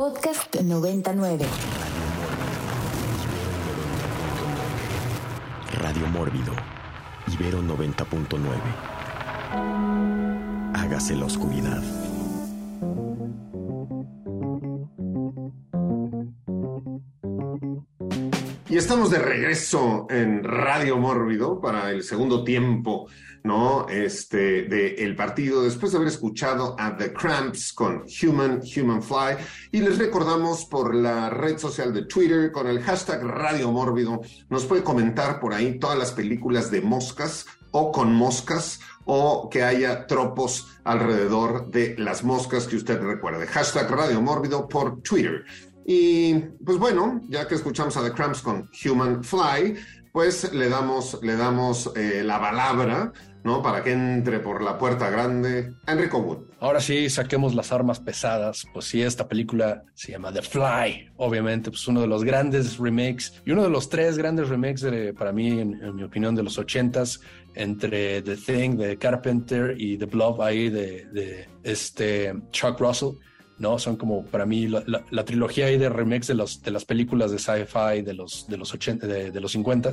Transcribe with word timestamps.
Podcast 0.00 0.56
99. 0.56 1.44
Radio 5.78 6.06
Mórbido. 6.06 6.54
Ibero 7.30 7.60
90.9. 7.60 8.48
Hágase 10.72 11.14
la 11.16 11.26
oscuridad. 11.26 11.82
Y 18.70 18.78
estamos 18.78 19.10
de 19.10 19.18
regreso 19.18 20.06
en 20.08 20.42
Radio 20.44 20.96
Mórbido 20.96 21.60
para 21.60 21.90
el 21.90 22.04
segundo 22.04 22.42
tiempo, 22.42 23.08
¿no? 23.44 23.88
Este, 23.88 24.62
de 24.62 24.94
el 24.96 25.16
partido, 25.16 25.62
después 25.62 25.92
de 25.92 25.98
haber 25.98 26.08
escuchado 26.08 26.76
a 26.78 26.96
The 26.96 27.12
Cramps 27.12 27.72
con 27.72 28.04
Human, 28.22 28.60
Human 28.76 29.02
Fly. 29.02 29.36
Y 29.72 29.80
les 29.80 29.98
recordamos 29.98 30.64
por 30.66 30.94
la 30.94 31.30
red 31.30 31.58
social 31.58 31.92
de 31.92 32.04
Twitter 32.04 32.52
con 32.52 32.66
el 32.66 32.80
hashtag 32.82 33.22
Radio 33.22 33.70
Mórbido. 33.70 34.20
Nos 34.48 34.64
puede 34.66 34.82
comentar 34.82 35.40
por 35.40 35.54
ahí 35.54 35.78
todas 35.78 35.98
las 35.98 36.12
películas 36.12 36.70
de 36.70 36.80
moscas 36.80 37.46
o 37.72 37.92
con 37.92 38.14
moscas 38.14 38.80
o 39.04 39.48
que 39.50 39.62
haya 39.62 40.06
tropos 40.06 40.68
alrededor 40.84 41.70
de 41.70 41.96
las 41.98 42.22
moscas 42.24 42.66
que 42.66 42.76
usted 42.76 43.00
recuerde. 43.00 43.46
Hashtag 43.46 43.90
Radio 43.90 44.20
Mórbido 44.20 44.68
por 44.68 45.02
Twitter. 45.02 45.44
Y 45.86 46.34
pues 46.64 46.78
bueno, 46.78 47.20
ya 47.28 47.48
que 47.48 47.54
escuchamos 47.54 47.96
a 47.96 48.04
The 48.04 48.12
Cramps 48.12 48.42
con 48.42 48.68
Human 48.84 49.24
Fly, 49.24 49.76
pues 50.12 50.52
le 50.52 50.68
damos, 50.68 51.18
le 51.22 51.36
damos 51.36 51.90
eh, 51.96 52.22
la 52.24 52.40
palabra, 52.40 53.12
¿no? 53.44 53.62
Para 53.62 53.82
que 53.82 53.92
entre 53.92 54.40
por 54.40 54.62
la 54.62 54.78
puerta 54.78 55.10
grande 55.10 55.72
Enrico 55.86 56.18
Wood. 56.18 56.38
Ahora 56.60 56.80
sí, 56.80 57.08
saquemos 57.08 57.54
las 57.54 57.72
armas 57.72 58.00
pesadas. 58.00 58.66
Pues 58.72 58.86
sí, 58.86 59.02
esta 59.02 59.28
película 59.28 59.82
se 59.94 60.12
llama 60.12 60.32
The 60.32 60.42
Fly, 60.42 61.10
obviamente, 61.16 61.70
pues 61.70 61.86
uno 61.88 62.00
de 62.00 62.06
los 62.06 62.24
grandes 62.24 62.78
remakes 62.78 63.40
y 63.44 63.52
uno 63.52 63.62
de 63.62 63.70
los 63.70 63.88
tres 63.88 64.18
grandes 64.18 64.48
remakes 64.48 64.82
de, 64.82 65.14
para 65.14 65.32
mí, 65.32 65.60
en, 65.60 65.94
mi 65.94 66.02
opinión, 66.02 66.34
de 66.34 66.42
los 66.42 66.58
ochentas, 66.58 67.20
entre 67.54 68.22
The 68.22 68.36
Thing 68.36 68.76
de 68.76 68.96
Carpenter 68.96 69.74
y 69.76 69.96
The 69.96 70.06
Blob 70.06 70.42
ahí 70.42 70.68
de, 70.68 71.48
este 71.62 72.34
Chuck 72.50 72.78
Russell. 72.80 73.10
¿no? 73.58 73.78
Son 73.78 73.96
como 73.96 74.24
para 74.24 74.46
mí 74.46 74.68
la, 74.68 75.24
trilogía 75.24 75.66
ahí 75.66 75.76
de 75.76 75.90
remakes 75.90 76.28
de, 76.28 76.34
los, 76.34 76.62
de 76.62 76.70
las 76.70 76.86
películas 76.86 77.30
de 77.30 77.38
sci-fi 77.38 78.00
de 78.02 78.14
los, 78.14 78.46
de 78.48 78.56
los 78.56 78.72
80, 78.72 79.06
de, 79.06 79.30
de 79.30 79.40
los 79.40 79.52
50 79.52 79.90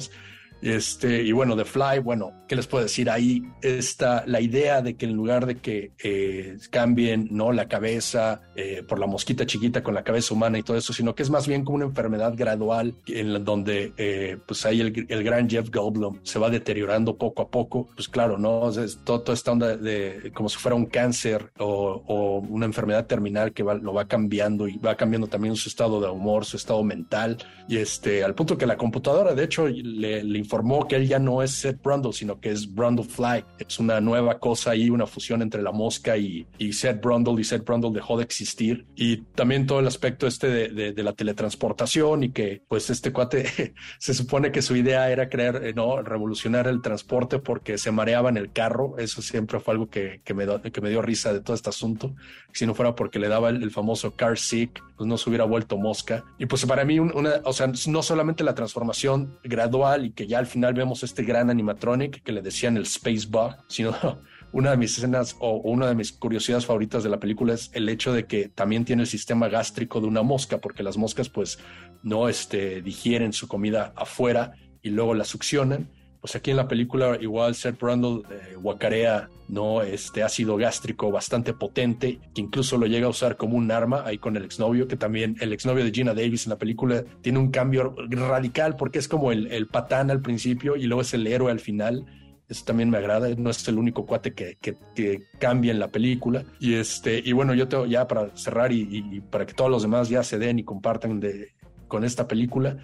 este, 0.62 1.24
y 1.24 1.32
bueno, 1.32 1.56
The 1.56 1.66
Fly, 1.66 2.00
bueno, 2.00 2.34
¿qué 2.48 2.56
les 2.56 2.68
puedo 2.68 2.84
decir? 2.84 3.10
Ahí 3.10 3.44
está 3.62 4.24
la 4.26 4.42
idea 4.42 4.82
de 4.82 4.96
que 4.96 5.06
en 5.06 5.14
lugar 5.14 5.46
de 5.46 5.58
que 5.58 5.92
eh, 6.04 6.58
cambien 6.72 7.28
¿no? 7.32 7.52
la 7.52 7.68
cabeza 7.68 8.42
eh, 8.56 8.84
por 8.88 9.00
la 9.00 9.08
mosquita 9.08 9.46
chiquita 9.46 9.84
con 9.84 9.94
la 9.94 10.04
cabeza 10.04 10.34
humana 10.34 10.58
y 10.58 10.64
todo 10.64 10.78
eso, 10.78 10.94
sino 10.94 11.14
que 11.14 11.24
es 11.24 11.30
más 11.30 11.48
bien 11.48 11.64
como 11.64 11.76
una 11.76 11.86
enfermedad 11.86 12.34
gradual 12.36 12.96
en 13.08 13.44
donde 13.44 13.94
eh, 13.98 14.38
pues 14.46 14.66
ahí 14.66 14.82
el, 14.82 15.06
el, 15.10 15.24
gran 15.24 15.50
Jeff 15.50 15.70
Goldblum 15.70 16.20
se 16.24 16.40
va 16.40 16.50
deteriorando 16.50 17.18
poco 17.18 17.44
a 17.44 17.50
poco. 17.50 17.90
Pues 17.96 18.08
claro, 18.08 18.38
¿no? 18.38 18.70
Es 18.70 19.00
toda 19.04 19.34
esta 19.34 19.52
onda 19.52 19.78
de 19.78 20.32
como 20.34 20.50
si 20.50 20.58
fuera 20.58 20.76
un 20.76 20.86
cáncer 20.86 21.52
o, 21.60 22.04
o 22.08 22.40
una 22.40 22.66
enfermedad 22.66 23.06
terminal 23.06 23.54
que 23.54 23.64
va, 23.64 23.76
lo 23.76 23.94
va 23.94 24.08
cambiando 24.08 24.68
y 24.68 24.78
va 24.78 24.96
cambiando 24.96 25.28
también 25.28 25.56
su 25.56 25.70
estado 25.70 26.02
de 26.02 26.10
humor, 26.10 26.46
su 26.46 26.58
estado 26.58 26.84
mental 26.84 27.38
y 27.68 27.78
este, 27.78 28.24
al 28.24 28.34
punto 28.34 28.58
que 28.58 28.66
la 28.66 28.78
computadora, 28.78 29.34
de 29.34 29.44
hecho, 29.44 29.68
le, 29.68 30.24
le 30.24 30.38
informó 30.48 30.88
que 30.88 30.96
él 30.96 31.08
ya 31.08 31.20
no 31.20 31.44
es 31.44 31.52
Seth 31.52 31.82
Brundle, 31.84 32.14
sino 32.14 32.40
que 32.40 32.52
es 32.52 32.74
Brundle 32.74 33.04
Fly. 33.04 33.44
Es 33.60 33.80
una 33.80 34.00
nueva 34.00 34.40
cosa 34.40 34.72
ahí, 34.72 34.90
una 34.90 35.06
fusión 35.06 35.42
entre 35.42 35.62
la 35.62 35.74
mosca 35.74 36.16
y, 36.16 36.48
y 36.58 36.72
Seth 36.72 37.02
Brundle, 37.02 37.40
y 37.40 37.44
Seth 37.44 37.66
Brundle 37.66 37.92
dejó 37.92 38.18
de 38.18 38.24
existir. 38.24 38.86
Y 38.96 39.18
también 39.36 39.68
todo 39.68 39.82
el 39.82 39.88
aspecto 39.88 40.26
este 40.26 40.48
de, 40.48 40.70
de, 40.70 40.94
de 40.94 41.04
la 41.04 41.12
teletransportación 41.12 42.24
y 42.24 42.30
que 42.30 42.62
pues 42.68 42.90
este 42.90 43.12
cuate 43.12 43.74
se 44.00 44.14
supone 44.14 44.52
que 44.54 44.62
su 44.62 44.76
idea 44.76 45.12
era 45.12 45.28
crear, 45.28 45.62
no, 45.76 46.02
revolucionar 46.02 46.68
el 46.68 46.82
transporte 46.82 47.40
porque 47.40 47.78
se 47.78 47.92
mareaba 47.92 48.30
en 48.30 48.38
el 48.38 48.54
carro. 48.54 48.98
Eso 48.98 49.22
siempre 49.22 49.60
fue 49.60 49.74
algo 49.74 49.90
que, 49.90 50.22
que, 50.24 50.34
me, 50.34 50.46
que 50.72 50.82
me 50.82 50.90
dio 50.90 51.02
risa 51.02 51.34
de 51.34 51.42
todo 51.42 51.56
este 51.56 51.70
asunto. 51.70 52.16
Si 52.54 52.66
no 52.66 52.74
fuera 52.74 52.96
porque 52.96 53.20
le 53.20 53.28
daba 53.28 53.50
el, 53.50 53.62
el 53.62 53.72
famoso 53.72 54.16
car 54.16 54.38
sick, 54.38 54.82
pues 54.96 55.08
no 55.08 55.18
se 55.18 55.30
hubiera 55.30 55.46
vuelto 55.46 55.78
mosca. 55.78 56.24
Y 56.38 56.48
pues 56.48 56.66
para 56.66 56.84
mí, 56.84 57.00
una, 57.00 57.42
o 57.44 57.54
sea, 57.54 57.72
no 57.88 58.02
solamente 58.02 58.44
la 58.44 58.56
transformación 58.56 59.40
gradual 59.44 60.06
y 60.06 60.12
que 60.12 60.28
ya 60.28 60.37
al 60.38 60.48
final 60.48 60.74
vemos 60.74 61.04
este 61.04 61.24
gran 61.24 61.50
animatronic 61.50 62.24
que 62.24 62.32
le 62.32 62.42
decían 62.42 62.78
el 62.78 62.84
Space 62.84 63.28
Bug, 63.30 63.56
sino 63.68 63.94
una 64.52 64.72
de 64.72 64.78
mis 64.78 64.98
escenas 64.98 65.36
o 65.40 65.58
una 65.58 65.88
de 65.88 65.96
mis 65.96 66.12
curiosidades 66.12 66.66
favoritas 66.66 67.04
de 67.04 67.10
la 67.10 67.20
película 67.20 67.54
es 67.54 67.70
el 67.74 67.90
hecho 67.90 68.14
de 68.14 68.26
que 68.26 68.50
también 68.50 68.86
tiene 68.86 69.04
el 69.04 69.08
sistema 69.08 69.50
gástrico 69.50 70.00
de 70.00 70.08
una 70.08 70.22
mosca, 70.22 70.60
porque 70.60 70.84
las 70.84 70.98
moscas 70.98 71.30
pues 71.30 71.60
no 72.04 72.30
este, 72.30 72.82
digieren 72.82 73.34
su 73.34 73.48
comida 73.48 73.94
afuera 73.96 74.54
y 74.82 74.90
luego 74.90 75.14
la 75.14 75.26
succionan. 75.26 75.90
Pues 76.28 76.36
aquí 76.36 76.52
en 76.52 76.58
la 76.58 76.68
película 76.68 77.18
igual 77.22 77.56
Seth 77.56 77.80
Brundle 77.80 78.22
eh, 78.30 78.56
guacarea 78.58 79.30
no 79.48 79.82
este 79.82 80.24
ácido 80.24 80.58
gástrico 80.58 81.10
bastante 81.10 81.54
potente 81.54 82.20
que 82.36 82.42
incluso 82.42 82.78
lo 82.78 82.86
llega 82.86 83.08
a 83.08 83.12
usar 83.12 83.38
como 83.38 83.56
un 83.56 83.72
arma 83.72 84.04
ahí 84.06 84.18
con 84.18 84.36
el 84.36 84.44
exnovio 84.44 84.90
que 84.90 84.98
también 84.98 85.38
el 85.40 85.54
exnovio 85.54 85.86
de 85.86 85.92
Gina 85.92 86.14
Davis 86.14 86.46
en 86.46 86.50
la 86.50 86.58
película 86.58 87.06
tiene 87.22 87.40
un 87.40 87.50
cambio 87.50 87.96
radical 88.10 88.76
porque 88.76 89.00
es 89.00 89.08
como 89.08 89.32
el, 89.32 89.48
el 89.54 89.68
patán 89.68 90.12
al 90.12 90.22
principio 90.22 90.76
y 90.76 90.84
luego 90.84 91.02
es 91.02 91.14
el 91.14 91.26
héroe 91.26 91.50
al 91.50 91.62
final 91.62 92.06
eso 92.50 92.66
también 92.66 92.90
me 92.90 92.98
agrada, 92.98 93.30
no 93.38 93.50
es 93.50 93.66
el 93.70 93.78
único 93.78 94.06
cuate 94.06 94.34
que, 94.34 94.58
que, 94.60 94.76
que, 94.96 95.24
cambia 95.40 95.72
en 95.72 95.80
la 95.80 95.90
película. 95.90 96.46
Y 96.62 96.76
este, 96.76 97.22
y 97.22 97.34
bueno, 97.34 97.54
yo 97.54 97.68
tengo 97.68 97.86
ya 97.86 98.08
para 98.08 98.34
cerrar 98.38 98.72
y, 98.72 98.88
y, 98.90 99.20
para 99.20 99.46
que 99.46 99.54
todos 99.54 99.70
los 99.70 99.82
demás 99.82 100.08
ya 100.08 100.24
se 100.24 100.40
den 100.40 100.58
y 100.58 100.64
compartan 100.64 101.20
de, 101.20 101.50
con 101.90 102.06
esta 102.06 102.26
película, 102.26 102.78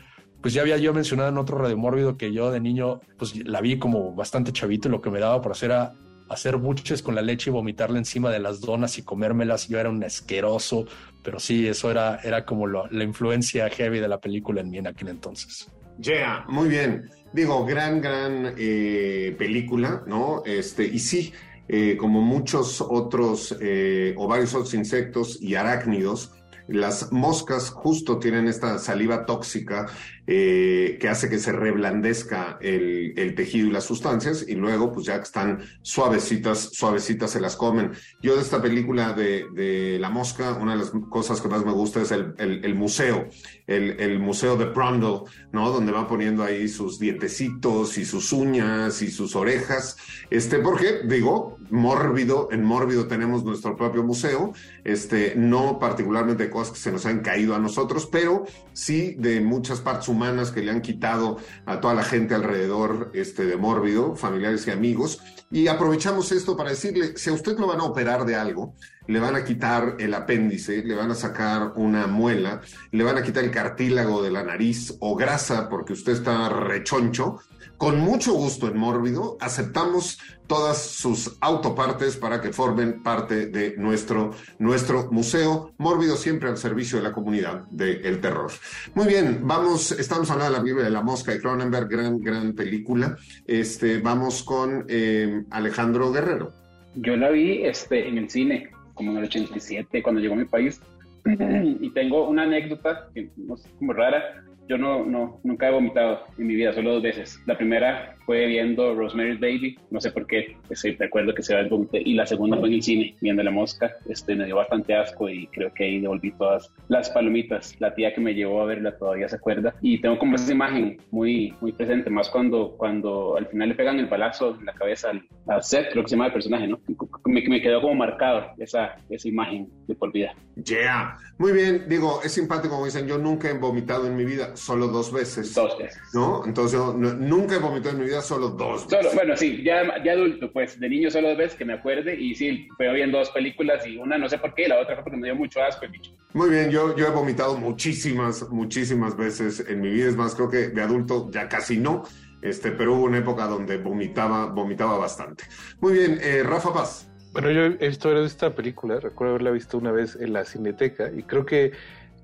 pues 0.43 0.53
ya 0.53 0.61
había 0.61 0.77
yo 0.77 0.93
mencionado 0.93 1.29
en 1.29 1.37
otro 1.37 1.57
Radio 1.57 1.77
Mórbido 1.77 2.17
que 2.17 2.33
yo 2.33 2.51
de 2.51 2.59
niño, 2.59 2.99
pues 3.17 3.33
la 3.47 3.61
vi 3.61 3.79
como 3.79 4.13
bastante 4.13 4.51
chavito 4.51 4.89
y 4.89 4.91
lo 4.91 5.01
que 5.01 5.09
me 5.09 5.21
daba 5.21 5.41
por 5.41 5.53
hacer 5.53 5.71
era 5.71 5.93
hacer 6.27 6.57
buches 6.57 7.01
con 7.01 7.15
la 7.15 7.21
leche 7.21 7.49
y 7.49 7.53
vomitarla 7.53 7.97
encima 7.97 8.29
de 8.29 8.39
las 8.39 8.59
donas 8.59 8.97
y 8.97 9.03
comérmelas. 9.03 9.69
Yo 9.69 9.79
era 9.79 9.89
un 9.89 10.03
asqueroso, 10.03 10.85
pero 11.23 11.39
sí, 11.39 11.65
eso 11.65 11.89
era, 11.89 12.19
era 12.25 12.45
como 12.45 12.67
lo, 12.67 12.87
la 12.87 13.05
influencia 13.05 13.69
heavy 13.69 14.01
de 14.01 14.09
la 14.09 14.19
película 14.19 14.59
en 14.59 14.69
mí 14.69 14.79
en 14.79 14.87
aquel 14.87 15.07
entonces. 15.07 15.71
Yeah, 16.01 16.43
muy 16.49 16.67
bien. 16.67 17.09
Digo, 17.31 17.65
gran, 17.65 18.01
gran 18.01 18.55
eh, 18.57 19.33
película, 19.37 20.03
¿no? 20.07 20.43
Este, 20.45 20.83
y 20.83 20.99
sí, 20.99 21.31
eh, 21.69 21.95
como 21.95 22.19
muchos 22.19 22.81
otros 22.81 23.55
eh, 23.61 24.13
o 24.17 24.27
varios 24.27 24.53
otros 24.53 24.73
insectos 24.73 25.41
y 25.41 25.55
arácnidos, 25.55 26.33
las 26.67 27.11
moscas 27.11 27.69
justo 27.69 28.19
tienen 28.19 28.47
esta 28.47 28.77
saliva 28.77 29.25
tóxica 29.25 29.87
eh, 30.25 30.97
que 31.01 31.09
hace 31.09 31.29
que 31.29 31.38
se 31.38 31.51
reblandezca 31.51 32.57
el, 32.61 33.13
el, 33.17 33.35
tejido 33.35 33.67
y 33.67 33.72
las 33.72 33.84
sustancias 33.84 34.45
y 34.47 34.56
luego 34.56 34.91
pues 34.91 35.06
ya 35.06 35.17
que 35.17 35.23
están 35.23 35.59
suavecitas, 35.81 36.69
suavecitas 36.72 37.31
se 37.31 37.41
las 37.41 37.57
comen. 37.57 37.91
Yo 38.22 38.35
de 38.35 38.41
esta 38.41 38.62
película 38.62 39.13
de, 39.13 39.45
de 39.53 39.97
La 40.00 40.09
Mosca, 40.09 40.53
una 40.53 40.73
de 40.73 40.78
las 40.78 40.91
cosas 41.09 41.41
que 41.41 41.50
más 41.50 41.66
me 41.66 41.73
gusta 41.73 42.01
es 42.01 42.12
el, 42.12 42.33
el, 42.38 42.63
el 42.63 42.75
museo, 42.75 43.28
el, 43.67 44.19
museo 44.19 44.56
de 44.56 44.66
Brundle, 44.66 45.23
¿no? 45.51 45.69
Donde 45.72 45.91
va 45.91 46.07
poniendo 46.07 46.44
ahí 46.44 46.67
sus 46.67 47.00
dientecitos 47.00 47.97
y 47.97 48.06
sus 48.06 48.31
uñas 48.31 49.01
y 49.01 49.12
sus 49.12 49.35
orejas, 49.35 49.97
este, 50.29 50.59
porque 50.59 51.01
digo, 51.06 51.57
mórbido, 51.69 52.50
en 52.51 52.63
mórbido 52.63 53.07
tenemos 53.07 53.44
nuestro 53.44 53.75
propio 53.75 54.03
museo, 54.03 54.53
este, 54.83 55.33
no 55.35 55.79
particularmente 55.79 56.50
cosas 56.50 56.73
que 56.73 56.79
se 56.79 56.91
nos 56.91 57.06
han 57.06 57.19
caído 57.19 57.56
a 57.56 57.59
nosotros, 57.59 58.07
pero 58.12 58.45
sí 58.73 59.16
de 59.17 59.41
muchas 59.41 59.81
partes 59.81 60.07
humanas 60.13 60.51
que 60.51 60.62
le 60.62 60.72
han 60.72 60.81
quitado 60.81 61.38
a 61.66 61.81
toda 61.81 61.94
la 61.94 62.03
gente 62.03 62.34
alrededor 62.34 63.12
este, 63.13 63.46
de 63.46 63.57
Mórbido, 63.57 64.16
familiares 64.16 64.66
y 64.68 64.72
amigos. 64.72 65.19
Y 65.51 65.68
aprovechamos 65.68 66.31
esto 66.31 66.56
para 66.56 66.69
decirle, 66.69 67.18
si 67.18 67.29
a 67.29 67.34
usted 67.34 67.57
lo 67.59 67.68
van 67.68 67.79
a 67.79 67.84
operar 67.84 68.25
de 68.25 68.35
algo, 68.35 68.75
le 69.07 69.19
van 69.19 69.35
a 69.35 69.44
quitar 69.44 69.97
el 70.00 70.13
apéndice, 70.13 70.84
le 70.84 70.96
van 70.96 71.12
a 71.12 71.16
sacar 71.16 71.74
una 71.75 72.07
muela, 72.07 72.62
le 72.92 73.04
van 73.04 73.18
a 73.18 73.24
quitar 73.24 73.44
el 73.44 73.51
cartílago 73.51 74.24
de 74.24 74.31
la 74.31 74.44
nariz 74.44 74.95
o 75.00 75.15
grasa 75.15 75.69
porque 75.69 75.94
usted 75.94 76.13
está 76.13 76.50
rechoncho, 76.50 77.39
con 77.77 77.99
mucho 77.99 78.33
gusto 78.33 78.67
en 78.67 78.77
Mórbido 78.77 79.37
aceptamos 79.39 80.19
todas 80.47 80.81
sus 80.81 81.37
autopartes 81.41 82.17
para 82.17 82.41
que 82.41 82.53
formen 82.53 83.01
parte 83.01 83.47
de 83.47 83.75
nuestro, 83.77 84.31
nuestro 84.59 85.09
museo. 85.11 85.73
Mórbido 85.77 86.15
siempre 86.15 86.49
al 86.49 86.57
servicio 86.57 86.97
de 86.97 87.03
la 87.03 87.11
comunidad 87.11 87.65
del 87.71 88.21
terror. 88.21 88.51
Muy 88.93 89.07
bien, 89.07 89.41
vamos, 89.43 89.91
estamos 89.91 90.29
hablando 90.29 90.53
de 90.53 90.57
la 90.59 90.63
Biblia 90.63 90.85
de 90.85 90.91
la 90.91 91.01
Mosca 91.01 91.31
de 91.31 91.41
Cronenberg, 91.41 91.87
gran, 91.87 92.19
gran 92.21 92.53
película. 92.53 93.17
Este, 93.47 93.99
vamos 93.99 94.43
con 94.43 94.85
eh, 94.87 95.43
Alejandro 95.49 96.11
Guerrero. 96.11 96.53
Yo 96.95 97.15
la 97.15 97.29
vi 97.31 97.63
este, 97.63 98.07
en 98.07 98.17
el 98.17 98.29
cine, 98.29 98.69
como 98.93 99.11
en 99.11 99.17
el 99.17 99.23
87, 99.25 100.03
cuando 100.03 100.21
llegó 100.21 100.35
a 100.35 100.37
mi 100.37 100.45
país. 100.45 100.79
y 101.25 101.89
tengo 101.91 102.27
una 102.27 102.43
anécdota 102.43 103.09
que 103.13 103.29
no 103.37 103.55
es 103.55 103.65
como 103.79 103.93
rara 103.93 104.43
yo 104.68 104.77
no, 104.77 105.06
no, 105.06 105.39
nunca 105.44 105.68
he 105.68 105.71
vomitado 105.71 106.21
en 106.38 106.48
mi 106.48 106.56
vida, 106.56 106.74
solo 106.74 106.94
dos 106.94 107.04
veces. 107.04 107.42
La 107.45 107.57
primera 107.57 108.15
fue 108.25 108.45
viendo 108.47 108.93
Rosemary's 108.95 109.39
Baby, 109.39 109.77
no 109.91 109.99
sé 109.99 110.11
por 110.11 110.27
qué, 110.27 110.57
pues, 110.67 110.83
recuerdo 110.97 111.33
que 111.33 111.43
se 111.43 111.53
el 111.53 111.69
vomité, 111.69 112.01
y 112.03 112.13
la 112.13 112.25
segunda 112.25 112.57
fue 112.57 112.69
en 112.69 112.75
el 112.75 112.83
cine, 112.83 113.15
viendo 113.21 113.43
La 113.43 113.51
Mosca, 113.51 113.93
este, 114.09 114.35
me 114.35 114.45
dio 114.45 114.55
bastante 114.55 114.95
asco 114.95 115.29
y 115.29 115.47
creo 115.47 115.73
que 115.73 115.83
ahí 115.83 115.99
devolví 115.99 116.31
todas 116.31 116.71
las 116.87 117.09
palomitas. 117.09 117.75
La 117.79 117.93
tía 117.93 118.13
que 118.13 118.21
me 118.21 118.33
llevó 118.33 118.61
a 118.61 118.65
verla 118.65 118.97
todavía 118.97 119.29
se 119.29 119.35
acuerda 119.35 119.75
y 119.81 120.01
tengo 120.01 120.17
como 120.17 120.35
esa 120.35 120.51
imagen 120.51 120.97
muy, 121.11 121.53
muy 121.61 121.71
presente, 121.71 122.09
más 122.09 122.29
cuando, 122.29 122.75
cuando 122.77 123.37
al 123.37 123.47
final 123.47 123.69
le 123.69 123.75
pegan 123.75 123.99
el 123.99 124.07
balazo 124.07 124.57
en 124.59 124.65
la 124.65 124.73
cabeza 124.73 125.11
al, 125.11 125.23
a 125.47 125.61
Seth, 125.61 125.91
creo 125.91 126.03
que 126.03 126.09
se 126.09 126.15
llama 126.15 126.27
el 126.27 126.33
personaje, 126.33 126.67
¿no? 126.67 126.79
Me, 127.25 127.41
me 127.47 127.61
quedó 127.61 127.81
como 127.81 127.95
marcado 127.95 128.47
esa, 128.57 128.95
esa 129.09 129.27
imagen 129.27 129.69
de 129.87 129.95
por 129.95 130.11
vida. 130.11 130.33
Yeah, 130.63 131.17
muy 131.37 131.51
bien, 131.51 131.85
digo, 131.87 132.21
es 132.23 132.31
simpático 132.31 132.73
como 132.73 132.85
dicen, 132.85 133.07
yo 133.07 133.17
nunca 133.17 133.49
he 133.49 133.53
vomitado 133.53 134.07
en 134.07 134.15
mi 134.15 134.25
vida, 134.25 134.55
solo 134.55 134.87
dos 134.87 135.11
veces. 135.11 135.53
Dos 135.53 135.77
veces. 135.77 136.01
¿No? 136.13 136.45
Entonces 136.45 136.73
yo 136.79 136.93
nunca 136.93 137.55
he 137.55 137.59
vomitado 137.59 137.95
en 137.95 138.01
mi 138.01 138.05
vida, 138.07 138.12
solo 138.21 138.50
dos 138.50 138.88
veces. 138.88 139.06
Solo, 139.06 139.15
bueno, 139.15 139.38
sí, 139.38 139.62
ya, 139.63 140.04
ya 140.04 140.13
adulto, 140.13 140.51
pues 140.51 140.80
de 140.80 140.89
niño 140.89 141.10
solo 141.10 141.30
dos 141.30 141.38
veces 141.38 141.57
que 141.57 141.65
me 141.65 141.74
acuerde 141.74 142.15
y 142.15 142.36
sí, 142.36 142.68
fue 142.77 142.92
viendo 142.94 143.18
dos 143.18 143.31
películas 143.31 143.86
y 143.88 143.98
una 143.98 144.18
no 144.18 144.30
sé 144.30 144.38
por 144.38 144.54
qué, 144.54 144.68
la 144.68 144.80
otra 144.80 144.95
fue 144.95 145.04
porque 145.06 145.18
me 145.18 145.27
dio 145.27 145.36
mucho 145.36 145.62
asco 145.62 145.86
el 145.86 145.92
bicho. 145.92 146.12
Muy 146.33 146.50
bien, 146.50 146.69
yo, 146.69 146.95
yo 146.95 147.07
he 147.07 147.12
vomitado 147.12 147.57
muchísimas, 147.57 148.50
muchísimas 148.50 149.15
veces 149.15 149.65
en 149.68 149.81
mi 149.81 149.89
vida, 149.89 150.10
es 150.10 150.15
más, 150.15 150.36
creo 150.36 150.50
que 150.50 150.69
de 150.69 150.81
adulto 150.81 151.30
ya 151.31 151.48
casi 151.48 151.77
no, 151.77 152.04
este, 152.42 152.71
pero 152.71 152.95
hubo 152.95 153.06
una 153.06 153.19
época 153.19 153.45
donde 153.48 153.77
vomitaba, 153.77 154.48
vomitaba 154.48 154.98
bastante. 154.98 155.45
Muy 155.80 155.94
bien, 155.94 156.19
eh, 156.21 156.44
Rafa 156.44 156.74
Paz. 156.74 157.09
Bueno, 157.33 157.50
yo 157.50 157.62
he 157.63 157.88
visto 157.88 158.16
esta 158.24 158.54
película, 158.54 159.00
recuerdo 159.00 159.31
haberla 159.31 159.51
visto 159.51 159.80
una 159.80 159.92
vez 159.92 160.16
en 160.19 160.33
la 160.33 160.45
cineteca 160.45 161.09
y 161.16 161.24
creo 161.24 161.45
que 161.45 161.71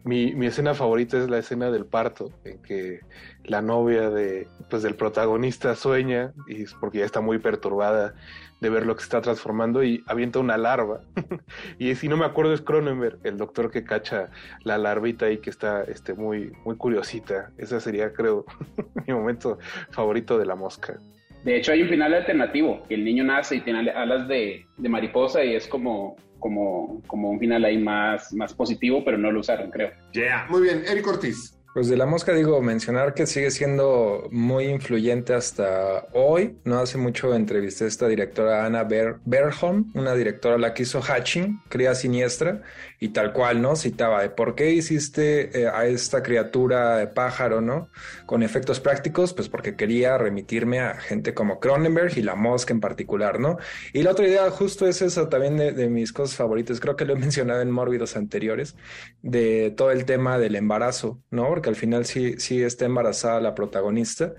mi, 0.04 0.34
mi, 0.34 0.48
escena 0.48 0.74
favorita 0.74 1.18
es 1.18 1.30
la 1.30 1.38
escena 1.38 1.72
del 1.72 1.86
parto, 1.86 2.32
en 2.44 2.62
que 2.62 3.02
la 3.44 3.62
novia 3.62 4.10
de, 4.10 4.48
pues, 4.70 4.84
del 4.84 4.96
protagonista 4.96 5.76
sueña, 5.76 6.34
y 6.48 6.64
es 6.64 6.74
porque 6.74 7.00
ya 7.00 7.06
está 7.06 7.22
muy 7.22 7.40
perturbada 7.40 8.14
de 8.62 8.70
ver 8.70 8.86
lo 8.86 8.96
que 8.96 9.02
se 9.02 9.06
está 9.06 9.22
transformando, 9.22 9.84
y 9.84 10.04
avienta 10.08 10.40
una 10.40 10.58
larva. 10.58 11.02
y 11.80 11.94
si 11.96 12.08
no 12.08 12.18
me 12.18 12.26
acuerdo 12.26 12.54
es 12.54 12.62
Cronenberg, 12.62 13.20
el 13.24 13.38
doctor 13.38 13.72
que 13.72 13.84
cacha 13.84 14.30
la 14.64 14.78
larvita 14.78 15.30
y 15.32 15.40
que 15.40 15.50
está 15.50 15.84
este, 15.84 16.14
muy, 16.14 16.52
muy 16.66 16.76
curiosita. 16.76 17.52
Ese 17.58 17.80
sería, 17.80 18.14
creo, 18.14 18.46
mi 19.08 19.14
momento 19.14 19.60
favorito 19.92 20.38
de 20.38 20.46
la 20.46 20.56
mosca. 20.56 21.00
De 21.44 21.58
hecho, 21.58 21.72
hay 21.72 21.82
un 21.82 21.90
final 21.90 22.14
alternativo, 22.14 22.84
que 22.88 22.96
el 22.96 23.06
niño 23.06 23.24
nace 23.24 23.58
y 23.58 23.62
tiene 23.62 23.90
alas 23.92 24.28
de, 24.28 24.66
de 24.78 24.90
mariposa 24.90 25.44
y 25.44 25.56
es 25.56 25.68
como 25.68 26.18
como, 26.40 27.02
como 27.08 27.30
un 27.30 27.40
final 27.40 27.66
ahí 27.66 27.78
más, 27.78 28.34
más 28.34 28.54
positivo, 28.54 29.04
pero 29.04 29.18
no 29.18 29.32
lo 29.32 29.42
usaron, 29.42 29.70
creo. 29.70 29.92
Yeah, 30.14 30.48
muy 30.50 30.62
bien. 30.64 30.84
Eric 30.88 31.08
Ortiz. 31.08 31.59
Pues 31.72 31.88
de 31.88 31.98
la 31.98 32.08
mosca 32.08 32.34
digo, 32.34 32.60
mencionar 32.64 33.14
que 33.14 33.28
sigue 33.28 33.52
siendo 33.52 34.28
muy 34.32 34.66
influyente 34.66 35.36
hasta 35.36 36.08
hoy. 36.14 36.58
No 36.64 36.80
hace 36.80 36.98
mucho 36.98 37.36
entrevisté 37.36 37.84
a 37.84 37.88
esta 37.88 38.08
directora 38.08 38.66
Ana 38.66 38.84
Ber 38.84 39.18
Berholm, 39.24 39.92
una 39.94 40.16
directora 40.16 40.58
la 40.58 40.74
que 40.74 40.82
hizo 40.84 41.00
Hatching, 41.00 41.62
Cría 41.70 41.94
Siniestra, 41.94 42.64
y 43.00 43.10
tal 43.10 43.34
cual, 43.34 43.62
¿no? 43.62 43.76
Citaba 43.76 44.24
de 44.24 44.32
por 44.32 44.56
qué 44.56 44.72
hiciste 44.72 45.62
eh, 45.62 45.68
a 45.68 45.86
esta 45.86 46.24
criatura 46.24 46.98
de 46.98 47.06
pájaro, 47.06 47.62
¿no? 47.62 47.90
Con 48.26 48.42
efectos 48.42 48.80
prácticos, 48.80 49.36
pues 49.36 49.48
porque 49.48 49.76
quería 49.76 50.18
remitirme 50.18 50.80
a 50.80 50.96
gente 50.96 51.36
como 51.36 51.60
Cronenberg 51.60 52.18
y 52.18 52.24
la 52.24 52.34
mosca 52.34 52.74
en 52.74 52.80
particular, 52.80 53.40
¿no? 53.40 53.58
Y 53.94 54.02
la 54.02 54.12
otra 54.12 54.28
idea 54.28 54.50
justo 54.50 54.88
es 54.88 55.04
eso 55.04 55.30
también 55.30 55.56
de, 55.56 55.72
de 55.72 55.88
mis 55.88 56.12
cosas 56.14 56.36
favoritas, 56.36 56.80
creo 56.80 56.96
que 56.96 57.06
lo 57.06 57.14
he 57.14 57.16
mencionado 57.20 57.62
en 57.62 57.70
mórbidos 57.70 58.18
anteriores, 58.18 58.76
de 59.22 59.72
todo 59.78 59.92
el 59.92 60.06
tema 60.06 60.40
del 60.40 60.56
embarazo, 60.56 61.22
¿no? 61.30 61.59
Porque 61.60 61.72
al 61.72 61.76
final 61.76 62.06
sí, 62.06 62.36
sí 62.38 62.64
está 62.64 62.86
embarazada 62.86 63.42
la 63.42 63.54
protagonista 63.54 64.34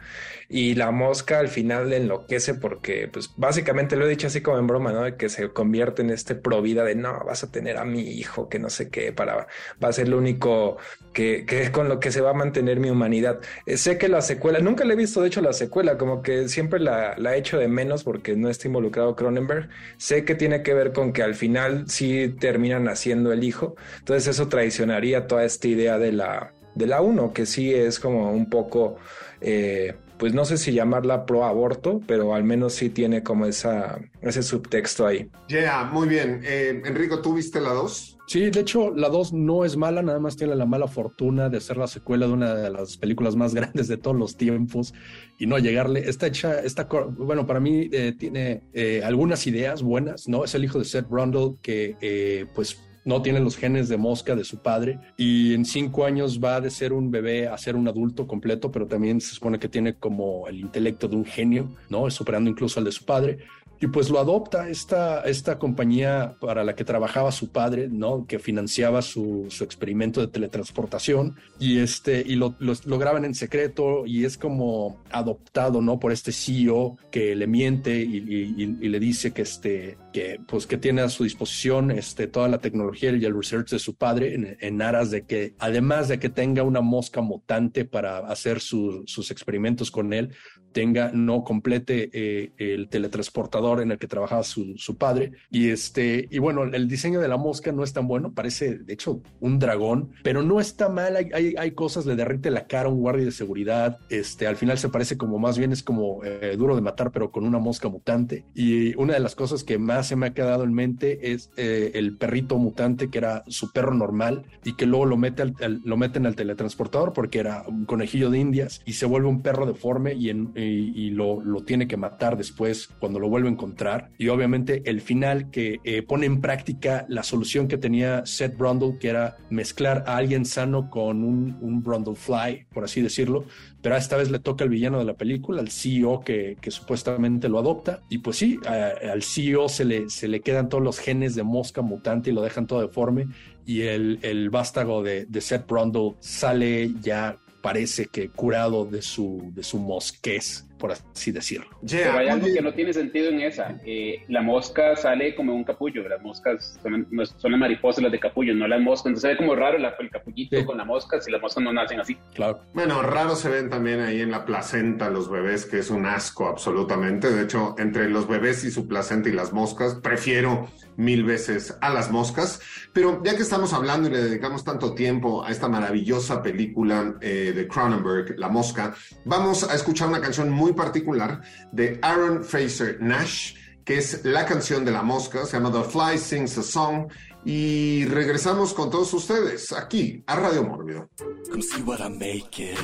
y 0.48 0.74
la 0.74 0.90
mosca 0.90 1.38
al 1.38 1.48
final 1.48 1.90
le 1.90 1.98
enloquece 1.98 2.54
porque, 2.54 3.08
pues 3.12 3.30
básicamente 3.36 3.94
lo 3.94 4.06
he 4.06 4.08
dicho 4.08 4.26
así 4.28 4.40
como 4.40 4.58
en 4.58 4.66
broma, 4.66 4.90
¿no? 4.90 5.02
De 5.02 5.16
que 5.16 5.28
se 5.28 5.50
convierte 5.50 6.00
en 6.00 6.08
este 6.08 6.34
pro 6.34 6.62
vida 6.62 6.82
de 6.82 6.94
no, 6.94 7.22
vas 7.26 7.44
a 7.44 7.50
tener 7.52 7.76
a 7.76 7.84
mi 7.84 8.00
hijo, 8.00 8.48
que 8.48 8.58
no 8.58 8.70
sé 8.70 8.88
qué, 8.88 9.12
para, 9.12 9.48
va 9.84 9.88
a 9.88 9.92
ser 9.92 10.08
lo 10.08 10.16
único 10.16 10.78
que, 11.12 11.44
es 11.46 11.70
con 11.70 11.90
lo 11.90 12.00
que 12.00 12.10
se 12.10 12.22
va 12.22 12.30
a 12.30 12.32
mantener 12.32 12.80
mi 12.80 12.88
humanidad. 12.88 13.40
Eh, 13.66 13.76
sé 13.76 13.98
que 13.98 14.08
la 14.08 14.22
secuela, 14.22 14.60
nunca 14.60 14.84
le 14.84 14.94
he 14.94 14.96
visto 14.96 15.20
de 15.20 15.28
hecho 15.28 15.42
la 15.42 15.52
secuela, 15.52 15.98
como 15.98 16.22
que 16.22 16.48
siempre 16.48 16.80
la, 16.80 17.16
la 17.18 17.36
he 17.36 17.38
hecho 17.38 17.58
de 17.58 17.68
menos 17.68 18.02
porque 18.02 18.34
no 18.34 18.48
está 18.48 18.66
involucrado 18.66 19.14
Cronenberg. 19.16 19.68
Sé 19.98 20.24
que 20.24 20.34
tiene 20.34 20.62
que 20.62 20.72
ver 20.72 20.92
con 20.92 21.12
que 21.12 21.22
al 21.22 21.34
final 21.34 21.84
sí 21.88 22.34
terminan 22.40 22.88
haciendo 22.88 23.32
el 23.32 23.44
hijo, 23.44 23.76
entonces 23.98 24.28
eso 24.28 24.48
traicionaría 24.48 25.26
toda 25.26 25.44
esta 25.44 25.68
idea 25.68 25.98
de 25.98 26.12
la 26.12 26.54
de 26.74 26.86
la 26.86 27.00
1, 27.00 27.32
que 27.32 27.46
sí 27.46 27.72
es 27.72 27.98
como 27.98 28.32
un 28.32 28.48
poco, 28.48 28.96
eh, 29.40 29.94
pues 30.18 30.34
no 30.34 30.44
sé 30.44 30.58
si 30.58 30.72
llamarla 30.72 31.26
pro 31.26 31.44
aborto, 31.44 32.00
pero 32.06 32.34
al 32.34 32.44
menos 32.44 32.74
sí 32.74 32.90
tiene 32.90 33.22
como 33.22 33.46
esa, 33.46 33.98
ese 34.20 34.42
subtexto 34.42 35.06
ahí. 35.06 35.28
Yeah, 35.48 35.84
muy 35.84 36.08
bien. 36.08 36.42
Eh, 36.44 36.82
Enrico, 36.84 37.20
¿tú 37.20 37.34
viste 37.34 37.60
la 37.60 37.70
2? 37.70 38.18
Sí, 38.30 38.48
de 38.48 38.60
hecho, 38.60 38.94
la 38.94 39.08
2 39.08 39.32
no 39.32 39.64
es 39.64 39.76
mala, 39.76 40.02
nada 40.02 40.20
más 40.20 40.36
tiene 40.36 40.54
la 40.54 40.64
mala 40.64 40.86
fortuna 40.86 41.48
de 41.48 41.60
ser 41.60 41.76
la 41.76 41.88
secuela 41.88 42.28
de 42.28 42.32
una 42.32 42.54
de 42.54 42.70
las 42.70 42.96
películas 42.96 43.34
más 43.34 43.54
grandes 43.56 43.88
de 43.88 43.96
todos 43.96 44.16
los 44.16 44.36
tiempos 44.36 44.94
y 45.36 45.46
no 45.46 45.58
llegarle. 45.58 46.08
Está 46.08 46.28
hecha, 46.28 46.60
está, 46.60 46.84
bueno, 46.84 47.44
para 47.44 47.58
mí 47.58 47.88
eh, 47.90 48.14
tiene 48.16 48.62
eh, 48.72 49.02
algunas 49.04 49.48
ideas 49.48 49.82
buenas, 49.82 50.28
¿no? 50.28 50.44
Es 50.44 50.54
el 50.54 50.62
hijo 50.62 50.78
de 50.78 50.84
Seth 50.84 51.08
Brundle 51.08 51.56
que, 51.60 51.96
eh, 52.00 52.46
pues, 52.54 52.80
no 53.04 53.22
tiene 53.22 53.40
los 53.40 53.56
genes 53.56 53.88
de 53.88 53.96
mosca 53.96 54.34
de 54.34 54.44
su 54.44 54.58
padre 54.58 54.98
y 55.16 55.54
en 55.54 55.64
cinco 55.64 56.04
años 56.04 56.40
va 56.42 56.60
de 56.60 56.70
ser 56.70 56.92
un 56.92 57.10
bebé 57.10 57.48
a 57.48 57.56
ser 57.58 57.76
un 57.76 57.88
adulto 57.88 58.26
completo, 58.26 58.70
pero 58.70 58.86
también 58.86 59.20
se 59.20 59.34
supone 59.34 59.58
que 59.58 59.68
tiene 59.68 59.94
como 59.94 60.46
el 60.48 60.60
intelecto 60.60 61.08
de 61.08 61.16
un 61.16 61.24
genio, 61.24 61.70
¿no? 61.88 62.10
Superando 62.10 62.50
incluso 62.50 62.78
al 62.78 62.84
de 62.84 62.92
su 62.92 63.04
padre 63.04 63.38
y 63.82 63.86
pues 63.86 64.10
lo 64.10 64.20
adopta 64.20 64.68
esta, 64.68 65.22
esta 65.22 65.58
compañía 65.58 66.36
para 66.38 66.64
la 66.64 66.74
que 66.74 66.84
trabajaba 66.84 67.32
su 67.32 67.48
padre, 67.48 67.88
¿no? 67.88 68.26
Que 68.26 68.38
financiaba 68.38 69.00
su, 69.00 69.46
su 69.48 69.64
experimento 69.64 70.20
de 70.20 70.26
teletransportación 70.26 71.36
y, 71.58 71.78
este, 71.78 72.22
y 72.26 72.34
lo, 72.34 72.54
lo, 72.58 72.98
graban 72.98 73.24
en 73.24 73.34
secreto 73.34 74.04
y 74.04 74.26
es 74.26 74.36
como 74.36 75.00
adoptado, 75.10 75.80
¿no? 75.80 75.98
Por 75.98 76.12
este 76.12 76.30
CEO 76.30 76.98
que 77.10 77.34
le 77.34 77.46
miente 77.46 78.02
y, 78.02 78.18
y, 78.18 78.76
y, 78.80 78.88
le 78.88 79.00
dice 79.00 79.32
que, 79.32 79.42
este, 79.42 79.96
que, 80.12 80.40
pues, 80.46 80.66
que 80.66 80.76
tiene 80.76 81.02
a 81.02 81.08
su 81.08 81.24
disposición 81.24 81.90
este, 81.90 82.26
toda 82.26 82.48
la 82.48 82.58
tecnología 82.58 83.10
y 83.12 83.24
el 83.24 83.34
research 83.34 83.70
de 83.70 83.78
su 83.78 83.94
padre 83.94 84.34
en, 84.34 84.56
en 84.60 84.82
aras 84.82 85.10
de 85.10 85.22
que, 85.22 85.54
además 85.58 86.08
de 86.08 86.18
que 86.18 86.28
tenga 86.28 86.62
una 86.62 86.80
mosca 86.80 87.20
mutante 87.20 87.84
para 87.84 88.18
hacer 88.18 88.60
su, 88.60 89.02
sus 89.06 89.30
experimentos 89.30 89.90
con 89.90 90.12
él, 90.12 90.30
tenga, 90.72 91.10
no 91.12 91.44
complete 91.44 92.10
eh, 92.12 92.52
el 92.58 92.88
teletransportador 92.88 93.80
en 93.80 93.92
el 93.92 93.98
que 93.98 94.06
trabajaba 94.06 94.42
su, 94.42 94.74
su, 94.76 94.96
padre. 94.96 95.32
Y 95.50 95.70
este, 95.70 96.28
y 96.30 96.38
bueno, 96.38 96.64
el 96.64 96.88
diseño 96.88 97.20
de 97.20 97.28
la 97.28 97.36
mosca 97.36 97.72
no 97.72 97.82
es 97.82 97.92
tan 97.92 98.06
bueno, 98.06 98.32
parece 98.32 98.78
de 98.78 98.92
hecho 98.92 99.20
un 99.40 99.58
dragón, 99.58 100.12
pero 100.22 100.42
no 100.42 100.60
está 100.60 100.88
mal. 100.88 101.16
Hay, 101.16 101.28
hay, 101.32 101.54
hay 101.58 101.70
cosas, 101.72 102.06
le 102.06 102.16
derrite 102.16 102.50
la 102.50 102.66
cara 102.66 102.88
a 102.88 102.92
un 102.92 103.00
guardia 103.00 103.24
de 103.24 103.32
seguridad. 103.32 103.98
Este, 104.08 104.46
al 104.46 104.56
final 104.56 104.78
se 104.78 104.88
parece 104.88 105.16
como 105.16 105.38
más 105.38 105.58
bien 105.58 105.72
es 105.72 105.82
como 105.82 106.24
eh, 106.24 106.54
duro 106.56 106.76
de 106.76 106.82
matar, 106.82 107.10
pero 107.10 107.30
con 107.30 107.44
una 107.44 107.58
mosca 107.58 107.88
mutante. 107.88 108.44
Y 108.54 108.94
una 108.96 109.14
de 109.14 109.20
las 109.20 109.34
cosas 109.34 109.64
que 109.64 109.78
más 109.78 109.99
se 110.02 110.16
me 110.16 110.26
ha 110.26 110.34
quedado 110.34 110.64
en 110.64 110.72
mente 110.72 111.32
es 111.32 111.50
eh, 111.56 111.92
el 111.94 112.16
perrito 112.16 112.58
mutante 112.58 113.10
que 113.10 113.18
era 113.18 113.44
su 113.48 113.72
perro 113.72 113.94
normal 113.94 114.44
y 114.64 114.74
que 114.74 114.86
luego 114.86 115.06
lo, 115.06 115.16
mete 115.16 115.42
al, 115.42 115.54
al, 115.60 115.80
lo 115.84 115.96
meten 115.96 116.26
al 116.26 116.36
teletransportador 116.36 117.12
porque 117.12 117.38
era 117.38 117.64
un 117.66 117.84
conejillo 117.84 118.30
de 118.30 118.38
indias 118.38 118.82
y 118.84 118.94
se 118.94 119.06
vuelve 119.06 119.28
un 119.28 119.42
perro 119.42 119.66
deforme 119.66 120.14
y 120.14 120.30
en 120.30 120.52
y, 120.54 121.06
y 121.06 121.10
lo, 121.10 121.40
lo, 121.42 121.62
tiene 121.62 121.86
que 121.86 121.96
matar 121.96 122.36
después 122.36 122.88
cuando 122.98 123.18
lo 123.18 123.28
vuelve 123.28 123.48
a 123.48 123.52
encontrar. 123.52 124.10
Y 124.18 124.28
obviamente 124.28 124.82
el 124.86 125.00
final 125.00 125.50
que 125.50 125.80
eh, 125.84 126.02
pone 126.02 126.26
en 126.26 126.40
práctica 126.40 127.06
la 127.08 127.22
solución 127.22 127.68
que 127.68 127.78
tenía 127.78 128.24
Seth 128.26 128.56
Brundle, 128.56 128.98
que 128.98 129.08
era 129.08 129.36
mezclar 129.50 130.04
a 130.06 130.16
alguien 130.16 130.44
sano 130.44 130.90
con 130.90 131.24
un, 131.24 131.56
un 131.60 131.82
Brundle 131.82 132.14
Fly, 132.14 132.66
por 132.72 132.84
así 132.84 133.00
decirlo. 133.00 133.44
Pero 133.82 133.96
esta 133.96 134.16
vez 134.16 134.30
le 134.30 134.38
toca 134.38 134.64
al 134.64 134.70
villano 134.70 134.98
de 134.98 135.04
la 135.04 135.14
película, 135.14 135.60
al 135.60 135.70
CEO 135.70 136.20
que, 136.20 136.56
supuestamente 136.68 137.48
lo 137.48 137.58
adopta. 137.58 138.02
Y 138.08 138.18
pues 138.18 138.36
sí, 138.36 138.58
al 138.66 139.22
CEO 139.22 139.68
se 139.68 139.84
le, 139.84 140.10
se 140.10 140.28
le 140.28 140.40
quedan 140.40 140.68
todos 140.68 140.84
los 140.84 140.98
genes 140.98 141.34
de 141.34 141.42
mosca 141.42 141.80
mutante 141.80 142.30
y 142.30 142.32
lo 142.34 142.42
dejan 142.42 142.66
todo 142.66 142.82
deforme. 142.82 143.28
Y 143.64 143.82
el, 143.82 144.18
el 144.22 144.50
vástago 144.50 145.02
de, 145.02 145.26
de 145.26 145.40
Seth 145.40 145.66
Brundle 145.66 146.14
sale 146.20 146.92
ya 147.00 147.38
parece 147.60 148.06
que 148.06 148.28
curado 148.28 148.84
de 148.84 149.02
su, 149.02 149.50
de 149.54 149.62
su 149.62 149.78
mosquez, 149.78 150.66
por 150.80 150.92
así 150.92 151.30
decirlo. 151.30 151.68
Yeah, 151.82 152.06
Pero 152.06 152.18
hay 152.18 152.28
algo 152.28 152.46
que 152.46 152.62
no 152.62 152.72
tiene 152.74 152.92
sentido 152.92 153.28
en 153.28 153.40
esa. 153.40 153.78
Eh, 153.84 154.24
la 154.28 154.42
mosca 154.42 154.96
sale 154.96 155.36
como 155.36 155.54
un 155.54 155.62
capullo. 155.62 156.08
Las 156.08 156.20
moscas 156.22 156.80
son, 156.82 157.06
son, 157.36 157.52
las 157.52 157.60
mariposas 157.60 158.02
las 158.02 158.10
de 158.10 158.18
capullo, 158.18 158.54
no 158.54 158.66
las 158.66 158.80
moscas. 158.80 159.06
Entonces 159.06 159.22
se 159.22 159.28
ve 159.28 159.36
como 159.36 159.54
raro 159.54 159.78
la, 159.78 159.94
el 159.98 160.10
capullito 160.10 160.56
sí. 160.56 160.64
con 160.64 160.78
la 160.78 160.84
mosca 160.84 161.20
si 161.20 161.30
las 161.30 161.40
moscas 161.40 161.62
no 161.62 161.72
nacen 161.72 162.00
así. 162.00 162.16
Claro. 162.34 162.62
Bueno, 162.72 163.02
raro 163.02 163.36
se 163.36 163.48
ven 163.48 163.70
también 163.70 164.00
ahí 164.00 164.20
en 164.20 164.30
la 164.30 164.44
placenta 164.44 165.10
los 165.10 165.30
bebés, 165.30 165.66
que 165.66 165.78
es 165.78 165.90
un 165.90 166.06
asco 166.06 166.48
absolutamente. 166.48 167.30
De 167.30 167.42
hecho, 167.42 167.74
entre 167.78 168.08
los 168.08 168.26
bebés 168.26 168.64
y 168.64 168.70
su 168.70 168.88
placenta 168.88 169.28
y 169.28 169.32
las 169.32 169.52
moscas, 169.52 169.96
prefiero 170.02 170.68
mil 170.96 171.24
veces 171.24 171.76
a 171.80 171.90
las 171.90 172.10
moscas. 172.10 172.60
Pero 172.92 173.22
ya 173.24 173.36
que 173.36 173.42
estamos 173.42 173.72
hablando 173.72 174.08
y 174.08 174.12
le 174.12 174.22
dedicamos 174.22 174.64
tanto 174.64 174.94
tiempo 174.94 175.44
a 175.44 175.50
esta 175.50 175.68
maravillosa 175.68 176.42
película 176.42 177.14
eh, 177.20 177.52
de 177.54 177.68
Cronenberg, 177.68 178.38
La 178.38 178.48
Mosca, 178.48 178.94
vamos 179.24 179.68
a 179.68 179.74
escuchar 179.74 180.08
una 180.08 180.20
canción 180.20 180.50
muy 180.50 180.69
muy 180.70 180.74
particular 180.74 181.40
de 181.72 181.98
Aaron 182.02 182.44
Fraser 182.44 183.00
Nash, 183.00 183.54
que 183.84 183.98
es 183.98 184.24
la 184.24 184.44
canción 184.44 184.84
de 184.84 184.92
la 184.92 185.02
mosca, 185.02 185.44
se 185.46 185.58
llama 185.58 185.72
The 185.72 185.88
Fly 185.88 186.18
Sings 186.18 186.58
a 186.58 186.62
Song. 186.62 187.10
Y 187.42 188.04
regresamos 188.04 188.74
con 188.74 188.90
todos 188.90 189.14
ustedes 189.14 189.72
aquí 189.72 190.22
a 190.26 190.36
Radio 190.36 190.62
Mórbido. 190.62 191.08
Come 191.50 191.62
see 191.62 191.82
what 191.82 191.98
I'm 191.98 192.18
making. 192.18 192.76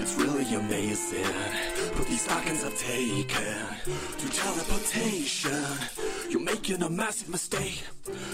It's 0.00 0.16
really 0.18 0.52
amazing. 0.56 1.24
These 2.08 2.22
stockings 2.22 2.64
I've 2.64 2.76
taken 2.76 3.54
to 4.18 4.28
teleportation. 4.30 5.62
You're 6.28 6.42
making 6.42 6.82
a 6.82 6.90
massive 6.90 7.28
mistake. 7.28 7.84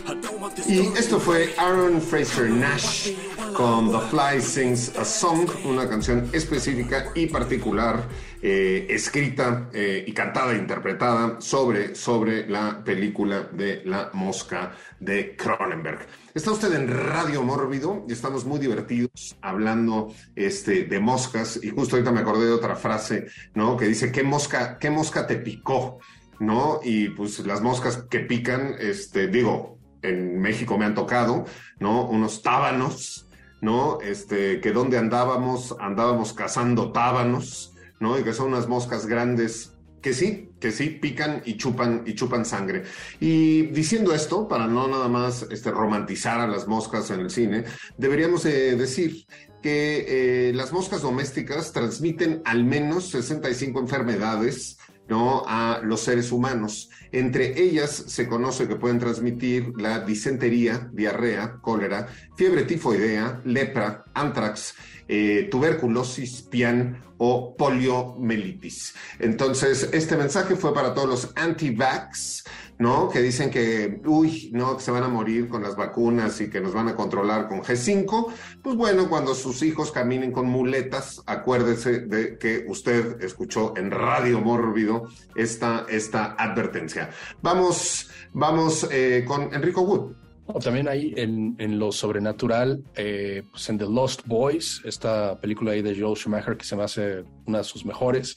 I 0.07 0.15
don't 0.15 0.41
want 0.41 0.57
this 0.57 0.67
Y 0.67 0.81
esto 0.97 1.19
fue 1.21 1.55
Aaron 1.59 2.01
Fraser 2.01 2.49
Nash 2.49 3.13
con 3.55 3.91
The 3.91 4.01
Fly 4.09 4.41
Sings 4.41 4.97
a 4.97 5.05
Song, 5.05 5.47
una 5.65 5.87
canción 5.89 6.31
específica 6.33 7.13
y 7.15 7.27
particular, 7.27 8.09
eh, 8.47 8.89
escrita 8.91 9.71
eh, 9.73 10.05
y 10.07 10.13
cantada 10.13 10.53
e 10.53 10.59
interpretada 10.59 11.41
sobre, 11.41 11.95
sobre 11.95 12.47
la 12.47 12.85
película 12.85 13.49
de 13.51 13.81
La 13.87 14.11
Mosca 14.13 14.73
de 15.01 15.35
Cronenberg. 15.35 16.01
Está 16.35 16.51
usted 16.51 16.75
en 16.75 16.89
Radio 16.89 17.43
Mórbido 17.43 18.05
y 18.07 18.13
estamos 18.13 18.45
muy 18.45 18.59
divertidos 18.59 19.35
hablando 19.41 20.13
este, 20.37 20.85
de 20.85 21.01
moscas. 21.01 21.59
Y 21.63 21.71
justo 21.71 21.97
ahorita 21.97 22.13
me 22.13 22.21
acordé 22.21 22.45
de 22.45 22.53
otra 22.53 22.77
frase, 22.77 23.29
¿no? 23.55 23.79
Que 23.79 23.87
dice, 23.87 24.13
¿qué 24.13 24.23
mosca, 24.23 24.79
qué 24.79 24.91
mosca 24.91 25.27
te 25.27 25.37
picó? 25.37 26.01
¿No? 26.39 26.81
Y 26.85 27.09
pues 27.09 27.39
las 27.47 27.63
moscas 27.63 28.05
que 28.11 28.21
pican, 28.21 28.75
este, 28.79 29.29
digo, 29.29 29.79
en 30.03 30.39
México 30.39 30.77
me 30.77 30.85
han 30.85 30.95
tocado, 30.95 31.47
¿no? 31.81 32.07
Unos 32.11 32.43
tábanos, 32.43 33.27
¿no? 33.63 34.03
Este, 34.03 34.61
que 34.61 34.73
donde 34.73 34.99
andábamos, 34.99 35.75
andábamos 35.81 36.35
cazando 36.35 36.93
tábanos, 36.93 37.74
¿no? 38.01 38.19
Y 38.19 38.25
que 38.25 38.33
son 38.33 38.49
unas 38.49 38.69
moscas 38.69 39.07
grandes 39.07 39.75
que 40.05 40.13
sí, 40.13 40.51
que 40.61 40.71
sí, 40.71 40.91
pican 40.91 41.41
y 41.47 41.57
chupan 41.57 42.03
y 42.05 42.15
chupan 42.15 42.45
sangre. 42.45 42.83
Y 43.21 43.69
diciendo 43.69 44.15
esto, 44.15 44.47
para 44.47 44.67
no 44.67 44.87
nada 44.87 45.09
más 45.09 45.47
este, 45.51 45.71
romantizar 45.71 46.41
a 46.41 46.47
las 46.47 46.69
moscas 46.69 47.11
en 47.11 47.21
el 47.21 47.31
cine, 47.31 47.65
deberíamos 47.97 48.45
eh, 48.45 48.77
decir 48.77 49.27
que 49.63 50.51
eh, 50.51 50.53
las 50.53 50.73
moscas 50.75 51.01
domésticas 51.01 51.73
transmiten 51.73 52.43
al 52.45 52.65
menos 52.65 53.09
65 53.09 53.81
enfermedades 53.81 54.77
¿no? 55.09 55.45
a 55.47 55.81
los 55.83 56.01
seres 56.01 56.33
humanos. 56.33 56.91
Entre 57.13 57.61
ellas 57.61 57.91
se 57.91 58.29
conoce 58.29 58.67
que 58.69 58.77
pueden 58.77 58.99
transmitir 58.99 59.73
la 59.77 60.01
disentería, 60.01 60.89
diarrea, 60.93 61.59
cólera, 61.61 62.09
fiebre 62.37 62.65
tifoidea, 62.65 63.41
lepra, 63.45 64.05
antrax, 64.15 64.75
eh, 65.09 65.49
tuberculosis, 65.51 66.43
pian 66.43 67.03
o 67.19 67.55
poliomielitis. 67.57 68.95
Entonces, 69.19 69.91
este 69.93 70.17
mensaje 70.17 70.57
fue 70.57 70.75
para 70.75 70.95
todos 70.95 71.09
los 71.09 71.33
anti-vax, 71.37 72.45
¿no? 72.79 73.09
Que 73.09 73.21
dicen 73.21 73.51
que, 73.51 74.01
uy, 74.05 74.51
no, 74.53 74.77
que 74.77 74.83
se 74.83 74.91
van 74.91 75.05
a 75.05 75.09
morir 75.09 75.49
con 75.49 75.63
las 75.63 75.77
vacunas 75.77 76.41
y 76.41 76.51
que 76.51 76.61
nos 76.61 76.75
van 76.75 76.89
a 76.89 76.97
controlar 76.97 77.49
con 77.49 77.63
G5. 77.63 78.33
Pues 78.63 78.77
bueno, 78.77 79.09
cuando 79.09 79.35
sus 79.35 79.63
hijos 79.63 79.93
caminen 79.93 80.33
con 80.33 80.47
muletas, 80.47 81.23
acuérdese 81.27 82.01
de 82.01 82.39
que 82.39 82.65
usted 82.69 83.23
escuchó 83.23 83.75
en 83.77 83.91
Radio 83.91 84.41
Mórbido 84.41 85.09
esta, 85.35 85.87
esta 85.89 86.35
advertencia. 86.39 87.11
Vamos, 87.43 88.11
vamos 88.33 88.89
eh, 88.91 89.25
con 89.27 89.55
Enrico 89.55 89.83
Wood. 89.83 90.13
O 90.47 90.59
también 90.59 90.89
hay 90.89 91.15
en, 91.17 91.57
en 91.59 91.79
lo 91.79 91.91
sobrenatural, 91.91 92.85
eh, 92.97 93.45
pues 93.51 93.67
en 93.71 93.79
The 93.79 93.87
Lost 93.87 94.27
Boys, 94.27 94.83
esta 94.85 95.41
película 95.41 95.73
ahí 95.73 95.81
de 95.81 95.99
Joel 95.99 96.17
Schumacher 96.17 96.59
que 96.59 96.67
se 96.67 96.77
me 96.77 96.83
hace 96.83 97.25
una 97.47 97.59
de 97.59 97.65
sus 97.65 97.87
mejores. 97.87 98.37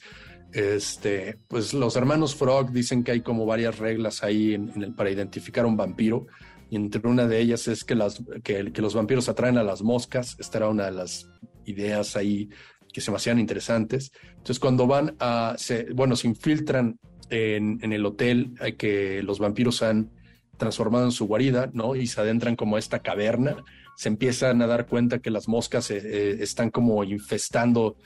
Este, 0.52 1.38
pues 1.46 1.74
los 1.74 1.96
hermanos 1.96 2.34
Frog 2.34 2.72
dicen 2.72 3.04
que 3.04 3.12
hay 3.12 3.20
como 3.20 3.44
varias 3.44 3.78
reglas 3.78 4.22
ahí 4.22 4.56
para 4.96 5.10
identificar 5.10 5.66
un 5.66 5.76
vampiro. 5.76 6.26
Y 6.70 6.76
entre 6.76 7.06
una 7.08 7.26
de 7.26 7.40
ellas 7.40 7.68
es 7.68 7.84
que, 7.84 7.94
las, 7.94 8.22
que, 8.42 8.62
los 8.76 8.94
vampiros 8.94 9.28
atraen 9.28 9.58
a 9.58 9.62
las 9.62 9.82
moscas. 9.82 10.36
Esta 10.38 10.58
era 10.58 10.68
una 10.68 10.86
de 10.86 10.92
las 10.92 11.30
ideas 11.64 12.16
ahí 12.16 12.48
que 12.92 13.00
se 13.00 13.10
me 13.10 13.16
hacían 13.16 13.38
interesantes. 13.38 14.12
Entonces, 14.30 14.58
cuando 14.58 14.86
van 14.86 15.16
a, 15.18 15.54
se, 15.58 15.84
bueno, 15.92 16.16
se 16.16 16.28
infiltran 16.28 16.98
en, 17.30 17.78
en 17.82 17.92
el 17.92 18.04
hotel 18.04 18.54
eh, 18.60 18.76
que 18.76 19.22
los 19.22 19.38
vampiros 19.38 19.82
han 19.82 20.10
transformado 20.58 21.06
en 21.06 21.12
su 21.12 21.26
guarida, 21.26 21.70
¿no? 21.72 21.94
Y 21.96 22.06
se 22.06 22.20
adentran 22.20 22.56
como 22.56 22.76
a 22.76 22.78
esta 22.78 22.98
caverna, 22.98 23.56
se 23.96 24.08
empiezan 24.08 24.60
a 24.60 24.66
dar 24.66 24.86
cuenta 24.86 25.20
que 25.20 25.30
las 25.30 25.48
moscas 25.48 25.90
eh, 25.90 26.02
eh, 26.04 26.36
están 26.40 26.70
como 26.70 27.02
infestando 27.04 27.96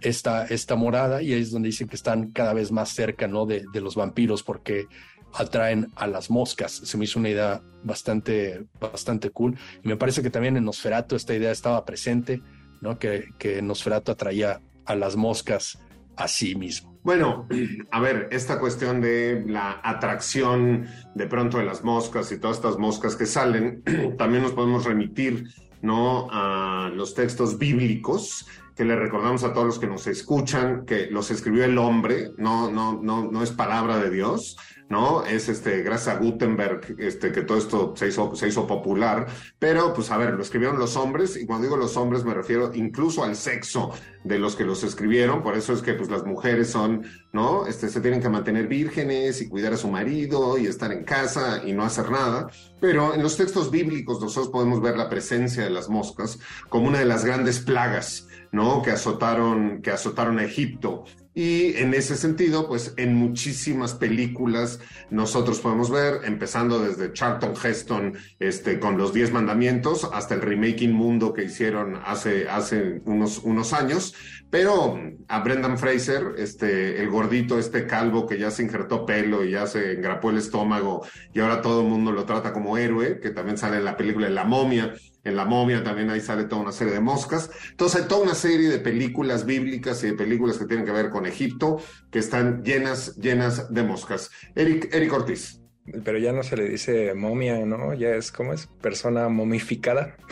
esta, 0.00 0.46
esta 0.46 0.76
morada 0.76 1.22
y 1.22 1.32
ahí 1.32 1.40
es 1.40 1.50
donde 1.50 1.68
dicen 1.68 1.88
que 1.88 1.96
están 1.96 2.30
cada 2.32 2.52
vez 2.52 2.70
más 2.72 2.90
cerca, 2.90 3.26
¿no? 3.26 3.46
De, 3.46 3.64
de, 3.72 3.80
los 3.80 3.94
vampiros 3.94 4.42
porque 4.42 4.86
atraen 5.34 5.88
a 5.96 6.06
las 6.06 6.30
moscas. 6.30 6.72
Se 6.72 6.96
me 6.96 7.04
hizo 7.04 7.18
una 7.18 7.30
idea 7.30 7.62
bastante, 7.82 8.64
bastante 8.80 9.30
cool. 9.30 9.56
Y 9.82 9.88
me 9.88 9.96
parece 9.96 10.22
que 10.22 10.30
también 10.30 10.56
en 10.56 10.64
Nosferatu 10.64 11.16
esta 11.16 11.34
idea 11.34 11.50
estaba 11.50 11.84
presente, 11.84 12.42
¿no? 12.80 12.98
Que, 12.98 13.28
que 13.38 13.60
Nosferatu 13.62 14.12
atraía 14.12 14.60
a 14.84 14.94
las 14.94 15.16
moscas 15.16 15.78
a 16.16 16.28
sí 16.28 16.54
mismo. 16.54 16.98
Bueno, 17.02 17.46
a 17.90 18.00
ver, 18.00 18.28
esta 18.30 18.58
cuestión 18.58 19.00
de 19.00 19.44
la 19.46 19.80
atracción 19.82 20.86
de 21.14 21.26
pronto 21.26 21.58
de 21.58 21.64
las 21.64 21.84
moscas 21.84 22.30
y 22.32 22.38
todas 22.38 22.56
estas 22.56 22.78
moscas 22.78 23.16
que 23.16 23.26
salen, 23.26 23.82
también 24.18 24.42
nos 24.42 24.52
podemos 24.52 24.84
remitir, 24.84 25.44
¿no? 25.82 26.28
A 26.30 26.90
los 26.94 27.14
textos 27.14 27.58
bíblicos 27.58 28.46
que 28.78 28.84
le 28.84 28.94
recordamos 28.94 29.42
a 29.42 29.52
todos 29.52 29.66
los 29.66 29.78
que 29.80 29.88
nos 29.88 30.06
escuchan 30.06 30.86
que 30.86 31.08
los 31.10 31.32
escribió 31.32 31.64
el 31.64 31.76
hombre, 31.78 32.30
no, 32.36 32.70
no, 32.70 33.00
no, 33.02 33.28
no 33.28 33.42
es 33.42 33.50
palabra 33.50 33.98
de 33.98 34.08
Dios, 34.08 34.56
¿no? 34.88 35.24
Es 35.24 35.48
este, 35.48 35.82
gracias 35.82 36.14
a 36.14 36.20
Gutenberg, 36.20 36.94
este, 36.96 37.32
que 37.32 37.42
todo 37.42 37.58
esto 37.58 37.92
se 37.96 38.06
hizo, 38.06 38.36
se 38.36 38.46
hizo 38.46 38.68
popular, 38.68 39.26
pero 39.58 39.92
pues 39.92 40.12
a 40.12 40.16
ver, 40.16 40.34
lo 40.34 40.42
escribieron 40.42 40.78
los 40.78 40.96
hombres, 40.96 41.36
y 41.36 41.44
cuando 41.44 41.64
digo 41.64 41.76
los 41.76 41.96
hombres 41.96 42.24
me 42.24 42.34
refiero 42.34 42.70
incluso 42.72 43.24
al 43.24 43.34
sexo 43.34 43.90
de 44.22 44.38
los 44.38 44.54
que 44.54 44.62
los 44.62 44.84
escribieron, 44.84 45.42
por 45.42 45.56
eso 45.56 45.72
es 45.72 45.82
que 45.82 45.94
pues 45.94 46.08
las 46.08 46.24
mujeres 46.24 46.70
son, 46.70 47.04
¿no? 47.32 47.66
Este, 47.66 47.88
se 47.88 48.00
tienen 48.00 48.22
que 48.22 48.28
mantener 48.28 48.68
vírgenes 48.68 49.42
y 49.42 49.48
cuidar 49.48 49.72
a 49.72 49.76
su 49.76 49.88
marido 49.88 50.56
y 50.56 50.68
estar 50.68 50.92
en 50.92 51.02
casa 51.02 51.62
y 51.66 51.72
no 51.72 51.82
hacer 51.82 52.12
nada, 52.12 52.48
pero 52.80 53.12
en 53.12 53.24
los 53.24 53.36
textos 53.36 53.72
bíblicos 53.72 54.20
nosotros 54.20 54.52
podemos 54.52 54.80
ver 54.80 54.96
la 54.96 55.08
presencia 55.08 55.64
de 55.64 55.70
las 55.70 55.88
moscas 55.88 56.38
como 56.68 56.86
una 56.86 57.00
de 57.00 57.06
las 57.06 57.24
grandes 57.24 57.58
plagas 57.58 58.27
¿no? 58.52 58.82
Que 58.82 58.90
azotaron, 58.90 59.82
que 59.82 59.90
azotaron 59.90 60.38
a 60.38 60.44
Egipto. 60.44 61.04
Y 61.38 61.76
en 61.76 61.94
ese 61.94 62.16
sentido, 62.16 62.66
pues 62.66 62.94
en 62.96 63.14
muchísimas 63.14 63.94
películas 63.94 64.80
nosotros 65.08 65.60
podemos 65.60 65.88
ver, 65.88 66.22
empezando 66.24 66.80
desde 66.80 67.12
Charlton 67.12 67.54
Heston 67.62 68.18
este, 68.40 68.80
con 68.80 68.98
los 68.98 69.14
Diez 69.14 69.30
Mandamientos 69.32 70.08
hasta 70.12 70.34
el 70.34 70.40
remake 70.40 70.82
inmundo 70.82 71.32
que 71.32 71.44
hicieron 71.44 72.00
hace, 72.04 72.48
hace 72.48 73.02
unos, 73.04 73.38
unos 73.38 73.72
años, 73.72 74.16
pero 74.50 74.98
a 75.28 75.38
Brendan 75.40 75.78
Fraser, 75.78 76.34
este, 76.38 77.00
el 77.00 77.08
gordito, 77.08 77.56
este 77.56 77.86
calvo 77.86 78.26
que 78.26 78.36
ya 78.36 78.50
se 78.50 78.64
injertó 78.64 79.06
pelo 79.06 79.44
y 79.44 79.52
ya 79.52 79.68
se 79.68 79.92
engrapó 79.92 80.30
el 80.30 80.38
estómago 80.38 81.06
y 81.32 81.38
ahora 81.38 81.62
todo 81.62 81.82
el 81.82 81.86
mundo 81.86 82.10
lo 82.10 82.24
trata 82.24 82.52
como 82.52 82.78
héroe, 82.78 83.20
que 83.20 83.30
también 83.30 83.58
sale 83.58 83.76
en 83.76 83.84
la 83.84 83.96
película 83.96 84.28
La 84.28 84.42
Momia, 84.42 84.92
en 85.28 85.36
La 85.36 85.44
Momia 85.44 85.84
también 85.84 86.10
ahí 86.10 86.20
sale 86.20 86.44
toda 86.44 86.62
una 86.62 86.72
serie 86.72 86.94
de 86.94 87.00
moscas. 87.00 87.50
Entonces 87.70 88.02
hay 88.02 88.08
toda 88.08 88.22
una 88.22 88.34
serie 88.34 88.68
de 88.68 88.78
películas 88.78 89.44
bíblicas 89.44 90.02
y 90.02 90.08
de 90.08 90.14
películas 90.14 90.58
que 90.58 90.64
tienen 90.64 90.84
que 90.84 90.92
ver 90.92 91.10
con 91.10 91.26
Egipto 91.26 91.80
que 92.10 92.18
están 92.18 92.64
llenas, 92.64 93.16
llenas 93.16 93.72
de 93.72 93.82
moscas. 93.82 94.30
Eric, 94.54 94.92
Eric 94.92 95.12
Ortiz. 95.12 95.60
Pero 96.04 96.18
ya 96.18 96.32
no 96.32 96.42
se 96.42 96.56
le 96.56 96.68
dice 96.68 97.14
momia, 97.14 97.64
¿no? 97.64 97.94
Ya 97.94 98.10
es 98.10 98.32
como 98.32 98.52
es 98.52 98.66
persona 98.80 99.28
momificada. 99.28 100.16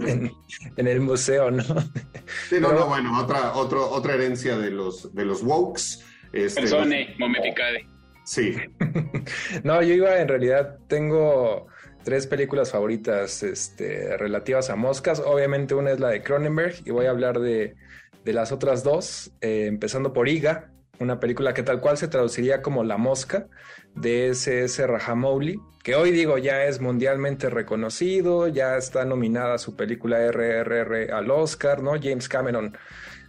En, 0.00 0.32
en, 0.76 0.88
el 0.88 1.00
museo, 1.00 1.52
¿no? 1.52 1.62
Sí, 1.62 2.58
no, 2.58 2.68
Pero, 2.68 2.80
no, 2.80 2.86
bueno, 2.88 3.16
otra, 3.16 3.54
otro, 3.54 3.88
otra 3.88 4.14
herencia 4.14 4.58
de 4.58 4.72
los, 4.72 5.14
de 5.14 5.24
los 5.24 5.44
wokes. 5.44 6.00
Este, 6.32 6.62
Persone 6.62 7.10
los... 7.10 7.18
momificade. 7.20 7.86
Sí. 8.24 8.56
no, 9.62 9.80
yo 9.82 9.94
iba, 9.94 10.18
en 10.18 10.26
realidad, 10.26 10.78
tengo 10.88 11.68
tres 12.04 12.26
películas 12.26 12.70
favoritas 12.70 13.42
este, 13.42 14.16
relativas 14.16 14.70
a 14.70 14.76
moscas. 14.76 15.20
Obviamente 15.20 15.74
una 15.74 15.90
es 15.90 16.00
la 16.00 16.10
de 16.10 16.22
Cronenberg 16.22 16.76
y 16.84 16.90
voy 16.90 17.06
a 17.06 17.10
hablar 17.10 17.40
de, 17.40 17.74
de 18.24 18.32
las 18.32 18.52
otras 18.52 18.84
dos, 18.84 19.32
eh, 19.40 19.66
empezando 19.66 20.12
por 20.12 20.28
Iga, 20.28 20.70
una 21.00 21.18
película 21.18 21.54
que 21.54 21.62
tal 21.62 21.80
cual 21.80 21.96
se 21.96 22.08
traduciría 22.08 22.62
como 22.62 22.84
La 22.84 22.96
Mosca 22.96 23.48
de 23.94 24.28
S.S. 24.28 24.86
Rajamouli, 24.86 25.60
que 25.82 25.96
hoy 25.96 26.12
digo 26.12 26.38
ya 26.38 26.64
es 26.64 26.80
mundialmente 26.80 27.50
reconocido, 27.50 28.48
ya 28.48 28.76
está 28.76 29.04
nominada 29.04 29.58
su 29.58 29.76
película 29.76 30.18
RRR 30.30 31.12
al 31.12 31.30
Oscar, 31.30 31.82
¿no? 31.82 31.92
James 32.00 32.28
Cameron 32.28 32.76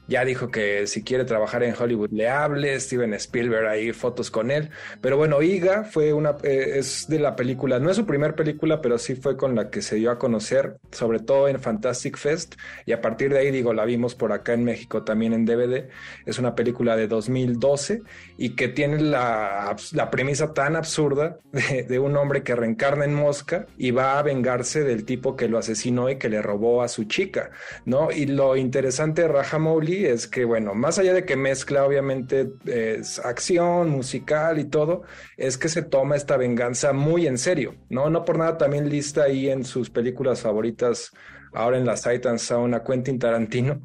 ya 0.07 0.23
dijo 0.23 0.49
que 0.49 0.87
si 0.87 1.03
quiere 1.03 1.25
trabajar 1.25 1.63
en 1.63 1.73
Hollywood 1.77 2.11
le 2.11 2.29
hable, 2.29 2.79
Steven 2.79 3.13
Spielberg 3.15 3.67
ahí 3.67 3.91
fotos 3.91 4.29
con 4.29 4.51
él. 4.51 4.69
Pero 5.01 5.17
bueno, 5.17 5.41
Iga 5.41 5.83
fue 5.83 6.13
una, 6.13 6.37
eh, 6.43 6.73
es 6.75 7.07
de 7.07 7.19
la 7.19 7.35
película, 7.35 7.79
no 7.79 7.89
es 7.89 7.97
su 7.97 8.05
primer 8.05 8.35
película, 8.35 8.81
pero 8.81 8.97
sí 8.97 9.15
fue 9.15 9.35
con 9.35 9.55
la 9.55 9.69
que 9.69 9.81
se 9.81 9.95
dio 9.95 10.11
a 10.11 10.19
conocer, 10.19 10.77
sobre 10.91 11.19
todo 11.19 11.47
en 11.47 11.59
Fantastic 11.59 12.17
Fest. 12.17 12.55
Y 12.85 12.91
a 12.91 13.01
partir 13.01 13.33
de 13.33 13.39
ahí, 13.39 13.51
digo, 13.51 13.73
la 13.73 13.85
vimos 13.85 14.15
por 14.15 14.31
acá 14.31 14.53
en 14.53 14.63
México 14.63 15.03
también 15.03 15.33
en 15.33 15.45
DVD. 15.45 15.89
Es 16.25 16.37
una 16.37 16.55
película 16.55 16.95
de 16.95 17.07
2012 17.07 18.03
y 18.37 18.49
que 18.55 18.67
tiene 18.67 19.01
la, 19.01 19.75
la 19.93 20.11
premisa 20.11 20.53
tan 20.53 20.75
absurda 20.75 21.39
de, 21.51 21.83
de 21.83 21.99
un 21.99 22.15
hombre 22.15 22.43
que 22.43 22.55
reencarna 22.55 23.05
en 23.05 23.13
mosca 23.13 23.65
y 23.77 23.91
va 23.91 24.19
a 24.19 24.23
vengarse 24.23 24.83
del 24.83 25.05
tipo 25.05 25.35
que 25.35 25.47
lo 25.47 25.57
asesinó 25.57 26.09
y 26.09 26.17
que 26.17 26.29
le 26.29 26.41
robó 26.41 26.83
a 26.83 26.87
su 26.87 27.05
chica, 27.05 27.51
¿no? 27.85 28.11
Y 28.11 28.27
lo 28.27 28.55
interesante 28.55 29.23
de 29.23 29.27
Rajamouli 29.29 29.94
es 30.03 30.27
que, 30.27 30.43
bueno, 30.43 30.73
más 30.73 30.99
allá 30.99 31.13
de 31.13 31.23
que 31.23 31.37
mezcla 31.37 31.85
obviamente 31.85 32.51
es 32.65 33.19
acción, 33.19 33.89
musical 33.89 34.59
y 34.59 34.65
todo, 34.65 35.03
es 35.37 35.57
que 35.57 35.69
se 35.69 35.83
toma 35.83 36.15
esta 36.15 36.35
venganza 36.35 36.91
muy 36.91 37.27
en 37.27 37.37
serio, 37.37 37.75
¿no? 37.89 38.09
No 38.09 38.25
por 38.25 38.37
nada 38.37 38.57
también 38.57 38.89
lista 38.89 39.23
ahí 39.23 39.47
en 39.49 39.63
sus 39.63 39.89
películas 39.89 40.41
favoritas, 40.41 41.11
ahora 41.53 41.77
en 41.77 41.85
la 41.85 41.95
Titan 41.95 42.39
Sound 42.39 42.75
a 42.75 42.83
Quentin 42.83 43.19
Tarantino. 43.19 43.81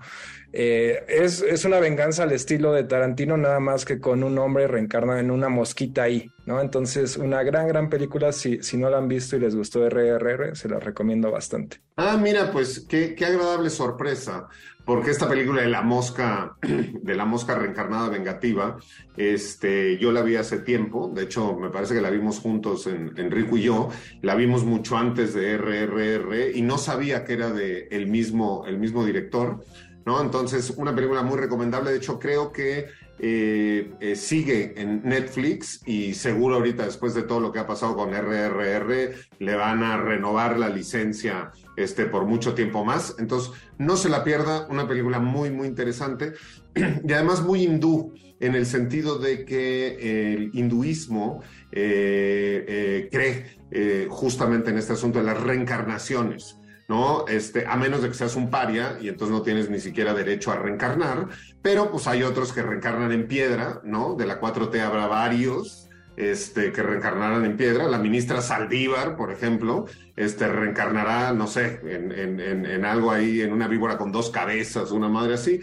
Eh, 0.52 1.04
es, 1.08 1.42
es, 1.42 1.64
una 1.64 1.78
venganza 1.78 2.24
al 2.24 2.32
estilo 2.32 2.72
de 2.72 2.82
Tarantino, 2.84 3.36
nada 3.36 3.60
más 3.60 3.84
que 3.84 4.00
con 4.00 4.24
un 4.24 4.36
hombre 4.38 4.66
reencarnado 4.66 5.18
en 5.20 5.30
una 5.30 5.48
mosquita 5.48 6.02
ahí, 6.02 6.30
¿no? 6.44 6.60
Entonces, 6.60 7.16
una 7.16 7.42
gran, 7.44 7.68
gran 7.68 7.88
película. 7.88 8.32
Si, 8.32 8.60
si 8.62 8.76
no 8.76 8.90
la 8.90 8.98
han 8.98 9.06
visto 9.06 9.36
y 9.36 9.40
les 9.40 9.54
gustó 9.54 9.88
RRR, 9.88 10.56
se 10.56 10.68
la 10.68 10.80
recomiendo 10.80 11.30
bastante. 11.30 11.80
Ah, 11.96 12.18
mira, 12.20 12.50
pues 12.50 12.86
qué, 12.88 13.14
qué 13.14 13.26
agradable 13.26 13.70
sorpresa, 13.70 14.48
porque 14.84 15.12
esta 15.12 15.28
película 15.28 15.62
de 15.62 15.68
la 15.68 15.82
mosca, 15.82 16.56
de 16.62 17.14
la 17.14 17.24
mosca 17.24 17.54
reencarnada 17.54 18.08
vengativa, 18.08 18.76
este, 19.16 19.98
yo 19.98 20.10
la 20.10 20.22
vi 20.22 20.34
hace 20.34 20.58
tiempo. 20.58 21.12
De 21.14 21.22
hecho, 21.24 21.56
me 21.56 21.70
parece 21.70 21.94
que 21.94 22.00
la 22.00 22.10
vimos 22.10 22.40
juntos, 22.40 22.88
en, 22.88 23.12
Enrico 23.16 23.56
y 23.56 23.62
yo. 23.62 23.88
La 24.22 24.34
vimos 24.34 24.64
mucho 24.64 24.96
antes 24.96 25.32
de 25.32 25.56
RRR 25.56 26.56
y 26.56 26.62
no 26.62 26.76
sabía 26.76 27.24
que 27.24 27.34
era 27.34 27.52
de 27.52 27.86
el 27.92 28.08
mismo, 28.08 28.64
el 28.66 28.78
mismo 28.78 29.04
director. 29.04 29.64
¿No? 30.06 30.20
Entonces, 30.20 30.70
una 30.76 30.94
película 30.94 31.22
muy 31.22 31.38
recomendable. 31.38 31.90
De 31.90 31.98
hecho, 31.98 32.18
creo 32.18 32.52
que 32.52 32.88
eh, 33.22 33.92
eh, 34.00 34.16
sigue 34.16 34.72
en 34.80 35.02
Netflix 35.04 35.82
y 35.84 36.14
seguro 36.14 36.56
ahorita, 36.56 36.86
después 36.86 37.12
de 37.12 37.22
todo 37.22 37.40
lo 37.40 37.52
que 37.52 37.58
ha 37.58 37.66
pasado 37.66 37.94
con 37.94 38.14
RRR, 38.14 39.14
le 39.38 39.54
van 39.56 39.82
a 39.82 39.98
renovar 39.98 40.58
la 40.58 40.70
licencia 40.70 41.50
este, 41.76 42.06
por 42.06 42.24
mucho 42.24 42.54
tiempo 42.54 42.82
más. 42.82 43.16
Entonces, 43.18 43.52
no 43.76 43.98
se 43.98 44.08
la 44.08 44.24
pierda, 44.24 44.66
una 44.70 44.88
película 44.88 45.18
muy, 45.18 45.50
muy 45.50 45.68
interesante 45.68 46.32
y 46.74 47.12
además 47.12 47.42
muy 47.42 47.64
hindú 47.64 48.14
en 48.40 48.54
el 48.54 48.64
sentido 48.64 49.18
de 49.18 49.44
que 49.44 50.32
el 50.32 50.50
hinduismo 50.54 51.42
eh, 51.72 53.06
cree 53.12 53.60
justamente 54.08 54.70
en 54.70 54.78
este 54.78 54.94
asunto 54.94 55.18
de 55.18 55.26
las 55.26 55.40
reencarnaciones. 55.40 56.59
¿No? 56.90 57.24
Este, 57.28 57.68
a 57.68 57.76
menos 57.76 58.02
de 58.02 58.08
que 58.08 58.14
seas 58.14 58.34
un 58.34 58.50
paria 58.50 58.98
y 59.00 59.08
entonces 59.08 59.32
no 59.32 59.42
tienes 59.42 59.70
ni 59.70 59.78
siquiera 59.78 60.12
derecho 60.12 60.50
a 60.50 60.56
reencarnar, 60.56 61.28
pero 61.62 61.88
pues 61.88 62.08
hay 62.08 62.24
otros 62.24 62.52
que 62.52 62.62
reencarnan 62.62 63.12
en 63.12 63.28
piedra, 63.28 63.80
¿no? 63.84 64.16
De 64.16 64.26
la 64.26 64.40
4T 64.40 64.80
habrá 64.80 65.06
varios 65.06 65.88
este, 66.16 66.72
que 66.72 66.82
reencarnarán 66.82 67.44
en 67.44 67.56
piedra. 67.56 67.86
La 67.86 67.98
ministra 67.98 68.40
Saldívar, 68.40 69.16
por 69.16 69.30
ejemplo, 69.30 69.86
este, 70.16 70.48
reencarnará, 70.48 71.32
no 71.32 71.46
sé, 71.46 71.80
en, 71.84 72.10
en, 72.10 72.66
en, 72.66 72.84
algo 72.84 73.12
ahí, 73.12 73.40
en 73.40 73.52
una 73.52 73.68
víbora 73.68 73.96
con 73.96 74.10
dos 74.10 74.30
cabezas, 74.30 74.90
una 74.90 75.08
madre 75.08 75.34
así. 75.34 75.60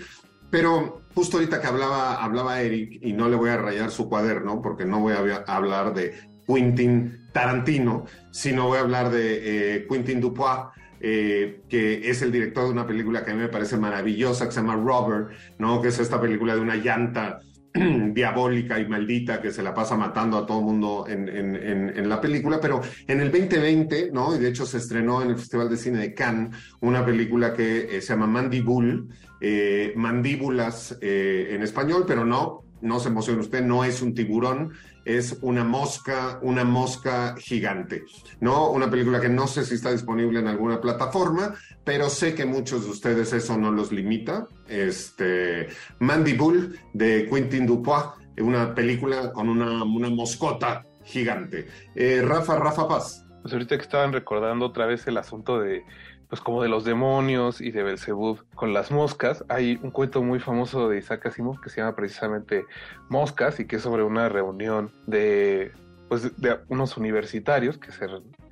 Pero 0.50 1.02
justo 1.14 1.36
ahorita 1.36 1.60
que 1.60 1.68
hablaba, 1.68 2.24
hablaba 2.24 2.62
Eric, 2.62 3.00
y 3.02 3.12
no 3.12 3.28
le 3.28 3.36
voy 3.36 3.50
a 3.50 3.58
rayar 3.58 3.92
su 3.92 4.08
cuaderno, 4.08 4.62
porque 4.62 4.86
no 4.86 5.02
voy 5.02 5.12
a 5.14 5.44
hablar 5.46 5.94
de 5.94 6.14
Quentin 6.48 7.28
Tarantino, 7.34 8.06
sino 8.32 8.68
voy 8.68 8.78
a 8.78 8.82
hablar 8.82 9.10
de 9.10 9.76
eh, 9.76 9.88
Quentin 9.90 10.22
Dupois, 10.22 10.68
eh, 11.00 11.62
que 11.70 12.10
es 12.10 12.22
el 12.22 12.32
director 12.32 12.66
de 12.66 12.72
una 12.72 12.88
película 12.88 13.24
que 13.24 13.32
a 13.32 13.34
mí 13.34 13.42
me 13.42 13.50
parece 13.50 13.78
maravillosa, 13.78 14.46
que 14.46 14.52
se 14.52 14.62
llama 14.62 14.76
Robert, 14.76 15.30
¿no? 15.60 15.82
Que 15.82 15.90
es 15.90 16.00
esta 16.00 16.20
película 16.20 16.56
de 16.56 16.62
una 16.62 16.76
llanta 16.76 17.40
diabólica 18.14 18.80
y 18.80 18.88
maldita 18.88 19.42
que 19.42 19.52
se 19.52 19.62
la 19.62 19.74
pasa 19.74 19.96
matando 19.96 20.38
a 20.38 20.46
todo 20.46 20.62
mundo 20.62 21.06
en, 21.08 22.10
la 22.10 22.22
película, 22.22 22.60
pero 22.60 22.82
en 23.08 23.22
el 23.22 23.32
2020, 23.32 24.12
¿no? 24.12 24.36
Y 24.36 24.40
de 24.40 24.50
hecho 24.50 24.66
se 24.66 24.78
estrenó 24.78 25.22
en 25.22 25.30
el 25.30 25.38
Festival 25.38 25.70
de 25.70 25.78
Cine 25.78 26.00
de 26.00 26.14
Cannes 26.14 26.56
una 26.80 27.06
película 27.06 27.54
que 27.54 27.98
eh, 27.98 28.02
se 28.02 28.14
llama 28.14 28.28
Mandibul, 28.28 29.10
eh, 29.40 29.94
mandíbulas 29.96 30.98
en 31.02 31.62
español, 31.62 32.06
pero 32.08 32.26
no, 32.26 32.64
no 32.82 33.00
se 33.00 33.10
emocione 33.10 33.42
usted, 33.42 33.64
no 33.64 33.84
es 33.84 34.02
un 34.02 34.14
tiburón, 34.14 34.74
es 35.08 35.38
una 35.42 35.64
mosca, 35.64 36.38
una 36.42 36.66
mosca 36.66 37.36
gigante, 37.38 38.04
¿no? 38.42 38.70
Una 38.72 38.90
película 38.90 39.22
que 39.22 39.30
no 39.30 39.48
sé 39.48 39.64
si 39.64 39.76
está 39.76 39.92
disponible 39.92 40.40
en 40.40 40.48
alguna 40.48 40.82
plataforma, 40.82 41.56
pero 41.86 42.10
sé 42.10 42.36
que 42.36 42.46
muchos 42.46 42.84
de 42.84 42.92
ustedes 42.92 43.32
eso 43.32 43.58
no 43.58 43.72
los 43.72 43.94
limita. 43.94 44.48
Este, 44.68 45.68
Mandy 46.00 46.34
Bull 46.34 46.78
de 46.94 47.30
Quentin 47.32 47.66
Dupois, 47.66 48.04
una 48.38 48.76
película 48.76 49.32
con 49.32 49.48
una, 49.48 49.82
una 49.86 50.10
moscota 50.10 50.86
gigante. 51.06 51.68
Eh, 51.96 52.22
Rafa, 52.22 52.60
Rafa 52.60 52.86
Paz. 52.90 53.26
Pues 53.42 53.54
ahorita 53.54 53.78
que 53.78 53.84
estaban 53.84 54.12
recordando 54.12 54.66
otra 54.66 54.88
vez 54.88 55.08
el 55.08 55.16
asunto 55.16 55.58
de 55.58 55.86
pues 56.30 56.42
como 56.42 56.62
de 56.62 56.70
los 56.70 56.84
demonios 56.84 57.62
y 57.62 57.72
de 57.72 57.84
Belzebub 57.84 58.44
con 58.56 58.74
las 58.74 58.92
moscas. 58.92 59.46
Hay 59.50 59.80
un 59.82 59.92
cuento 59.92 60.22
muy 60.22 60.40
famoso 60.40 60.90
de 60.90 60.98
Isaac 60.98 61.26
Asimov 61.28 61.62
que 61.62 61.70
se 61.70 61.82
llama 61.82 61.96
precisamente 61.96 62.66
Moscas 63.10 63.60
y 63.60 63.66
que 63.66 63.78
es 63.78 63.82
sobre 63.82 64.04
una 64.04 64.30
reunión 64.30 64.92
de 65.06 65.72
pues 66.10 66.40
de 66.40 66.58
unos 66.70 66.96
universitarios 66.96 67.78
que 67.78 67.92
se, 67.92 68.08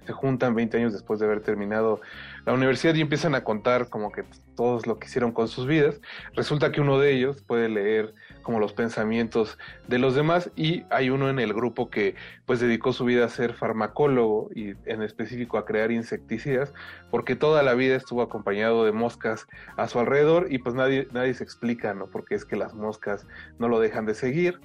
se 0.05 0.13
juntan 0.13 0.55
20 0.55 0.77
años 0.77 0.93
después 0.93 1.19
de 1.19 1.25
haber 1.25 1.41
terminado 1.41 2.01
la 2.45 2.53
universidad 2.53 2.93
y 2.95 3.01
empiezan 3.01 3.33
a 3.33 3.45
contar 3.45 3.89
como 3.89 4.11
que 4.11 4.25
todos 4.55 4.88
lo 4.88 4.99
que 4.99 5.07
hicieron 5.07 5.31
con 5.31 5.47
sus 5.47 5.65
vidas. 5.65 6.01
Resulta 6.33 6.71
que 6.71 6.81
uno 6.81 6.99
de 6.99 7.13
ellos 7.13 7.41
puede 7.41 7.69
leer 7.69 8.13
como 8.45 8.60
los 8.60 8.73
pensamientos 8.73 9.58
de 9.88 9.97
los 9.97 10.13
demás 10.13 10.51
y 10.55 10.84
hay 10.91 11.10
uno 11.10 11.31
en 11.31 11.39
el 11.39 11.51
grupo 11.51 11.89
que 11.89 12.13
pues 12.45 12.60
dedicó 12.60 12.93
su 12.93 13.03
vida 13.03 13.25
a 13.25 13.29
ser 13.29 13.55
farmacólogo 13.55 14.51
y 14.53 14.75
en 14.86 15.01
específico 15.01 15.58
a 15.58 15.65
crear 15.65 15.91
insecticidas 15.91 16.71
porque 17.10 17.36
toda 17.36 17.63
la 17.63 17.73
vida 17.73 17.95
estuvo 17.95 18.21
acompañado 18.21 18.86
de 18.86 18.91
moscas 18.91 19.47
a 19.77 19.88
su 19.88 19.99
alrededor 19.99 20.45
y 20.51 20.60
pues 20.60 20.75
nadie, 20.75 21.08
nadie 21.12 21.34
se 21.34 21.43
explica, 21.43 21.95
¿no? 21.95 22.05
Porque 22.05 22.36
es 22.36 22.45
que 22.45 22.55
las 22.55 22.75
moscas 22.75 23.25
no 23.58 23.67
lo 23.67 23.79
dejan 23.79 24.05
de 24.05 24.13
seguir 24.13 24.60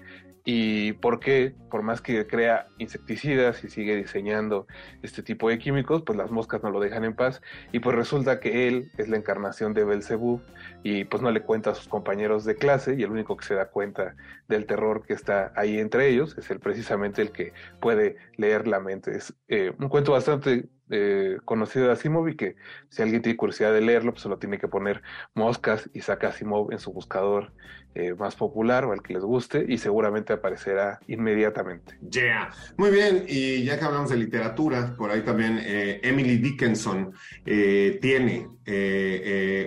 y 0.45 0.93
por 0.95 1.21
qué, 1.21 1.55
por 1.71 1.83
más 1.83 2.01
que 2.01 2.27
crea 2.27 2.67
insecticidas 2.79 3.63
y 3.65 3.69
sigue 3.69 3.97
diseñando 3.97 4.67
este 5.03 5.23
tipo 5.23 5.49
de 5.49 5.59
químicos, 5.59 6.03
pues 6.03 6.17
las 6.17 6.31
moscas 6.31 6.63
no 6.63 6.71
lo 6.71 6.81
dejan 6.81 7.05
en 7.05 7.15
paz 7.15 7.43
y 7.73 7.81
pues 7.81 7.97
resulta 7.97 8.41
que 8.41 8.69
él 8.69 8.91
es 8.97 9.09
la 9.09 9.17
encarnación 9.17 9.75
de 9.75 9.85
Belcebú 9.85 10.41
y 10.83 11.05
pues 11.05 11.23
no 11.23 11.31
le 11.31 11.43
cuenta 11.43 11.71
a 11.71 11.75
sus 11.75 11.89
compañeros 11.89 12.45
de 12.45 12.57
clase 12.57 12.95
y 12.99 13.03
el 13.03 13.11
único 13.11 13.37
que 13.37 13.45
se 13.45 13.55
da 13.55 13.67
cuenta 13.67 14.15
del 14.49 14.67
terror 14.67 15.05
que 15.07 15.13
está 15.13 15.53
ahí 15.57 15.79
entre 15.79 16.09
ellos 16.09 16.37
es 16.39 16.51
el 16.51 16.59
precisamente 16.61 17.23
el 17.23 17.33
que 17.33 17.53
puede 17.81 18.17
leer 18.37 18.67
la 18.67 18.81
mente. 18.81 19.17
Es 19.17 19.35
eh, 19.49 19.73
un 19.79 19.89
cuento 19.89 20.13
bastante 20.13 20.69
eh, 20.91 21.39
conocido 21.45 21.87
de 21.87 21.93
Asimov 21.93 22.29
y 22.29 22.37
que 22.37 22.57
si 22.89 23.03
alguien 23.03 23.23
tiene 23.23 23.37
curiosidad 23.37 23.73
de 23.73 23.81
leerlo, 23.81 24.13
pues 24.13 24.23
se 24.23 24.29
lo 24.29 24.39
tiene 24.39 24.59
que 24.59 24.69
poner 24.69 25.03
moscas 25.35 25.89
y 25.93 26.01
saca 26.01 26.29
Asimov 26.29 26.73
en 26.73 26.79
su 26.79 26.93
buscador 26.93 27.53
eh, 27.93 28.15
más 28.15 28.37
popular 28.37 28.85
o 28.85 28.93
al 28.93 29.03
que 29.03 29.15
les 29.15 29.25
guste 29.25 29.67
y 29.69 29.77
seguramente 29.77 30.33
aparecerá 30.33 31.01
inmediatamente. 31.09 31.99
Yeah, 32.09 32.49
muy 32.77 32.91
bien. 32.93 33.25
Y 33.27 33.65
ya 33.65 33.81
que 33.81 33.85
hablamos 33.85 34.11
de 34.11 34.17
literatura, 34.17 34.95
por 34.97 35.11
ahí 35.11 35.23
también 35.23 35.59
eh, 35.61 35.99
Emily 36.05 36.37
Dickinson 36.37 37.13
eh, 37.45 37.99
tiene 38.01 38.49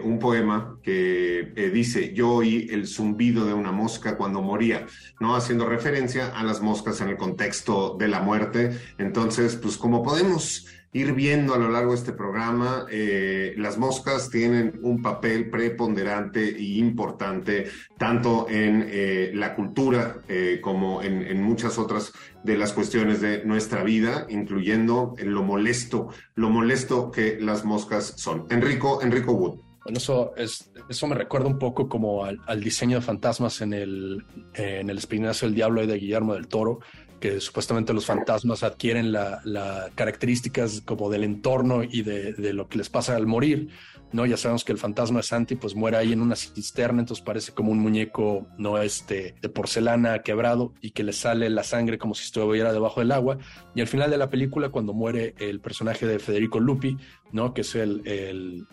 un 0.02 0.18
poema 0.18 0.78
que 0.82 1.70
dice, 1.74 2.14
yo 2.14 2.36
oí 2.36 2.70
el 2.72 2.88
zumbido 2.88 3.46
de 3.46 3.54
una 3.54 3.74
mosca 3.74 4.16
cuando 4.16 4.42
moría, 4.42 4.86
¿no? 5.20 5.36
Haciendo 5.36 5.68
referencia 5.68 6.28
a 6.28 6.42
las 6.46 6.62
moscas 6.62 7.02
en 7.02 7.10
el 7.10 7.18
contexto 7.18 7.98
de 8.00 8.08
la 8.08 8.22
muerte. 8.22 8.72
Entonces, 8.98 9.58
pues 9.58 9.76
como 9.76 10.04
podemos 10.04 10.73
ir 10.93 11.13
viendo 11.13 11.53
a 11.53 11.58
lo 11.58 11.69
largo 11.69 11.91
de 11.91 11.97
este 11.97 12.13
programa, 12.13 12.86
eh, 12.89 13.56
las 13.58 13.77
moscas 13.77 14.29
tienen 14.29 14.79
un 14.84 15.01
papel 15.01 15.49
preponderante 15.49 16.49
e 16.49 16.77
importante 16.77 17.67
tanto 17.97 18.47
en 18.47 18.86
eh, 18.88 19.32
la 19.34 19.56
cultura 19.56 20.17
eh, 20.27 20.60
como 20.62 21.01
en, 21.01 21.23
en, 21.23 21.41
muchas 21.41 21.79
otras 21.79 22.13
de 22.43 22.58
las 22.58 22.73
cuestiones 22.73 23.21
de 23.21 23.43
nuestra 23.43 23.84
vida, 23.84 24.27
incluyendo 24.29 25.15
en 25.17 25.34
lo 25.34 25.43
molesto, 25.43 26.10
lo 26.36 26.49
molesto 26.49 27.10
que 27.12 27.39
las 27.39 27.65
moscas 27.65 28.13
son. 28.17 28.45
Enrico, 28.49 29.01
Enrico 29.01 29.34
Wood. 29.34 29.60
Bueno, 29.84 29.97
eso, 29.97 30.34
es, 30.38 30.71
eso 30.88 31.08
me 31.08 31.15
recuerda 31.15 31.47
un 31.47 31.60
poco 31.60 31.89
como 31.89 32.23
al, 32.23 32.62
diseño 32.62 32.99
de 32.99 33.01
fantasmas 33.01 33.60
en 33.62 33.73
el, 33.73 34.23
en 34.53 34.89
el 34.89 34.97
Espinazo 34.97 35.45
del 35.45 35.56
Diablo 35.56 35.86
de 35.86 35.97
Guillermo 35.97 36.36
del 36.36 36.47
Toro, 36.47 36.79
que 37.24 37.40
supuestamente 37.40 37.94
los 37.94 38.06
fantasmas 38.06 38.64
adquieren 38.64 39.14
las 39.14 39.46
la 39.46 39.90
características 39.96 40.82
como 40.82 41.10
del 41.10 41.24
entorno 41.24 41.82
y 41.82 42.02
de, 42.02 42.34
de, 42.34 42.52
lo 42.52 42.68
que 42.68 42.78
les 42.78 42.90
pasa 42.90 43.16
al 43.16 43.28
morir. 43.28 43.70
¿no? 44.12 44.26
Ya 44.26 44.36
sabemos 44.36 44.66
que 44.66 44.74
el 44.74 44.78
fantasma 44.78 45.20
de 45.20 45.24
Santi 45.24 45.56
pues 45.56 45.74
muere 45.74 45.96
ahí 45.96 46.12
en 46.12 46.20
una 46.20 46.36
cisterna, 46.36 47.00
entonces 47.00 47.24
parece 47.24 47.54
como 47.54 47.72
un 47.72 47.80
muñeco, 47.80 48.46
no 48.58 48.78
este, 48.78 49.36
de 49.42 49.48
porcelana 49.48 50.20
quebrado 50.20 50.74
y 50.82 50.92
que 50.92 51.04
le 51.04 51.14
sale 51.14 51.50
la 51.50 51.64
sangre 51.64 51.98
como 51.98 52.14
si 52.14 52.26
estuviera 52.26 52.74
debajo 52.74 53.00
del 53.00 53.14
agua. 53.14 53.38
Y 53.74 53.80
al 53.80 53.88
final 53.88 54.12
de 54.12 54.18
la 54.18 54.30
película, 54.30 54.68
cuando 54.68 54.94
muere 54.94 55.34
el 55.40 55.62
personaje 55.62 56.06
de 56.06 56.20
Federico 56.20 56.60
Lupi, 56.60 56.98
¿no? 57.34 57.54
Que 57.54 57.62
es 57.62 57.76
el, 57.76 58.02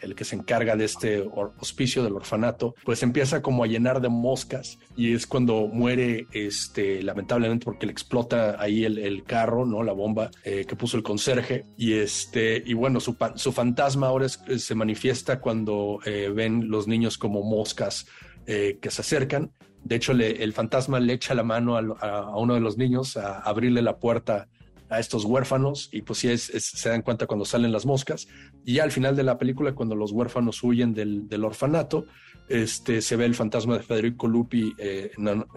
el, 0.00 0.14
que 0.14 0.24
se 0.24 0.36
encarga 0.36 0.76
de 0.76 0.84
este 0.84 1.26
hospicio 1.58 2.04
del 2.04 2.12
orfanato, 2.12 2.74
pues 2.84 3.02
empieza 3.02 3.42
como 3.42 3.64
a 3.64 3.66
llenar 3.66 4.00
de 4.00 4.10
moscas 4.10 4.78
y 4.96 5.14
es 5.14 5.26
cuando 5.26 5.66
muere, 5.66 6.26
este, 6.32 7.02
lamentablemente 7.02 7.64
porque 7.64 7.86
le 7.86 7.92
explota 7.92 8.60
ahí 8.60 8.84
el, 8.84 8.98
el 8.98 9.24
carro, 9.24 9.64
¿no? 9.64 9.82
La 9.82 9.92
bomba 9.92 10.30
eh, 10.44 10.66
que 10.68 10.76
puso 10.76 10.96
el 10.96 11.02
conserje 11.02 11.64
y 11.76 11.94
este, 11.94 12.62
y 12.64 12.74
bueno, 12.74 13.00
su, 13.00 13.16
su 13.34 13.52
fantasma 13.52 14.08
ahora 14.08 14.26
es, 14.26 14.40
se 14.58 14.74
manifiesta 14.74 15.40
cuando 15.40 16.00
eh, 16.04 16.30
ven 16.34 16.70
los 16.70 16.86
niños 16.86 17.16
como 17.16 17.42
moscas 17.42 18.06
eh, 18.46 18.78
que 18.80 18.90
se 18.90 19.00
acercan. 19.00 19.52
De 19.82 19.96
hecho, 19.96 20.12
el 20.12 20.52
fantasma 20.52 21.00
le 21.00 21.14
echa 21.14 21.34
la 21.34 21.42
mano 21.42 21.78
a, 21.78 22.36
uno 22.36 22.52
de 22.52 22.60
los 22.60 22.76
niños 22.76 23.16
a 23.16 23.38
abrirle 23.38 23.80
la 23.80 23.96
puerta 23.96 24.48
a 24.90 24.98
estos 24.98 25.24
huérfanos 25.24 25.88
y 25.92 26.02
pues 26.02 26.18
sí 26.18 26.28
es, 26.28 26.50
es, 26.50 26.64
se 26.64 26.88
dan 26.88 27.02
cuenta 27.02 27.26
cuando 27.26 27.44
salen 27.44 27.72
las 27.72 27.86
moscas 27.86 28.28
y 28.64 28.80
al 28.80 28.90
final 28.90 29.16
de 29.16 29.22
la 29.22 29.38
película 29.38 29.72
cuando 29.72 29.94
los 29.94 30.10
huérfanos 30.10 30.62
huyen 30.62 30.92
del, 30.92 31.28
del 31.28 31.44
orfanato 31.44 32.06
este, 32.48 33.00
se 33.00 33.16
ve 33.16 33.24
el 33.24 33.36
fantasma 33.36 33.78
de 33.78 33.84
Federico 33.84 34.26
Lupi 34.26 34.74
eh, 34.78 35.12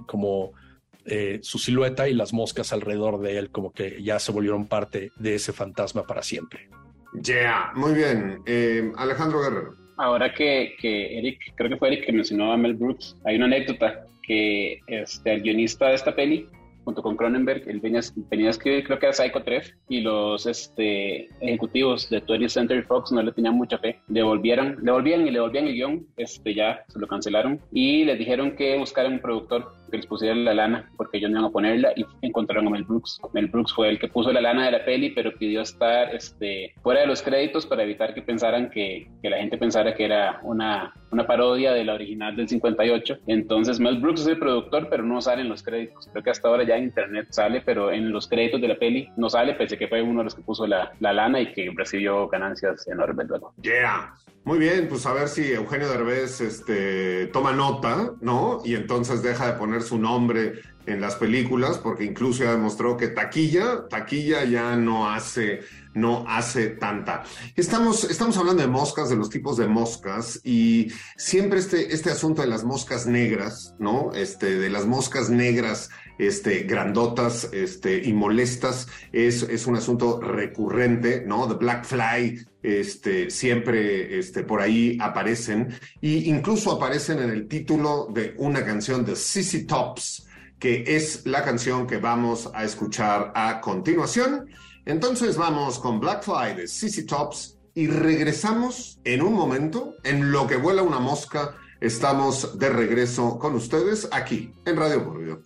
como 0.05 0.51
eh, 1.05 1.39
su 1.41 1.57
silueta 1.57 2.07
y 2.07 2.13
las 2.13 2.31
moscas 2.31 2.71
alrededor 2.71 3.19
de 3.19 3.39
él 3.39 3.49
como 3.49 3.73
que 3.73 4.01
ya 4.03 4.19
se 4.19 4.31
volvieron 4.31 4.67
parte 4.67 5.11
de 5.17 5.35
ese 5.35 5.51
fantasma 5.51 6.03
para 6.03 6.21
siempre. 6.21 6.69
Yeah, 7.21 7.71
muy 7.75 7.93
bien. 7.93 8.41
Eh, 8.45 8.91
Alejandro 8.95 9.41
Guerrero. 9.41 9.75
Ahora 9.97 10.33
que, 10.33 10.75
que 10.79 11.17
Eric, 11.19 11.53
creo 11.55 11.69
que 11.69 11.77
fue 11.77 11.89
Eric 11.89 12.05
que 12.05 12.13
mencionó 12.13 12.51
a 12.51 12.57
Mel 12.57 12.75
Brooks, 12.75 13.17
hay 13.25 13.35
una 13.35 13.45
anécdota 13.45 14.05
que 14.23 14.79
este, 14.87 15.33
el 15.33 15.41
guionista 15.41 15.89
de 15.89 15.95
esta 15.95 16.15
peli 16.15 16.47
junto 16.83 17.01
con 17.01 17.15
Cronenberg, 17.15 17.63
a 17.67 18.49
escribir, 18.49 18.83
creo 18.83 18.99
que 18.99 19.05
era 19.05 19.13
Psycho 19.13 19.43
3, 19.43 19.75
y 19.89 20.01
los 20.01 20.45
este, 20.45 21.29
ejecutivos 21.41 22.09
de 22.09 22.23
20th 22.23 22.49
Century 22.49 22.81
Fox 22.81 23.11
no 23.11 23.21
le 23.21 23.31
tenían 23.31 23.55
mucha 23.55 23.77
fe. 23.77 24.01
Devolvieron, 24.07 24.77
le 24.81 24.91
volvían 24.91 25.27
y 25.27 25.31
le 25.31 25.39
volvían 25.39 25.67
el 25.67 25.73
guion, 25.73 26.07
este, 26.17 26.53
ya 26.53 26.83
se 26.87 26.99
lo 26.99 27.07
cancelaron, 27.07 27.59
y 27.71 28.03
les 28.03 28.17
dijeron 28.17 28.55
que 28.55 28.77
buscaran 28.77 29.13
un 29.13 29.19
productor 29.19 29.82
que 29.93 29.97
les 29.97 30.07
pusiera 30.07 30.33
la 30.33 30.55
lana, 30.55 30.89
porque 30.97 31.19
ellos 31.19 31.29
no 31.29 31.37
iban 31.37 31.49
a 31.49 31.53
ponerla, 31.53 31.93
y 31.95 32.03
encontraron 32.23 32.67
a 32.67 32.71
Mel 32.71 32.83
Brooks. 32.83 33.21
Mel 33.33 33.45
Brooks 33.45 33.73
fue 33.73 33.89
el 33.89 33.99
que 33.99 34.07
puso 34.07 34.33
la 34.33 34.41
lana 34.41 34.65
de 34.65 34.71
la 34.71 34.83
peli, 34.83 35.11
pero 35.11 35.31
pidió 35.37 35.61
estar 35.61 36.13
este, 36.15 36.73
fuera 36.81 37.01
de 37.01 37.07
los 37.07 37.21
créditos 37.21 37.67
para 37.67 37.83
evitar 37.83 38.15
que 38.15 38.23
pensaran 38.23 38.71
que, 38.71 39.07
que 39.21 39.29
la 39.29 39.37
gente 39.37 39.55
pensara 39.59 39.93
que 39.93 40.05
era 40.05 40.39
una, 40.41 40.95
una 41.11 41.27
parodia 41.27 41.73
de 41.73 41.83
la 41.85 41.93
original 41.93 42.35
del 42.35 42.49
58. 42.49 43.19
Entonces 43.27 43.79
Mel 43.79 43.99
Brooks 43.99 44.21
es 44.21 44.27
el 44.27 44.39
productor, 44.39 44.89
pero 44.89 45.03
no 45.03 45.21
sale 45.21 45.43
en 45.43 45.49
los 45.49 45.61
créditos. 45.61 46.09
Creo 46.11 46.23
que 46.23 46.31
hasta 46.31 46.47
ahora 46.47 46.63
ya 46.63 46.75
en 46.75 46.85
internet 46.85 47.27
sale, 47.29 47.61
pero 47.61 47.91
en 47.91 48.11
los 48.11 48.27
créditos 48.27 48.59
de 48.61 48.69
la 48.69 48.75
peli 48.75 49.07
no 49.15 49.29
sale, 49.29 49.53
pese 49.53 49.77
que 49.77 49.87
fue 49.87 50.01
uno 50.01 50.21
de 50.21 50.23
los 50.25 50.35
que 50.35 50.41
puso 50.41 50.65
la, 50.65 50.91
la 50.99 51.13
lana 51.13 51.39
y 51.39 51.53
que 51.53 51.71
recibió 51.75 52.27
ganancias 52.29 52.87
enormes 52.87 53.27
luego. 53.27 53.53
Yeah. 53.61 54.15
Muy 54.45 54.59
bien, 54.59 54.89
pues 54.89 55.05
a 55.05 55.13
ver 55.13 55.29
si 55.29 55.53
Eugenio 55.53 55.87
Derbez 55.87 56.41
este, 56.41 57.27
toma 57.27 57.53
nota, 57.53 58.11
¿no? 58.19 58.61
Y 58.65 58.75
entonces 58.75 59.23
deja 59.23 59.47
de 59.47 59.53
poner 59.53 59.81
su 59.83 59.97
nombre 59.97 60.61
en 60.85 61.01
las 61.01 61.15
películas, 61.15 61.77
porque 61.77 62.03
incluso 62.03 62.43
ya 62.43 62.51
demostró 62.51 62.97
que 62.97 63.07
taquilla, 63.07 63.87
taquilla 63.89 64.43
ya 64.43 64.75
no 64.75 65.09
hace, 65.09 65.61
no 65.93 66.25
hace 66.27 66.69
tanta. 66.69 67.23
Estamos, 67.55 68.03
estamos 68.05 68.37
hablando 68.37 68.61
de 68.61 68.67
moscas, 68.67 69.09
de 69.09 69.15
los 69.15 69.29
tipos 69.29 69.57
de 69.57 69.67
moscas, 69.67 70.39
y 70.43 70.91
siempre 71.17 71.59
este, 71.59 71.93
este 71.93 72.11
asunto 72.11 72.41
de 72.41 72.47
las 72.47 72.63
moscas 72.63 73.05
negras, 73.05 73.75
¿no? 73.79 74.11
Este, 74.13 74.57
de 74.57 74.69
las 74.69 74.85
moscas 74.85 75.29
negras 75.29 75.89
este, 76.17 76.63
grandotas 76.63 77.49
este, 77.53 78.03
y 78.03 78.13
molestas, 78.13 78.87
es, 79.11 79.43
es 79.43 79.67
un 79.67 79.75
asunto 79.75 80.19
recurrente, 80.21 81.23
¿no? 81.25 81.47
The 81.47 81.55
Black 81.55 81.85
Fly, 81.85 82.45
este, 82.61 83.29
siempre 83.29 84.19
este, 84.19 84.43
por 84.43 84.61
ahí 84.61 84.97
aparecen, 85.01 85.69
e 86.01 86.07
incluso 86.07 86.71
aparecen 86.71 87.19
en 87.19 87.29
el 87.29 87.47
título 87.47 88.07
de 88.13 88.33
una 88.37 88.63
canción 88.65 89.05
de 89.05 89.15
CC 89.15 89.65
Tops, 89.65 90.27
que 90.63 90.95
es 90.95 91.25
la 91.25 91.43
canción 91.43 91.85
que 91.85 91.97
vamos 91.97 92.49
a 92.53 92.63
escuchar 92.63 93.33
a 93.35 93.59
continuación. 93.59 94.47
Entonces 94.85 95.35
vamos 95.35 95.77
con 95.77 95.99
Black 95.99 96.23
Fly 96.23 96.55
de 96.55 96.69
CC 96.69 97.03
Tops 97.03 97.57
y 97.75 97.87
regresamos 97.87 98.97
en 99.03 99.23
un 99.23 99.33
momento, 99.33 99.95
en 100.05 100.31
lo 100.31 100.47
que 100.47 100.55
vuela 100.55 100.81
una 100.81 100.99
mosca. 100.99 101.53
Estamos 101.81 102.57
de 102.57 102.69
regreso 102.69 103.37
con 103.39 103.55
ustedes 103.55 104.07
aquí 104.13 104.53
en 104.63 104.77
Radio 104.77 105.01
Mórbido. 105.03 105.41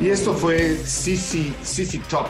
Y 0.00 0.08
esto 0.08 0.32
fue 0.32 0.76
CC, 0.76 1.52
CC 1.62 2.00
Top, 2.08 2.28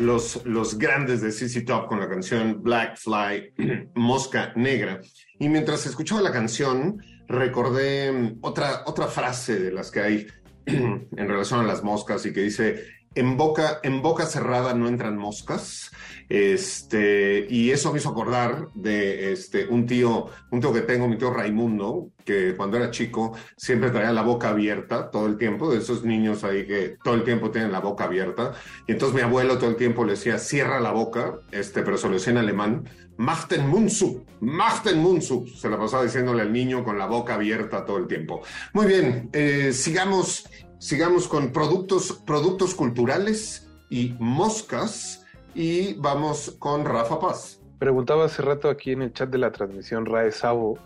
los, 0.00 0.44
los 0.46 0.78
grandes 0.78 1.20
de 1.20 1.30
CC 1.30 1.62
Top 1.62 1.86
con 1.86 2.00
la 2.00 2.08
canción 2.08 2.62
Black 2.62 2.96
Fly, 2.96 3.90
Mosca 3.94 4.52
Negra. 4.56 5.00
Y 5.38 5.48
mientras 5.48 5.86
escuchaba 5.86 6.20
la 6.20 6.32
canción, 6.32 7.02
recordé 7.28 8.36
otra, 8.40 8.82
otra 8.86 9.06
frase 9.06 9.58
de 9.58 9.72
las 9.72 9.90
que 9.90 10.00
hay 10.00 10.26
en 10.66 11.08
relación 11.28 11.60
a 11.60 11.64
las 11.64 11.84
moscas 11.84 12.24
y 12.26 12.32
que 12.32 12.42
dice, 12.42 12.84
en 13.14 13.36
boca, 13.36 13.80
en 13.82 14.02
boca 14.02 14.26
cerrada 14.26 14.74
no 14.74 14.88
entran 14.88 15.16
moscas. 15.16 15.90
Este, 16.28 17.46
y 17.50 17.72
eso 17.72 17.92
me 17.92 17.98
hizo 17.98 18.10
acordar 18.10 18.68
de 18.74 19.32
este, 19.32 19.66
un 19.66 19.86
tío, 19.86 20.26
un 20.52 20.60
tío 20.60 20.72
que 20.72 20.82
tengo, 20.82 21.08
mi 21.08 21.18
tío 21.18 21.32
Raimundo, 21.32 22.10
que 22.24 22.54
cuando 22.56 22.76
era 22.76 22.92
chico 22.92 23.36
siempre 23.56 23.90
traía 23.90 24.12
la 24.12 24.22
boca 24.22 24.50
abierta 24.50 25.10
todo 25.10 25.26
el 25.26 25.36
tiempo, 25.38 25.72
de 25.72 25.78
esos 25.78 26.04
niños 26.04 26.44
ahí 26.44 26.68
que 26.68 26.96
todo 27.02 27.14
el 27.14 27.24
tiempo 27.24 27.50
tienen 27.50 27.72
la 27.72 27.80
boca 27.80 28.04
abierta. 28.04 28.52
Y 28.86 28.92
entonces 28.92 29.16
mi 29.16 29.22
abuelo 29.22 29.58
todo 29.58 29.70
el 29.70 29.76
tiempo 29.76 30.04
le 30.04 30.12
decía, 30.12 30.38
cierra 30.38 30.78
la 30.78 30.92
boca, 30.92 31.40
este, 31.50 31.82
pero 31.82 31.98
se 31.98 32.06
lo 32.06 32.14
decía 32.14 32.30
en 32.30 32.38
alemán, 32.38 32.88
Machten 33.16 33.68
Munsu, 33.68 34.24
Machten 34.40 34.98
Munsu. 34.98 35.48
Se 35.48 35.68
la 35.68 35.78
pasaba 35.78 36.04
diciéndole 36.04 36.42
al 36.42 36.52
niño 36.52 36.84
con 36.84 36.96
la 36.96 37.06
boca 37.06 37.34
abierta 37.34 37.84
todo 37.84 37.98
el 37.98 38.06
tiempo. 38.06 38.40
Muy 38.72 38.86
bien, 38.86 39.30
eh, 39.32 39.72
sigamos, 39.72 40.48
sigamos 40.80 41.28
con 41.28 41.52
productos, 41.52 42.20
productos 42.26 42.74
culturales 42.74 43.68
y 43.90 44.14
moscas 44.18 45.26
y 45.54 45.92
vamos 45.94 46.56
con 46.58 46.86
Rafa 46.86 47.20
Paz. 47.20 47.60
Preguntaba 47.78 48.24
hace 48.24 48.40
rato 48.40 48.70
aquí 48.70 48.92
en 48.92 49.02
el 49.02 49.12
chat 49.12 49.28
de 49.28 49.38
la 49.38 49.52
transmisión 49.52 50.06
Rae 50.06 50.32
Sabo 50.32 50.78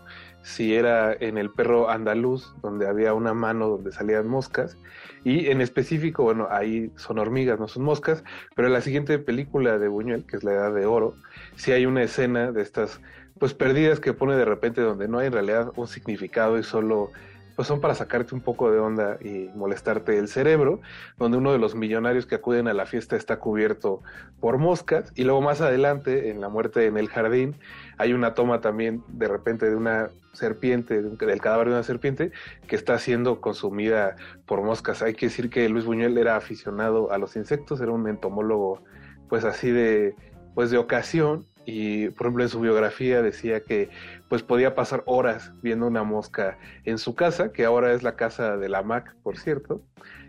si 0.43 0.75
era 0.75 1.11
en 1.11 1.39
el 1.39 1.49
perro 1.49 1.89
andaluz, 1.89 2.53
donde 2.61 2.87
había 2.87 3.15
una 3.15 3.33
mano 3.33 3.67
donde 3.67 3.91
salían 3.91 4.27
moscas, 4.27 4.77
y 5.23 5.47
en 5.47 5.59
específico, 5.59 6.21
bueno, 6.21 6.47
ahí 6.51 6.91
son 6.97 7.17
hormigas, 7.17 7.59
no 7.59 7.67
son 7.67 7.83
moscas, 7.83 8.23
pero 8.55 8.67
en 8.67 8.73
la 8.73 8.81
siguiente 8.81 9.17
película 9.17 9.79
de 9.79 9.87
Buñuel, 9.87 10.23
que 10.27 10.37
es 10.37 10.43
La 10.43 10.53
Edad 10.53 10.73
de 10.75 10.85
Oro, 10.85 11.15
sí 11.55 11.71
hay 11.71 11.87
una 11.87 12.03
escena 12.03 12.51
de 12.51 12.61
estas, 12.61 13.01
pues 13.39 13.55
perdidas 13.55 13.99
que 13.99 14.13
pone 14.13 14.35
de 14.35 14.45
repente 14.45 14.81
donde 14.81 15.07
no 15.07 15.17
hay 15.17 15.27
en 15.27 15.33
realidad 15.33 15.71
un 15.77 15.87
significado 15.87 16.59
y 16.59 16.63
solo 16.63 17.09
pues 17.55 17.67
son 17.67 17.81
para 17.81 17.95
sacarte 17.95 18.35
un 18.35 18.41
poco 18.41 18.71
de 18.71 18.79
onda 18.79 19.17
y 19.21 19.49
molestarte 19.55 20.17
el 20.17 20.27
cerebro, 20.27 20.81
donde 21.17 21.37
uno 21.37 21.51
de 21.51 21.57
los 21.57 21.75
millonarios 21.75 22.25
que 22.25 22.35
acuden 22.35 22.67
a 22.67 22.73
la 22.73 22.85
fiesta 22.85 23.15
está 23.15 23.39
cubierto 23.39 24.01
por 24.39 24.57
moscas 24.57 25.11
y 25.15 25.23
luego 25.23 25.41
más 25.41 25.61
adelante 25.61 26.29
en 26.29 26.41
la 26.41 26.49
muerte 26.49 26.85
en 26.85 26.97
el 26.97 27.09
jardín 27.09 27.55
hay 27.97 28.13
una 28.13 28.33
toma 28.33 28.61
también 28.61 29.03
de 29.07 29.27
repente 29.27 29.69
de 29.69 29.75
una 29.75 30.09
serpiente, 30.33 31.01
del 31.01 31.41
cadáver 31.41 31.67
de 31.67 31.73
una 31.73 31.83
serpiente 31.83 32.31
que 32.67 32.75
está 32.75 32.99
siendo 32.99 33.39
consumida 33.39 34.17
por 34.45 34.61
moscas. 34.61 35.01
Hay 35.01 35.13
que 35.13 35.27
decir 35.27 35.49
que 35.49 35.69
Luis 35.69 35.85
Buñuel 35.85 36.17
era 36.17 36.35
aficionado 36.35 37.11
a 37.11 37.17
los 37.17 37.35
insectos, 37.35 37.79
era 37.81 37.91
un 37.91 38.07
entomólogo 38.07 38.83
pues 39.29 39.43
así 39.45 39.71
de 39.71 40.15
pues 40.53 40.71
de 40.71 40.77
ocasión 40.77 41.45
y 41.65 42.09
por 42.09 42.27
ejemplo 42.27 42.43
en 42.43 42.49
su 42.49 42.59
biografía 42.59 43.21
decía 43.21 43.61
que 43.61 43.89
pues 44.29 44.43
podía 44.43 44.75
pasar 44.75 45.03
horas 45.05 45.53
viendo 45.61 45.87
una 45.87 46.03
mosca 46.03 46.57
en 46.83 46.97
su 46.97 47.15
casa, 47.15 47.51
que 47.51 47.65
ahora 47.65 47.93
es 47.93 48.03
la 48.03 48.15
casa 48.15 48.57
de 48.57 48.69
la 48.69 48.81
Mac, 48.81 49.15
por 49.23 49.37
cierto, 49.37 49.83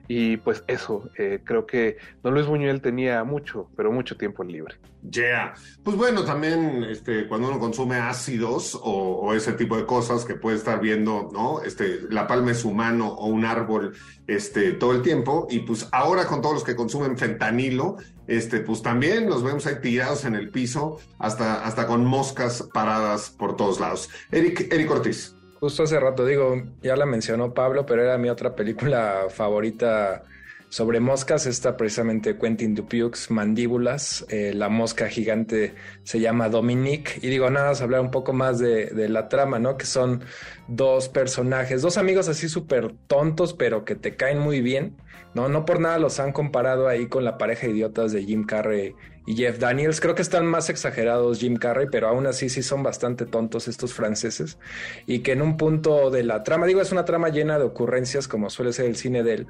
y 0.08 0.36
pues 0.38 0.64
eso, 0.66 1.08
eh, 1.18 1.40
creo 1.44 1.66
que 1.66 1.98
don 2.22 2.34
Luis 2.34 2.46
Buñuel 2.46 2.80
tenía 2.80 3.24
mucho, 3.24 3.68
pero 3.76 3.90
mucho 3.92 4.16
tiempo 4.16 4.44
libre. 4.44 4.76
Yeah. 5.10 5.54
Pues 5.82 5.96
bueno, 5.96 6.24
también 6.24 6.84
este, 6.84 7.28
cuando 7.28 7.48
uno 7.48 7.60
consume 7.60 7.96
ácidos 7.96 8.78
o, 8.82 9.34
ese 9.34 9.52
tipo 9.52 9.76
de 9.76 9.86
cosas 9.86 10.24
que 10.24 10.34
puede 10.34 10.56
estar 10.56 10.80
viendo, 10.80 11.30
¿no? 11.32 11.62
Este, 11.62 12.00
la 12.10 12.26
palma 12.26 12.52
es 12.52 12.64
humano 12.64 13.08
o 13.08 13.26
un 13.26 13.44
árbol 13.44 13.94
este, 14.26 14.72
todo 14.72 14.92
el 14.92 15.02
tiempo. 15.02 15.46
Y 15.50 15.60
pues 15.60 15.88
ahora 15.92 16.26
con 16.26 16.40
todos 16.40 16.54
los 16.54 16.64
que 16.64 16.74
consumen 16.74 17.16
fentanilo, 17.16 17.96
este, 18.26 18.60
pues 18.60 18.82
también 18.82 19.28
los 19.28 19.44
vemos 19.44 19.66
ahí 19.66 19.76
tirados 19.80 20.24
en 20.24 20.34
el 20.34 20.50
piso, 20.50 20.98
hasta, 21.18 21.64
hasta 21.64 21.86
con 21.86 22.04
moscas 22.04 22.68
paradas 22.72 23.30
por 23.30 23.56
todos 23.56 23.78
lados. 23.78 24.08
Eric, 24.32 24.72
Eric 24.72 24.90
Ortiz. 24.90 25.35
Justo 25.60 25.84
hace 25.84 25.98
rato 25.98 26.26
digo, 26.26 26.62
ya 26.82 26.96
la 26.96 27.06
mencionó 27.06 27.54
Pablo, 27.54 27.86
pero 27.86 28.02
era 28.02 28.18
mi 28.18 28.28
otra 28.28 28.54
película 28.54 29.26
favorita 29.30 30.24
sobre 30.68 31.00
moscas, 31.00 31.46
está 31.46 31.76
precisamente 31.76 32.36
Quentin 32.36 32.74
Dupieux, 32.74 33.30
Mandíbulas, 33.30 34.26
eh, 34.28 34.52
la 34.54 34.68
mosca 34.68 35.08
gigante 35.08 35.74
se 36.02 36.20
llama 36.20 36.48
Dominique, 36.48 37.20
y 37.22 37.28
digo, 37.28 37.48
nada, 37.50 37.68
más 37.68 37.80
hablar 37.80 38.00
un 38.00 38.10
poco 38.10 38.32
más 38.32 38.58
de, 38.58 38.86
de 38.86 39.08
la 39.08 39.28
trama, 39.28 39.58
¿no? 39.58 39.76
Que 39.76 39.86
son 39.86 40.24
dos 40.66 41.08
personajes, 41.08 41.82
dos 41.82 41.96
amigos 41.98 42.28
así 42.28 42.48
súper 42.48 42.92
tontos, 43.06 43.54
pero 43.54 43.84
que 43.84 43.94
te 43.94 44.16
caen 44.16 44.38
muy 44.38 44.60
bien, 44.60 44.96
¿no? 45.34 45.48
No 45.48 45.64
por 45.64 45.80
nada 45.80 45.98
los 45.98 46.20
han 46.20 46.32
comparado 46.32 46.88
ahí 46.88 47.08
con 47.08 47.24
la 47.24 47.38
pareja 47.38 47.66
de 47.66 47.72
idiotas 47.72 48.12
de 48.12 48.24
Jim 48.24 48.44
Carrey 48.44 48.94
y 49.26 49.34
Jeff 49.36 49.58
Daniels. 49.58 50.00
Creo 50.00 50.14
que 50.14 50.22
están 50.22 50.46
más 50.46 50.70
exagerados 50.70 51.40
Jim 51.40 51.56
Carrey, 51.56 51.88
pero 51.90 52.08
aún 52.08 52.26
así 52.26 52.48
sí 52.48 52.62
son 52.62 52.82
bastante 52.82 53.26
tontos 53.26 53.68
estos 53.68 53.92
franceses. 53.92 54.58
Y 55.06 55.18
que 55.18 55.32
en 55.32 55.42
un 55.42 55.56
punto 55.56 56.10
de 56.10 56.22
la 56.22 56.42
trama, 56.42 56.66
digo, 56.66 56.80
es 56.80 56.92
una 56.92 57.04
trama 57.04 57.28
llena 57.28 57.58
de 57.58 57.64
ocurrencias, 57.64 58.28
como 58.28 58.48
suele 58.48 58.72
ser 58.72 58.86
el 58.86 58.96
cine 58.96 59.22
de 59.22 59.34
él, 59.34 59.46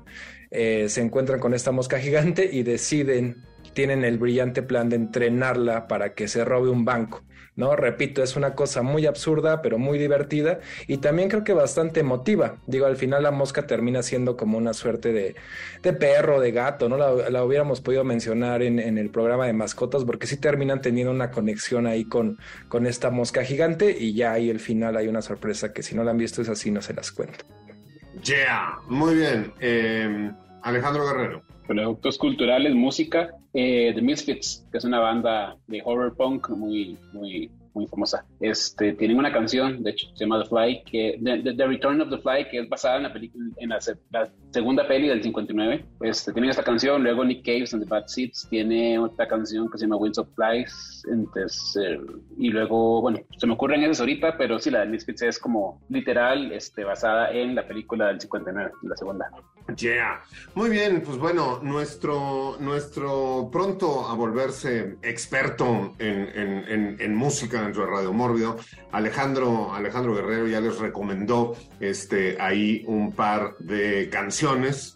eh, 0.50 0.88
se 0.88 1.02
encuentran 1.02 1.38
con 1.38 1.54
esta 1.54 1.72
mosca 1.72 1.98
gigante 1.98 2.48
y 2.50 2.62
deciden, 2.62 3.44
tienen 3.76 4.04
el 4.04 4.16
brillante 4.16 4.62
plan 4.62 4.88
de 4.88 4.96
entrenarla 4.96 5.86
para 5.86 6.14
que 6.14 6.28
se 6.28 6.46
robe 6.46 6.70
un 6.70 6.86
banco. 6.86 7.22
¿no? 7.56 7.76
Repito, 7.76 8.22
es 8.22 8.34
una 8.34 8.54
cosa 8.54 8.80
muy 8.82 9.04
absurda, 9.04 9.60
pero 9.60 9.78
muy 9.78 9.98
divertida 9.98 10.60
y 10.86 10.96
también 10.98 11.28
creo 11.28 11.44
que 11.44 11.52
bastante 11.52 12.00
emotiva. 12.00 12.56
Digo, 12.66 12.86
al 12.86 12.96
final 12.96 13.22
la 13.22 13.30
mosca 13.30 13.66
termina 13.66 14.02
siendo 14.02 14.34
como 14.36 14.56
una 14.56 14.72
suerte 14.72 15.12
de, 15.12 15.36
de 15.82 15.92
perro, 15.92 16.40
de 16.40 16.52
gato, 16.52 16.88
¿no? 16.88 16.96
La, 16.96 17.44
hubiéramos 17.44 17.82
podido 17.82 18.02
mencionar 18.02 18.62
en, 18.62 18.78
en, 18.78 18.96
el 18.96 19.10
programa 19.10 19.46
de 19.46 19.52
mascotas 19.52 20.04
porque 20.04 20.26
sí 20.26 20.38
terminan 20.38 20.80
teniendo 20.80 21.12
una 21.12 21.30
conexión 21.30 21.86
ahí 21.86 22.06
con, 22.06 22.38
con 22.68 22.86
esta 22.86 23.10
mosca 23.10 23.44
gigante 23.44 23.94
y 23.98 24.14
ya 24.14 24.32
ahí 24.32 24.48
el 24.48 24.60
final 24.60 24.96
hay 24.96 25.08
una 25.08 25.20
sorpresa 25.20 25.74
que 25.74 25.82
si 25.82 25.94
no 25.94 26.02
la 26.02 26.12
han 26.12 26.18
visto 26.18 26.40
es 26.40 26.48
así, 26.48 26.70
no 26.70 26.80
se 26.80 26.94
las 26.94 27.12
cuento. 27.12 27.44
Yeah, 28.22 28.78
muy 28.88 29.14
bien. 29.16 29.52
Eh, 29.60 30.30
Alejandro 30.62 31.06
Guerrero. 31.06 31.45
Productos 31.66 32.18
culturales, 32.18 32.74
música, 32.74 33.34
eh, 33.52 33.92
The 33.94 34.02
Misfits, 34.02 34.66
que 34.70 34.78
es 34.78 34.84
una 34.84 35.00
banda 35.00 35.56
de 35.66 35.82
horror 35.84 36.14
punk 36.16 36.50
muy, 36.50 36.96
muy, 37.12 37.50
muy 37.74 37.86
famosa. 37.86 38.24
Este, 38.40 38.92
tienen 38.92 39.18
una 39.18 39.32
canción, 39.32 39.82
de 39.82 39.90
hecho, 39.90 40.08
se 40.14 40.24
llama 40.24 40.42
The 40.42 40.48
Fly, 40.48 40.82
que, 40.84 41.18
the, 41.22 41.54
the 41.54 41.66
Return 41.66 42.00
of 42.00 42.10
the 42.10 42.18
Fly, 42.18 42.48
que 42.50 42.60
es 42.60 42.68
basada 42.68 42.98
en 42.98 43.02
la 43.04 43.12
película, 43.12 43.44
segunda 44.56 44.88
peli 44.88 45.08
del 45.08 45.22
59. 45.22 45.84
Este, 46.00 46.32
tienen 46.32 46.48
esta 46.48 46.64
canción, 46.64 47.02
luego 47.02 47.22
Nick 47.22 47.44
Cave 47.44 47.66
and 47.72 47.84
the 47.84 47.88
Bad 47.90 48.06
Seeds 48.06 48.46
tiene 48.48 48.98
otra 48.98 49.28
canción 49.28 49.70
que 49.70 49.76
se 49.76 49.84
llama 49.84 49.96
Winds 49.96 50.16
of 50.16 50.28
Flies, 50.34 51.02
entonces, 51.12 51.76
eh, 51.84 52.00
y 52.38 52.48
luego, 52.48 53.02
bueno, 53.02 53.20
se 53.36 53.46
me 53.46 53.52
ocurren 53.52 53.82
esas 53.82 54.00
ahorita, 54.00 54.38
pero 54.38 54.58
sí, 54.58 54.70
la 54.70 54.80
de 54.80 54.86
Misfits 54.86 55.20
es 55.20 55.38
como 55.38 55.82
literal, 55.90 56.52
este, 56.52 56.84
basada 56.84 57.32
en 57.32 57.54
la 57.54 57.68
película 57.68 58.06
del 58.06 58.18
59, 58.18 58.70
la 58.82 58.96
segunda. 58.96 59.30
Yeah. 59.76 60.22
Muy 60.54 60.70
bien, 60.70 61.02
pues 61.04 61.18
bueno, 61.18 61.58
nuestro, 61.62 62.56
nuestro 62.60 63.50
pronto 63.50 64.08
a 64.08 64.14
volverse 64.14 64.96
experto 65.02 65.94
en, 65.98 66.30
en, 66.34 66.64
en, 66.68 66.96
en 67.00 67.14
música 67.16 67.62
dentro 67.62 67.84
de 67.84 67.90
Radio 67.90 68.12
Mórbido, 68.12 68.56
Alejandro, 68.92 69.74
Alejandro 69.74 70.14
Guerrero 70.14 70.46
ya 70.46 70.60
les 70.60 70.78
recomendó 70.78 71.56
este, 71.80 72.40
ahí 72.40 72.84
un 72.86 73.12
par 73.12 73.56
de 73.58 74.08
canciones, 74.08 74.45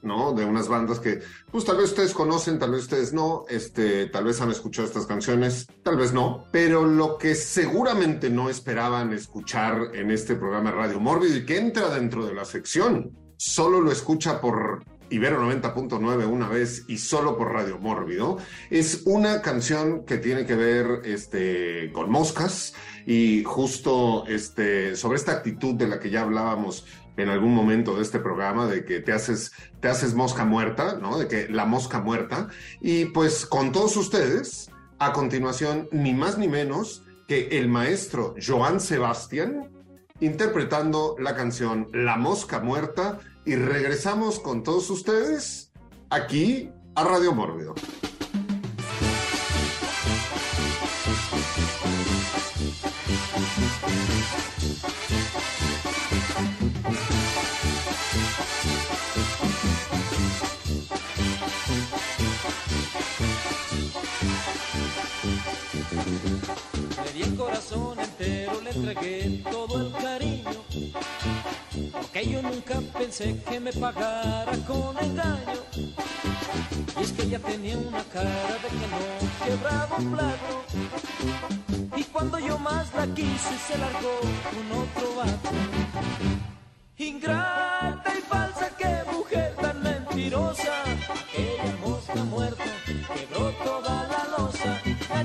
¿no? 0.03 0.33
De 0.33 0.45
unas 0.45 0.69
bandas 0.69 1.01
que, 1.01 1.21
pues 1.51 1.65
tal 1.65 1.79
vez 1.79 1.87
ustedes 1.87 2.15
conocen, 2.15 2.59
tal 2.59 2.71
vez 2.71 2.83
ustedes 2.83 3.13
no, 3.13 3.45
este, 3.49 4.07
tal 4.07 4.25
vez 4.25 4.41
han 4.41 4.51
escuchado 4.51 4.87
estas 4.87 5.07
canciones, 5.07 5.67
tal 5.83 5.97
vez 5.97 6.13
no, 6.13 6.47
pero 6.53 6.87
lo 6.87 7.19
que 7.19 7.35
seguramente 7.35 8.31
no 8.31 8.49
esperaban 8.49 9.13
escuchar 9.13 9.95
en 9.95 10.11
este 10.11 10.37
programa 10.37 10.71
de 10.71 10.77
Radio 10.77 11.01
Mórbido 11.01 11.37
y 11.37 11.45
que 11.45 11.59
entra 11.59 11.89
dentro 11.91 12.27
de 12.27 12.35
la 12.35 12.45
sección 12.45 13.11
solo 13.37 13.81
lo 13.81 13.91
escucha 13.91 14.41
por 14.41 14.85
Ibero 15.11 15.43
90.9 15.43 16.27
una 16.27 16.49
vez 16.49 16.85
y 16.89 16.99
solo 16.99 17.37
por 17.37 17.53
Radio 17.53 17.79
Mórbido, 17.79 18.39
es 18.71 19.03
una 19.07 19.43
canción 19.43 20.05
que 20.05 20.19
tiene 20.19 20.47
que 20.47 20.55
ver 20.55 21.01
este, 21.05 21.91
con 21.93 22.11
moscas 22.11 22.75
y 23.07 23.43
justo 23.43 24.25
este, 24.29 24.95
sobre 24.95 25.17
esta 25.17 25.33
actitud 25.33 25.75
de 25.75 25.89
la 25.89 25.99
que 25.99 26.11
ya 26.11 26.23
hablábamos 26.23 26.87
en 27.21 27.29
algún 27.29 27.55
momento 27.55 27.97
de 27.97 28.03
este 28.03 28.19
programa, 28.19 28.67
de 28.67 28.85
que 28.85 29.01
te 29.01 29.13
haces, 29.13 29.53
te 29.81 29.89
haces 29.89 30.15
mosca 30.15 30.45
muerta, 30.45 30.99
¿no? 31.01 31.19
De 31.19 31.29
que 31.29 31.49
la 31.49 31.65
mosca 31.65 32.01
muerta. 32.01 32.49
Y 32.81 33.07
pues 33.07 33.47
con 33.47 33.73
todos 33.73 33.97
ustedes, 33.97 34.71
a 34.99 35.13
continuación, 35.13 35.89
ni 35.93 36.15
más 36.15 36.39
ni 36.39 36.49
menos 36.49 37.05
que 37.27 37.59
el 37.59 37.69
maestro 37.69 38.35
Joan 38.45 38.81
Sebastián 38.81 39.71
interpretando 40.21 41.17
la 41.19 41.35
canción 41.35 41.89
La 41.93 42.17
Mosca 42.17 42.61
Muerta 42.61 43.19
y 43.45 43.57
regresamos 43.57 44.39
con 44.39 44.63
todos 44.63 44.91
ustedes 44.91 45.73
aquí 46.11 46.71
a 46.95 47.05
Radio 47.05 47.33
Mórbido. 47.33 47.75
Entregué 68.90 69.42
todo 69.50 69.81
el 69.81 69.92
cariño 69.92 70.64
que 72.12 72.26
yo 72.29 72.42
nunca 72.42 72.81
pensé 72.98 73.40
que 73.48 73.61
me 73.61 73.72
pagara 73.72 74.53
con 74.66 74.98
engaño. 74.98 75.62
Y 76.98 77.03
es 77.03 77.12
que 77.12 77.22
ella 77.22 77.38
tenía 77.38 77.79
una 77.79 78.03
cara 78.05 78.59
de 78.62 78.68
que 78.68 78.87
no 78.92 79.46
quebraba 79.46 79.96
un 79.96 80.12
plato. 80.12 80.64
Y 81.96 82.05
cuando 82.05 82.38
yo 82.40 82.59
más 82.59 82.92
la 82.94 83.07
quise, 83.14 83.57
se 83.68 83.79
largó 83.79 84.20
con 84.50 84.79
otro 84.79 85.16
vato. 85.16 85.50
Ingrata 86.96 88.12
y 88.18 88.22
falsa, 88.22 88.70
que 88.76 89.11
mujer 89.12 89.55
tan 89.61 89.83
mentirosa. 89.83 90.83
Aquella 90.83 91.76
mosca 91.81 92.24
muerta 92.24 92.64
quebró 93.14 93.50
toda 93.64 94.09
la 94.09 94.37
losa. 94.37 94.81
La 95.11 95.24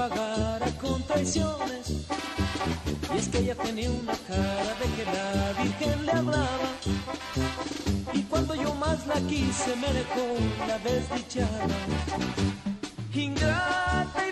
pagara 0.00 0.66
con 0.80 1.02
traiciones. 1.02 2.06
Y 3.12 3.18
es 3.18 3.28
que 3.28 3.38
ella 3.40 3.54
tenía 3.54 3.90
una 3.90 4.14
cara 4.26 4.72
de 4.80 4.86
que 4.96 5.04
la 5.04 5.62
Virgen 5.62 6.06
le 6.06 6.12
hablaba. 6.12 6.68
Y 8.14 8.22
cuando 8.22 8.54
yo 8.54 8.74
más 8.76 9.06
la 9.06 9.20
quise 9.32 9.76
me 9.76 9.92
dejó 9.92 10.24
la 10.66 10.78
desdichada. 10.78 11.66
Ingrata 13.12 14.29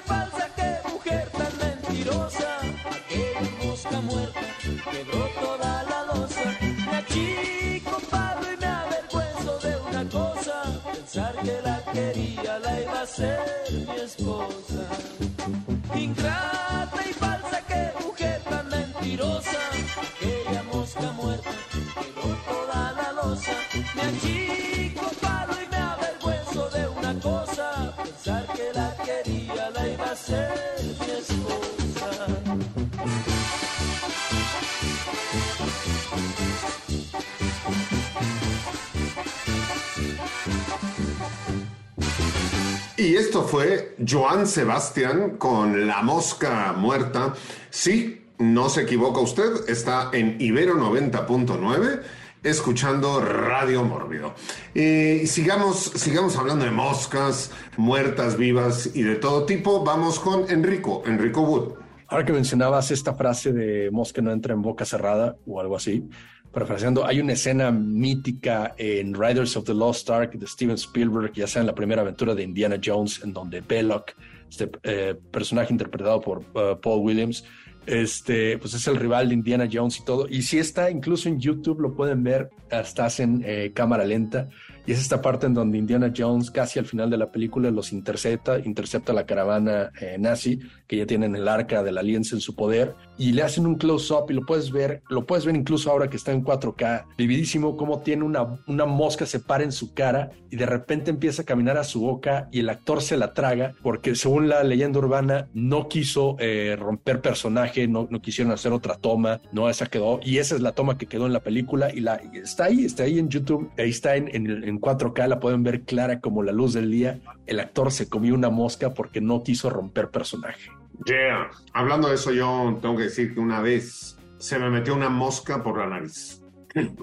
Y 42.97 43.15
esto 43.15 43.45
fue 43.45 43.95
Joan 44.07 44.47
Sebastián 44.47 45.37
con 45.39 45.87
La 45.87 46.03
Mosca 46.03 46.75
Muerta. 46.77 47.35
Sí, 47.71 48.27
no 48.39 48.69
se 48.69 48.83
equivoca 48.83 49.21
usted, 49.21 49.69
está 49.69 50.11
en 50.13 50.37
Ibero 50.41 50.75
90.9 50.75 52.03
escuchando 52.43 53.21
Radio 53.21 53.85
Mórbido. 53.85 54.35
Sigamos, 54.75 55.93
sigamos 55.97 56.37
hablando 56.37 56.65
de 56.65 56.71
moscas, 56.71 57.51
muertas, 57.77 58.37
vivas 58.37 58.91
y 58.95 59.03
de 59.03 59.17
todo 59.17 59.45
tipo. 59.45 59.85
Vamos 59.85 60.21
con 60.21 60.51
Enrico, 60.51 61.03
Enrico 61.07 61.43
Wood. 61.43 61.89
Ahora 62.11 62.25
que 62.25 62.33
mencionabas 62.33 62.91
esta 62.91 63.15
frase 63.15 63.53
de 63.53 63.91
mosca 63.91 64.23
no 64.23 64.33
entra 64.33 64.55
en 64.55 64.63
boca 64.63 64.87
cerrada 64.87 65.37
o 65.47 65.61
algo 65.61 65.77
así, 65.77 66.09
parafraseando, 66.51 67.07
hay 67.07 67.21
una 67.21 67.35
escena 67.35 67.71
mítica 67.71 68.75
en 68.79 69.13
Riders 69.13 69.57
of 69.59 69.65
the 69.65 69.75
Lost 69.75 70.09
Ark 70.09 70.33
de 70.33 70.47
Steven 70.47 70.77
Spielberg, 70.77 71.33
ya 71.35 71.47
sea 71.47 71.61
en 71.61 71.67
la 71.67 71.75
primera 71.75 72.01
aventura 72.01 72.35
de 72.35 72.43
Indiana 72.43 72.81
Jones, 72.83 73.21
en 73.23 73.35
donde 73.35 73.61
Belloc, 73.61 74.13
este 74.49 74.71
eh, 74.85 75.15
personaje 75.31 75.71
interpretado 75.71 76.21
por 76.23 76.39
uh, 76.39 76.81
Paul 76.81 77.01
Williams, 77.01 77.45
este, 77.89 78.59
pues 78.59 78.75
es 78.75 78.87
el 78.87 78.97
rival 78.97 79.29
de 79.29 79.35
Indiana 79.35 79.69
Jones 79.71 79.99
y 79.99 80.05
todo. 80.05 80.27
Y 80.29 80.43
si 80.43 80.59
está 80.59 80.91
incluso 80.91 81.29
en 81.29 81.41
YouTube, 81.41 81.81
lo 81.81 81.95
pueden 81.95 82.23
ver, 82.23 82.51
estás 82.71 83.19
en 83.21 83.43
eh, 83.45 83.73
cámara 83.75 84.05
lenta. 84.05 84.49
Y 84.89 84.93
es 84.93 85.01
esta 85.01 85.21
parte 85.21 85.45
en 85.45 85.53
donde 85.53 85.77
Indiana 85.77 86.11
Jones, 86.17 86.51
casi 86.51 86.79
al 86.79 86.87
final 86.87 87.11
de 87.11 87.19
la 87.19 87.31
película, 87.31 87.71
los 87.71 87.93
intercepta, 87.93 88.59
intercepta 88.59 89.13
la 89.13 89.27
caravana 89.27 89.93
eh, 90.01 90.17
nazi, 90.19 90.61
que 90.87 90.97
ya 90.97 91.05
tienen 91.05 91.37
el 91.37 91.47
arca 91.47 91.83
de 91.83 91.93
la 91.93 92.01
alianza 92.01 92.35
en 92.35 92.41
su 92.41 92.57
poder, 92.57 92.95
y 93.19 93.33
le 93.33 93.43
hacen 93.43 93.67
un 93.67 93.75
close-up 93.75 94.31
y 94.31 94.33
lo 94.33 94.47
puedes 94.47 94.73
ver, 94.73 95.03
lo 95.11 95.27
puedes 95.27 95.45
ver 95.45 95.57
incluso 95.57 95.91
ahora 95.91 96.09
que 96.09 96.17
está 96.17 96.33
en 96.33 96.43
4K, 96.43 97.05
vividísimo, 97.19 97.77
cómo 97.77 98.01
tiene 98.01 98.25
una, 98.25 98.63
una 98.67 98.87
mosca 98.87 99.27
se 99.27 99.41
para 99.41 99.63
en 99.63 99.73
su 99.73 99.93
cara 99.93 100.31
y 100.51 100.57
de 100.57 100.65
repente 100.65 101.11
empieza 101.11 101.43
a 101.43 101.45
caminar 101.45 101.77
a 101.77 101.85
su 101.85 102.01
boca 102.01 102.49
y 102.51 102.61
el 102.61 102.71
actor 102.71 103.03
se 103.03 103.19
la 103.19 103.35
traga, 103.35 103.75
porque 103.83 104.15
según 104.15 104.49
la 104.49 104.65
leyenda 104.65 105.01
urbana, 105.01 105.51
no 105.53 105.89
quiso 105.89 106.37
eh, 106.39 106.77
romper 106.79 107.21
personaje, 107.21 107.87
no, 107.87 108.09
no 108.11 108.23
quisieron 108.23 108.55
hacer 108.55 108.73
otra 108.73 108.95
toma, 108.95 109.43
no, 109.53 109.69
esa 109.69 109.85
quedó, 109.85 110.19
y 110.23 110.39
esa 110.39 110.55
es 110.55 110.63
la 110.63 110.73
toma 110.73 110.97
que 110.97 111.05
quedó 111.05 111.27
en 111.27 111.35
la 111.35 111.41
película, 111.41 111.93
y 111.93 112.01
la 112.01 112.23
y 112.33 112.39
está 112.39 112.65
ahí, 112.65 112.87
está 112.87 113.03
ahí 113.03 113.19
en 113.19 113.29
YouTube, 113.29 113.71
ahí 113.77 113.91
está 113.91 114.17
en, 114.17 114.35
en, 114.35 114.65
en 114.65 114.78
4K, 114.81 115.27
la 115.27 115.41
pueden 115.41 115.63
ver 115.63 115.83
clara 115.83 116.21
como 116.21 116.43
la 116.43 116.53
luz 116.53 116.75
del 116.75 116.91
día. 116.91 117.21
El 117.47 117.61
actor 117.61 117.93
se 117.93 118.09
comió 118.09 118.35
una 118.35 118.51
mosca 118.51 118.95
porque 118.95 119.21
no 119.21 119.43
quiso 119.43 119.71
romper 119.71 120.11
personaje. 120.11 120.71
Yeah. 121.05 121.51
Hablando 121.73 122.09
de 122.09 122.17
eso, 122.17 122.33
yo 122.33 122.79
tengo 122.81 122.97
que 122.97 123.05
decir 123.05 123.35
que 123.35 123.41
una 123.41 123.61
vez 123.61 124.17
se 124.39 124.59
me 124.59 124.71
metió 124.71 124.95
una 124.95 125.09
mosca 125.09 125.63
por 125.63 125.79
la 125.79 125.87
nariz. 125.87 126.43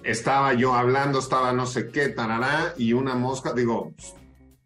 Estaba 0.03 0.53
yo 0.53 0.73
hablando, 0.73 1.19
estaba 1.19 1.51
no 1.53 1.65
sé 1.65 1.89
qué, 1.89 2.09
tarará, 2.09 2.73
y 2.77 2.93
una 2.93 3.15
mosca, 3.15 3.53
digo, 3.53 3.93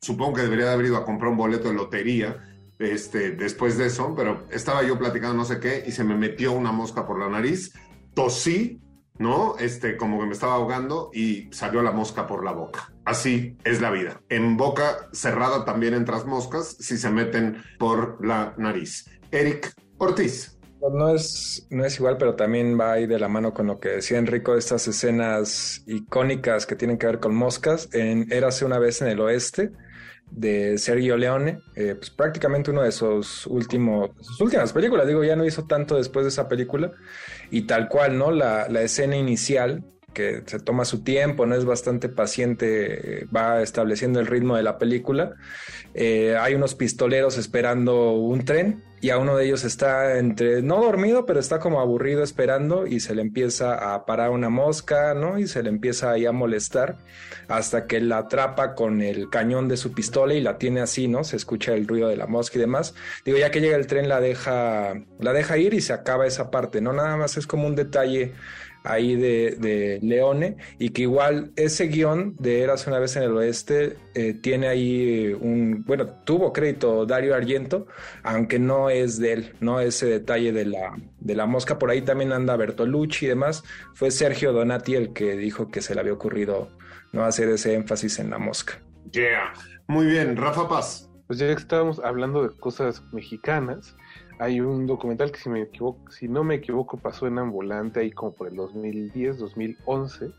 supongo 0.01 0.33
que 0.33 0.41
debería 0.43 0.73
haber 0.73 0.87
ido 0.87 0.97
a 0.97 1.05
comprar 1.05 1.31
un 1.31 1.37
boleto 1.37 1.69
de 1.69 1.73
lotería 1.73 2.37
este, 2.79 3.31
después 3.31 3.77
de 3.77 3.87
eso, 3.87 4.13
pero 4.15 4.45
estaba 4.51 4.83
yo 4.83 4.97
platicando 4.97 5.35
no 5.35 5.45
sé 5.45 5.59
qué 5.59 5.83
y 5.85 5.91
se 5.91 6.03
me 6.03 6.15
metió 6.15 6.53
una 6.53 6.71
mosca 6.71 7.05
por 7.05 7.19
la 7.19 7.29
nariz, 7.29 7.73
tosí, 8.13 8.81
¿no? 9.17 9.57
Este, 9.57 9.97
como 9.97 10.19
que 10.19 10.25
me 10.25 10.31
estaba 10.31 10.53
ahogando 10.53 11.11
y 11.13 11.49
salió 11.51 11.81
la 11.81 11.91
mosca 11.91 12.25
por 12.25 12.43
la 12.43 12.53
boca. 12.53 12.93
Así 13.09 13.57
es 13.63 13.81
la 13.81 13.89
vida. 13.89 14.21
En 14.29 14.55
boca 14.55 15.09
cerrada 15.13 15.65
también 15.65 15.95
entras 15.95 16.27
moscas 16.27 16.77
si 16.79 16.95
se 16.95 17.09
meten 17.09 17.57
por 17.79 18.23
la 18.23 18.53
nariz. 18.55 19.09
Eric 19.31 19.73
Ortiz. 19.97 20.59
No 20.79 21.09
es, 21.15 21.65
no 21.71 21.83
es 21.85 21.97
igual, 21.97 22.17
pero 22.19 22.35
también 22.35 22.79
va 22.79 22.91
ahí 22.91 23.07
de 23.07 23.17
la 23.17 23.27
mano 23.27 23.51
con 23.51 23.65
lo 23.65 23.79
que 23.79 23.89
decía 23.89 24.19
Enrico, 24.19 24.55
estas 24.55 24.87
escenas 24.87 25.81
icónicas 25.87 26.67
que 26.67 26.75
tienen 26.75 26.99
que 26.99 27.07
ver 27.07 27.19
con 27.19 27.33
moscas. 27.33 27.89
En 27.93 28.31
Érase 28.31 28.63
una 28.63 28.77
vez 28.77 29.01
en 29.01 29.07
el 29.07 29.19
oeste, 29.21 29.71
de 30.29 30.77
Sergio 30.77 31.17
Leone, 31.17 31.61
eh, 31.75 31.95
pues 31.95 32.11
prácticamente 32.11 32.69
uno 32.69 32.83
de 32.83 32.91
sus 32.91 33.47
últimos, 33.47 34.11
últimas 34.39 34.71
películas, 34.71 35.07
digo, 35.07 35.23
ya 35.23 35.35
no 35.35 35.45
hizo 35.45 35.65
tanto 35.65 35.95
después 35.97 36.25
de 36.25 36.29
esa 36.29 36.47
película, 36.47 36.91
y 37.49 37.63
tal 37.63 37.89
cual, 37.89 38.19
¿no? 38.19 38.29
La, 38.29 38.69
la 38.69 38.83
escena 38.83 39.17
inicial, 39.17 39.83
que 40.13 40.43
se 40.45 40.59
toma 40.59 40.85
su 40.85 41.03
tiempo, 41.03 41.45
no 41.45 41.55
es 41.55 41.65
bastante 41.65 42.09
paciente, 42.09 43.27
va 43.35 43.61
estableciendo 43.61 44.19
el 44.19 44.27
ritmo 44.27 44.55
de 44.55 44.63
la 44.63 44.77
película. 44.77 45.35
Eh, 45.93 46.37
hay 46.39 46.55
unos 46.55 46.75
pistoleros 46.75 47.37
esperando 47.37 48.11
un 48.11 48.45
tren 48.45 48.83
y 49.01 49.11
a 49.11 49.17
uno 49.17 49.37
de 49.37 49.45
ellos 49.45 49.63
está 49.63 50.17
entre, 50.17 50.61
no 50.61 50.81
dormido, 50.81 51.25
pero 51.25 51.39
está 51.39 51.59
como 51.59 51.79
aburrido 51.79 52.21
esperando 52.21 52.85
y 52.85 52.99
se 52.99 53.15
le 53.15 53.21
empieza 53.21 53.93
a 53.93 54.05
parar 54.05 54.31
una 54.31 54.49
mosca, 54.49 55.13
¿no? 55.13 55.39
Y 55.39 55.47
se 55.47 55.63
le 55.63 55.69
empieza 55.69 56.11
ahí 56.11 56.25
a 56.25 56.33
molestar 56.33 56.97
hasta 57.47 57.87
que 57.87 58.01
la 58.01 58.19
atrapa 58.19 58.75
con 58.75 59.01
el 59.01 59.29
cañón 59.29 59.69
de 59.69 59.77
su 59.77 59.93
pistola 59.93 60.33
y 60.33 60.41
la 60.41 60.57
tiene 60.57 60.81
así, 60.81 61.07
¿no? 61.07 61.23
Se 61.23 61.37
escucha 61.37 61.73
el 61.73 61.87
ruido 61.87 62.09
de 62.09 62.17
la 62.17 62.27
mosca 62.27 62.57
y 62.57 62.61
demás. 62.61 62.93
Digo, 63.23 63.37
ya 63.37 63.51
que 63.51 63.61
llega 63.61 63.77
el 63.77 63.87
tren 63.87 64.09
la 64.09 64.19
deja, 64.19 64.93
la 65.19 65.33
deja 65.33 65.57
ir 65.57 65.73
y 65.73 65.81
se 65.81 65.93
acaba 65.93 66.27
esa 66.27 66.51
parte, 66.51 66.81
¿no? 66.81 66.91
Nada 66.91 67.15
más 67.15 67.37
es 67.37 67.47
como 67.47 67.67
un 67.67 67.75
detalle 67.75 68.33
ahí 68.83 69.15
de, 69.15 69.57
de, 69.59 69.99
Leone 70.01 70.57
y 70.77 70.89
que 70.89 71.03
igual 71.03 71.51
ese 71.55 71.87
guion 71.87 72.35
de 72.37 72.61
Eras 72.61 72.87
una 72.87 72.99
vez 72.99 73.15
en 73.15 73.23
el 73.23 73.35
oeste 73.35 73.97
eh, 74.15 74.33
tiene 74.33 74.67
ahí 74.67 75.35
un, 75.39 75.83
bueno, 75.85 76.07
tuvo 76.25 76.53
crédito 76.53 77.05
Dario 77.05 77.35
Argento, 77.35 77.87
aunque 78.23 78.59
no 78.59 78.89
es 78.89 79.19
de 79.19 79.33
él, 79.33 79.53
no 79.59 79.79
ese 79.79 80.05
detalle 80.05 80.51
de 80.51 80.65
la, 80.65 80.95
de 81.19 81.35
la 81.35 81.45
mosca, 81.45 81.77
por 81.79 81.89
ahí 81.89 82.01
también 82.01 82.31
anda 82.31 82.55
Bertolucci 82.55 83.25
y 83.25 83.29
demás, 83.29 83.63
fue 83.93 84.11
Sergio 84.11 84.53
Donati 84.53 84.95
el 84.95 85.13
que 85.13 85.35
dijo 85.35 85.69
que 85.69 85.81
se 85.81 85.93
le 85.93 86.01
había 86.01 86.13
ocurrido 86.13 86.69
no 87.11 87.23
hacer 87.23 87.49
ese 87.49 87.73
énfasis 87.73 88.19
en 88.19 88.29
la 88.29 88.37
mosca. 88.37 88.79
Yeah, 89.11 89.53
muy 89.87 90.05
bien, 90.05 90.37
Rafa 90.37 90.67
Paz. 90.67 91.09
Pues 91.27 91.39
ya 91.39 91.47
que 91.47 91.53
estábamos 91.53 91.99
hablando 91.99 92.47
de 92.47 92.57
cosas 92.57 93.03
mexicanas, 93.11 93.95
hay 94.39 94.61
un 94.61 94.87
documental 94.87 95.31
que 95.31 95.39
si, 95.39 95.49
me 95.49 95.61
equivoco, 95.61 96.11
si 96.11 96.27
no 96.29 96.43
me 96.43 96.55
equivoco 96.55 96.97
pasó 96.97 97.27
en 97.27 97.37
Ambulante 97.37 97.99
ahí 97.99 98.11
como 98.11 98.31
por 98.31 98.47
el 98.47 98.55
2010, 98.55 99.37
2011, 99.37 100.31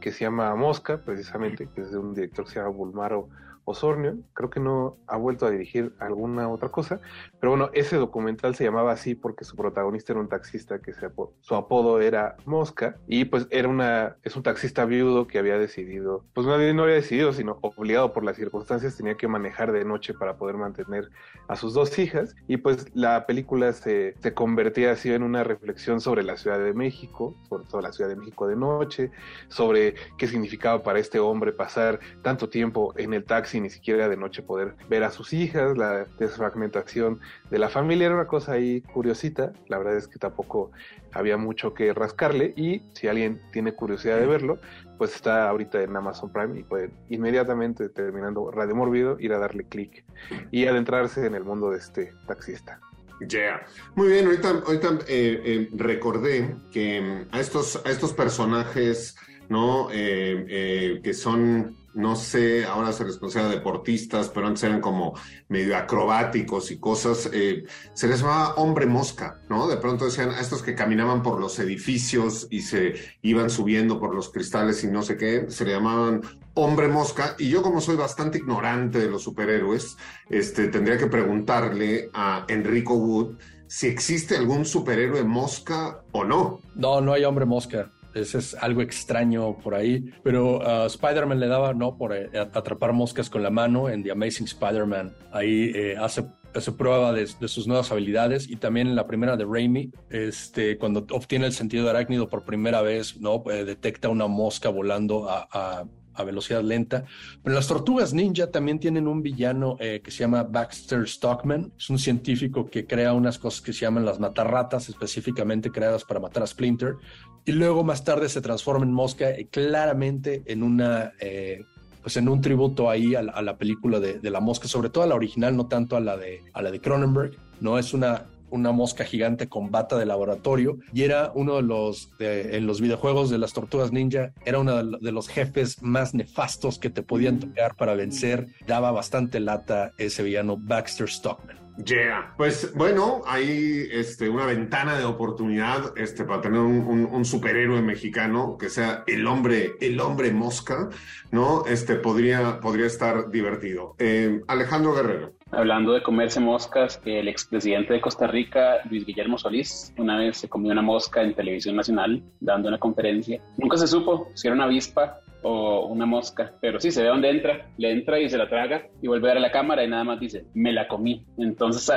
que 0.00 0.12
se 0.12 0.24
llama 0.24 0.54
Mosca, 0.54 1.02
precisamente, 1.04 1.68
que 1.74 1.82
es 1.82 1.92
de 1.92 1.98
un 1.98 2.14
director 2.14 2.46
que 2.46 2.52
se 2.52 2.58
llama 2.58 2.70
Bulmaro 2.70 3.28
Osornio, 3.64 4.16
creo 4.32 4.50
que 4.50 4.60
no 4.60 4.96
ha 5.06 5.16
vuelto 5.16 5.46
a 5.46 5.50
dirigir 5.50 5.94
alguna 5.98 6.48
otra 6.48 6.68
cosa, 6.68 7.00
pero 7.40 7.50
bueno, 7.50 7.70
ese 7.72 7.96
documental 7.96 8.54
se 8.54 8.64
llamaba 8.64 8.92
así 8.92 9.14
porque 9.14 9.44
su 9.44 9.56
protagonista 9.56 10.12
era 10.12 10.20
un 10.20 10.28
taxista 10.28 10.80
que 10.80 10.92
se 10.92 11.10
su 11.40 11.54
apodo 11.54 12.00
era 12.00 12.36
Mosca 12.44 12.96
y 13.06 13.26
pues 13.26 13.46
era 13.50 13.68
una 13.68 14.16
es 14.22 14.36
un 14.36 14.42
taxista 14.42 14.84
viudo 14.84 15.26
que 15.26 15.38
había 15.38 15.58
decidido, 15.58 16.24
pues 16.34 16.46
no, 16.46 16.56
no 16.58 16.82
había 16.82 16.94
decidido, 16.94 17.32
sino 17.32 17.58
obligado 17.62 18.12
por 18.12 18.24
las 18.24 18.36
circunstancias 18.36 18.96
tenía 18.96 19.16
que 19.16 19.28
manejar 19.28 19.72
de 19.72 19.84
noche 19.84 20.14
para 20.14 20.36
poder 20.36 20.56
mantener 20.56 21.10
a 21.48 21.56
sus 21.56 21.74
dos 21.74 21.98
hijas 21.98 22.34
y 22.48 22.58
pues 22.58 22.94
la 22.94 23.26
película 23.26 23.72
se, 23.72 24.14
se 24.20 24.34
convertía 24.34 24.92
así 24.92 25.12
en 25.12 25.22
una 25.22 25.44
reflexión 25.44 26.00
sobre 26.00 26.22
la 26.22 26.36
Ciudad 26.36 26.58
de 26.58 26.74
México, 26.74 27.34
sobre 27.48 27.64
toda 27.64 27.82
la 27.82 27.92
Ciudad 27.92 28.10
de 28.10 28.16
México 28.16 28.46
de 28.46 28.56
noche, 28.56 29.10
sobre 29.48 29.94
qué 30.18 30.26
significaba 30.26 30.82
para 30.82 30.98
este 30.98 31.18
hombre 31.18 31.52
pasar 31.52 32.00
tanto 32.22 32.48
tiempo 32.48 32.92
en 32.96 33.14
el 33.14 33.24
taxi 33.24 33.53
y 33.54 33.60
ni 33.60 33.70
siquiera 33.70 34.08
de 34.08 34.16
noche 34.16 34.42
poder 34.42 34.74
ver 34.88 35.04
a 35.04 35.10
sus 35.10 35.32
hijas, 35.32 35.76
la 35.76 36.06
desfragmentación 36.18 37.20
de 37.50 37.58
la 37.58 37.68
familia 37.68 38.06
era 38.06 38.14
una 38.14 38.26
cosa 38.26 38.52
ahí 38.52 38.80
curiosita, 38.80 39.52
la 39.68 39.78
verdad 39.78 39.96
es 39.96 40.08
que 40.08 40.18
tampoco 40.18 40.70
había 41.12 41.36
mucho 41.36 41.74
que 41.74 41.92
rascarle 41.92 42.52
y 42.56 42.82
si 42.92 43.08
alguien 43.08 43.40
tiene 43.52 43.72
curiosidad 43.72 44.18
de 44.18 44.26
verlo, 44.26 44.58
pues 44.98 45.14
está 45.14 45.48
ahorita 45.48 45.82
en 45.82 45.96
Amazon 45.96 46.32
Prime 46.32 46.58
y 46.58 46.62
pueden 46.62 46.92
inmediatamente 47.08 47.88
terminando 47.88 48.50
Radio 48.50 48.74
Morbido 48.74 49.16
ir 49.20 49.32
a 49.32 49.38
darle 49.38 49.64
clic 49.64 50.04
y 50.50 50.66
adentrarse 50.66 51.26
en 51.26 51.34
el 51.34 51.44
mundo 51.44 51.70
de 51.70 51.78
este 51.78 52.12
taxista. 52.26 52.80
Yeah. 53.28 53.64
Muy 53.94 54.08
bien, 54.08 54.26
ahorita, 54.26 54.62
ahorita 54.66 54.98
eh, 55.06 55.40
eh, 55.44 55.68
recordé 55.72 56.56
que 56.72 57.00
mm, 57.00 57.34
a 57.34 57.40
estos, 57.40 57.80
a 57.84 57.90
estos 57.90 58.12
personajes, 58.12 59.16
¿no? 59.48 59.88
Eh, 59.92 61.00
que 61.02 61.14
son 61.14 61.76
no 61.94 62.16
sé, 62.16 62.64
ahora 62.64 62.92
se 62.92 63.04
les 63.04 63.18
considera 63.18 63.48
deportistas, 63.48 64.28
pero 64.28 64.46
antes 64.46 64.64
eran 64.64 64.80
como 64.80 65.14
medio 65.48 65.76
acrobáticos 65.76 66.70
y 66.70 66.78
cosas, 66.78 67.30
eh, 67.32 67.64
se 67.92 68.08
les 68.08 68.20
llamaba 68.20 68.54
hombre 68.54 68.86
mosca, 68.86 69.40
¿no? 69.48 69.68
De 69.68 69.76
pronto 69.76 70.04
decían 70.04 70.30
a 70.30 70.40
estos 70.40 70.62
que 70.62 70.74
caminaban 70.74 71.22
por 71.22 71.40
los 71.40 71.58
edificios 71.58 72.48
y 72.50 72.62
se 72.62 72.94
iban 73.22 73.50
subiendo 73.50 73.98
por 73.98 74.14
los 74.14 74.30
cristales 74.30 74.82
y 74.84 74.88
no 74.88 75.02
sé 75.02 75.16
qué, 75.16 75.46
se 75.48 75.64
le 75.64 75.72
llamaban 75.72 76.22
hombre 76.54 76.88
mosca. 76.88 77.36
Y 77.38 77.48
yo 77.48 77.62
como 77.62 77.80
soy 77.80 77.96
bastante 77.96 78.38
ignorante 78.38 78.98
de 78.98 79.10
los 79.10 79.22
superhéroes, 79.22 79.96
este, 80.28 80.68
tendría 80.68 80.98
que 80.98 81.06
preguntarle 81.06 82.10
a 82.12 82.44
Enrico 82.48 82.94
Wood 82.94 83.36
si 83.66 83.86
existe 83.86 84.36
algún 84.36 84.64
superhéroe 84.64 85.24
mosca 85.24 86.02
o 86.12 86.24
no. 86.24 86.60
No, 86.74 87.00
no 87.00 87.12
hay 87.12 87.24
hombre 87.24 87.44
mosca. 87.44 87.90
Ese 88.14 88.38
es 88.38 88.54
algo 88.54 88.80
extraño 88.82 89.56
por 89.58 89.74
ahí. 89.74 90.12
Pero 90.22 90.58
uh, 90.58 90.86
Spider-Man 90.86 91.40
le 91.40 91.48
daba, 91.48 91.74
¿no? 91.74 91.96
Por 91.96 92.14
eh, 92.14 92.30
atrapar 92.34 92.92
moscas 92.92 93.28
con 93.28 93.42
la 93.42 93.50
mano 93.50 93.88
en 93.88 94.02
The 94.02 94.12
Amazing 94.12 94.46
Spider-Man. 94.46 95.14
Ahí 95.32 95.72
eh, 95.74 95.96
hace, 95.98 96.24
hace 96.54 96.72
prueba 96.72 97.12
de, 97.12 97.28
de, 97.40 97.48
sus 97.48 97.66
nuevas 97.66 97.90
habilidades. 97.90 98.48
Y 98.48 98.56
también 98.56 98.88
en 98.88 98.96
la 98.96 99.06
primera 99.06 99.36
de 99.36 99.44
Raimi, 99.44 99.90
este, 100.10 100.78
cuando 100.78 101.06
obtiene 101.10 101.46
el 101.46 101.52
sentido 101.52 101.84
de 101.84 101.90
arácnido 101.90 102.28
por 102.28 102.44
primera 102.44 102.82
vez, 102.82 103.20
¿no? 103.20 103.42
Eh, 103.50 103.64
detecta 103.64 104.08
una 104.08 104.26
mosca 104.26 104.68
volando 104.68 105.28
a, 105.28 105.48
a 105.50 105.84
a 106.14 106.24
velocidad 106.24 106.62
lenta. 106.62 107.04
Pero 107.42 107.54
las 107.54 107.66
tortugas 107.66 108.14
ninja 108.14 108.50
también 108.50 108.78
tienen 108.78 109.06
un 109.06 109.22
villano 109.22 109.76
eh, 109.80 110.00
que 110.02 110.10
se 110.10 110.18
llama 110.18 110.42
Baxter 110.44 111.06
Stockman. 111.08 111.72
Es 111.76 111.90
un 111.90 111.98
científico 111.98 112.66
que 112.66 112.86
crea 112.86 113.12
unas 113.12 113.38
cosas 113.38 113.60
que 113.60 113.72
se 113.72 113.80
llaman 113.80 114.04
las 114.04 114.20
matarratas, 114.20 114.88
específicamente 114.88 115.70
creadas 115.70 116.04
para 116.04 116.20
matar 116.20 116.42
a 116.42 116.46
Splinter. 116.46 116.96
Y 117.44 117.52
luego 117.52 117.84
más 117.84 118.04
tarde 118.04 118.28
se 118.28 118.40
transforma 118.40 118.84
en 118.84 118.92
mosca 118.92 119.30
eh, 119.30 119.48
claramente 119.50 120.42
en 120.46 120.62
una... 120.62 121.12
Eh, 121.20 121.64
pues 122.02 122.18
en 122.18 122.28
un 122.28 122.42
tributo 122.42 122.90
ahí 122.90 123.14
a 123.14 123.22
la, 123.22 123.32
a 123.32 123.40
la 123.40 123.56
película 123.56 123.98
de, 123.98 124.18
de, 124.18 124.30
la 124.30 124.40
mosca, 124.40 124.68
sobre 124.68 124.90
todo 124.90 125.04
a 125.04 125.06
la 125.06 125.14
original, 125.14 125.56
no 125.56 125.68
tanto 125.68 125.96
a 125.96 126.00
la 126.00 126.18
de, 126.18 126.42
a 126.52 126.60
la 126.60 126.70
de 126.70 126.78
Cronenberg, 126.78 127.32
¿no? 127.62 127.78
Es 127.78 127.94
una 127.94 128.26
una 128.54 128.70
mosca 128.70 129.04
gigante 129.04 129.48
con 129.48 129.72
bata 129.72 129.98
de 129.98 130.06
laboratorio 130.06 130.78
y 130.92 131.02
era 131.02 131.32
uno 131.34 131.56
de 131.56 131.62
los, 131.62 132.10
de, 132.18 132.56
en 132.56 132.68
los 132.68 132.80
videojuegos 132.80 133.28
de 133.28 133.38
las 133.38 133.52
tortugas 133.52 133.90
ninja, 133.90 134.32
era 134.44 134.60
uno 134.60 134.84
de 134.84 135.12
los 135.12 135.28
jefes 135.28 135.82
más 135.82 136.14
nefastos 136.14 136.78
que 136.78 136.88
te 136.88 137.02
podían 137.02 137.40
tocar 137.40 137.74
para 137.74 137.94
vencer. 137.94 138.46
Daba 138.64 138.92
bastante 138.92 139.40
lata 139.40 139.92
ese 139.98 140.22
villano 140.22 140.56
Baxter 140.56 141.10
Stockman. 141.10 141.63
Yeah. 141.76 142.34
Pues 142.36 142.72
bueno, 142.74 143.22
hay 143.26 143.88
este, 143.90 144.28
una 144.28 144.46
ventana 144.46 144.96
de 144.96 145.04
oportunidad 145.04 145.92
este, 145.96 146.24
para 146.24 146.40
tener 146.40 146.60
un, 146.60 146.86
un, 146.86 147.06
un, 147.06 147.24
superhéroe 147.24 147.82
mexicano 147.82 148.56
que 148.58 148.68
sea 148.68 149.02
el 149.08 149.26
hombre, 149.26 149.72
el 149.80 149.98
hombre 149.98 150.30
mosca, 150.30 150.88
¿no? 151.32 151.66
Este 151.66 151.96
podría, 151.96 152.60
podría 152.60 152.86
estar 152.86 153.28
divertido. 153.30 153.96
Eh, 153.98 154.40
Alejandro 154.46 154.94
Guerrero. 154.94 155.32
Hablando 155.50 155.92
de 155.92 156.02
comerse 156.02 156.38
moscas, 156.38 157.00
el 157.04 157.26
expresidente 157.26 157.92
de 157.92 158.00
Costa 158.00 158.28
Rica, 158.28 158.76
Luis 158.88 159.04
Guillermo 159.04 159.36
Solís, 159.36 159.92
una 159.98 160.16
vez 160.16 160.38
se 160.38 160.48
comió 160.48 160.70
una 160.72 160.82
mosca 160.82 161.22
en 161.22 161.34
televisión 161.34 161.74
nacional 161.74 162.22
dando 162.40 162.68
una 162.68 162.78
conferencia. 162.78 163.40
Nunca 163.56 163.76
se 163.76 163.88
supo 163.88 164.28
si 164.34 164.46
era 164.46 164.54
una 164.54 164.64
avispa 164.64 165.20
o 165.44 165.86
una 165.86 166.06
mosca, 166.06 166.54
pero 166.60 166.80
sí 166.80 166.90
se 166.90 167.02
ve 167.02 167.08
dónde 167.08 167.30
entra, 167.30 167.68
le 167.76 167.92
entra 167.92 168.18
y 168.18 168.28
se 168.28 168.38
la 168.38 168.48
traga 168.48 168.88
y 169.00 169.08
vuelve 169.08 169.28
a 169.28 169.34
ver 169.34 169.38
a 169.38 169.46
la 169.46 169.52
cámara 169.52 169.84
y 169.84 169.88
nada 169.88 170.02
más 170.02 170.18
dice, 170.18 170.46
me 170.54 170.72
la 170.72 170.88
comí. 170.88 171.24
Entonces 171.38 171.92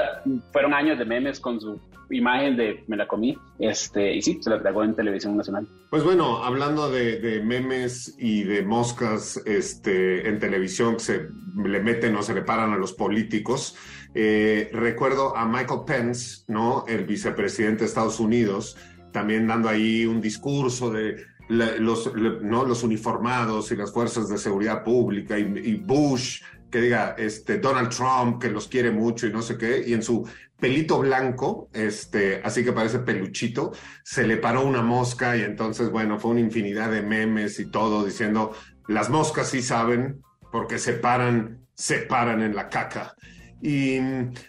fueron 0.51 0.73
años 0.73 0.99
de 0.99 1.05
memes 1.05 1.39
con 1.39 1.59
su 1.59 1.79
imagen 2.09 2.55
de 2.55 2.83
me 2.87 2.97
la 2.97 3.07
comí, 3.07 3.37
este, 3.59 4.15
y 4.15 4.21
sí, 4.21 4.37
se 4.41 4.49
la 4.49 4.61
tragó 4.61 4.83
en 4.83 4.95
televisión 4.95 5.35
nacional. 5.35 5.67
Pues 5.89 6.03
bueno, 6.03 6.43
hablando 6.43 6.89
de, 6.89 7.19
de 7.19 7.41
memes 7.41 8.15
y 8.17 8.43
de 8.43 8.63
moscas 8.63 9.41
este, 9.45 10.27
en 10.27 10.39
televisión 10.39 10.93
que 10.93 10.99
se 10.99 11.27
le 11.63 11.79
meten 11.81 12.15
o 12.15 12.21
se 12.21 12.33
le 12.33 12.43
paran 12.43 12.73
a 12.73 12.77
los 12.77 12.93
políticos, 12.93 13.75
eh, 14.13 14.69
recuerdo 14.73 15.35
a 15.35 15.45
Michael 15.45 15.81
Pence, 15.85 16.43
¿no? 16.47 16.85
El 16.87 17.05
vicepresidente 17.05 17.79
de 17.79 17.85
Estados 17.85 18.19
Unidos, 18.19 18.77
también 19.11 19.47
dando 19.47 19.69
ahí 19.69 20.05
un 20.05 20.21
discurso 20.21 20.91
de 20.91 21.17
los, 21.49 22.13
¿no? 22.41 22.65
los 22.65 22.83
uniformados 22.83 23.71
y 23.71 23.75
las 23.75 23.91
fuerzas 23.91 24.27
de 24.27 24.37
seguridad 24.37 24.83
pública 24.83 25.37
y, 25.37 25.43
y, 25.43 25.75
Bush, 25.75 26.41
que 26.69 26.81
diga 26.81 27.15
este, 27.17 27.59
Donald 27.59 27.89
Trump, 27.89 28.41
que 28.41 28.49
los 28.49 28.67
quiere 28.67 28.91
mucho 28.91 29.27
y 29.27 29.31
no 29.31 29.41
sé 29.41 29.57
qué, 29.57 29.83
y 29.85 29.93
en 29.93 30.03
su 30.03 30.27
pelito 30.59 30.99
blanco, 30.99 31.69
este, 31.73 32.41
así 32.43 32.63
que 32.63 32.73
parece 32.73 32.99
peluchito, 32.99 33.71
se 34.03 34.27
le 34.27 34.37
paró 34.37 34.65
una 34.65 34.81
mosca 34.81 35.37
y 35.37 35.41
entonces, 35.41 35.89
bueno, 35.89 36.19
fue 36.19 36.31
una 36.31 36.41
infinidad 36.41 36.91
de 36.91 37.01
memes 37.01 37.59
y 37.59 37.69
todo 37.69 38.03
diciendo, 38.03 38.53
las 38.87 39.09
moscas 39.09 39.49
sí 39.49 39.61
saben 39.61 40.21
porque 40.51 40.79
se 40.79 40.93
paran, 40.93 41.65
se 41.75 41.99
paran 41.99 42.41
en 42.41 42.55
la 42.55 42.69
caca. 42.69 43.15
Y 43.61 43.97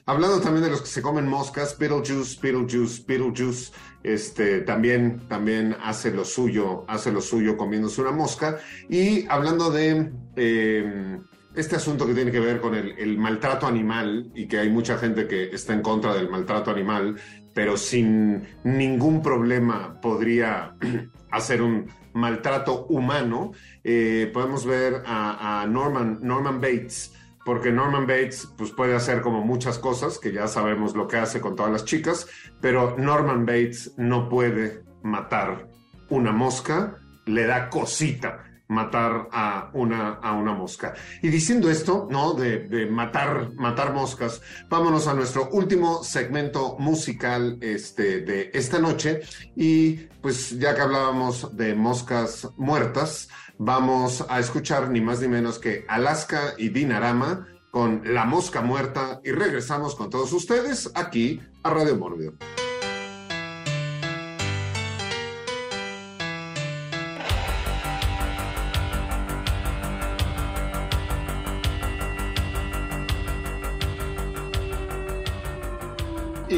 hablando 0.04 0.40
también 0.40 0.64
de 0.64 0.70
los 0.70 0.82
que 0.82 0.88
se 0.88 1.02
comen 1.02 1.26
moscas, 1.26 1.78
Beetlejuice, 1.78 2.38
Beetlejuice, 2.42 3.04
Beetlejuice, 3.06 3.72
este, 4.02 4.60
también, 4.60 5.20
también 5.28 5.76
hace 5.82 6.10
lo 6.10 6.24
suyo, 6.24 6.84
hace 6.88 7.12
lo 7.12 7.20
suyo 7.20 7.56
comiéndose 7.56 8.00
una 8.00 8.12
mosca. 8.12 8.58
Y 8.88 9.26
hablando 9.28 9.70
de 9.70 10.10
eh, 10.36 11.18
este 11.54 11.76
asunto 11.76 12.06
que 12.06 12.14
tiene 12.14 12.30
que 12.30 12.40
ver 12.40 12.60
con 12.60 12.74
el, 12.74 12.92
el, 12.98 13.18
maltrato 13.18 13.66
animal 13.66 14.30
y 14.34 14.46
que 14.46 14.58
hay 14.58 14.70
mucha 14.70 14.98
gente 14.98 15.26
que 15.26 15.50
está 15.50 15.72
en 15.72 15.82
contra 15.82 16.14
del 16.14 16.30
maltrato 16.30 16.70
animal, 16.70 17.16
pero 17.52 17.76
sin 17.76 18.46
ningún 18.64 19.22
problema 19.22 20.00
podría 20.00 20.76
hacer 21.30 21.62
un 21.62 21.86
maltrato 22.12 22.86
humano, 22.86 23.52
eh, 23.84 24.30
podemos 24.32 24.64
ver 24.66 25.02
a, 25.06 25.62
a 25.62 25.66
Norman, 25.66 26.18
Norman 26.22 26.60
Bates, 26.60 27.12
porque 27.48 27.72
Norman 27.72 28.06
Bates 28.06 28.46
pues, 28.58 28.72
puede 28.72 28.94
hacer 28.94 29.22
como 29.22 29.40
muchas 29.40 29.78
cosas, 29.78 30.18
que 30.18 30.34
ya 30.34 30.48
sabemos 30.48 30.94
lo 30.94 31.08
que 31.08 31.16
hace 31.16 31.40
con 31.40 31.56
todas 31.56 31.72
las 31.72 31.86
chicas, 31.86 32.26
pero 32.60 32.94
Norman 32.98 33.46
Bates 33.46 33.94
no 33.96 34.28
puede 34.28 34.82
matar 35.02 35.66
una 36.10 36.30
mosca, 36.30 36.98
le 37.24 37.46
da 37.46 37.70
cosita 37.70 38.44
matar 38.68 39.28
a 39.32 39.70
una, 39.72 40.14
a 40.14 40.34
una 40.34 40.52
mosca. 40.52 40.94
Y 41.22 41.28
diciendo 41.28 41.70
esto, 41.70 42.06
¿no? 42.10 42.34
De, 42.34 42.60
de, 42.60 42.86
matar, 42.86 43.52
matar 43.54 43.92
moscas, 43.92 44.42
vámonos 44.68 45.06
a 45.06 45.14
nuestro 45.14 45.48
último 45.50 46.04
segmento 46.04 46.76
musical 46.78 47.58
este, 47.60 48.20
de 48.20 48.50
esta 48.54 48.78
noche. 48.78 49.20
Y 49.56 49.94
pues 50.20 50.58
ya 50.58 50.74
que 50.74 50.82
hablábamos 50.82 51.56
de 51.56 51.74
moscas 51.74 52.48
muertas, 52.56 53.28
vamos 53.58 54.24
a 54.28 54.38
escuchar 54.38 54.90
ni 54.90 55.00
más 55.00 55.20
ni 55.20 55.28
menos 55.28 55.58
que 55.58 55.84
Alaska 55.88 56.54
y 56.58 56.68
Dinarama 56.68 57.48
con 57.70 58.02
La 58.04 58.24
Mosca 58.24 58.62
Muerta 58.62 59.20
y 59.24 59.32
regresamos 59.32 59.94
con 59.94 60.10
todos 60.10 60.32
ustedes 60.32 60.90
aquí 60.94 61.40
a 61.62 61.70
Radio 61.70 61.96
Mórbido. 61.96 62.34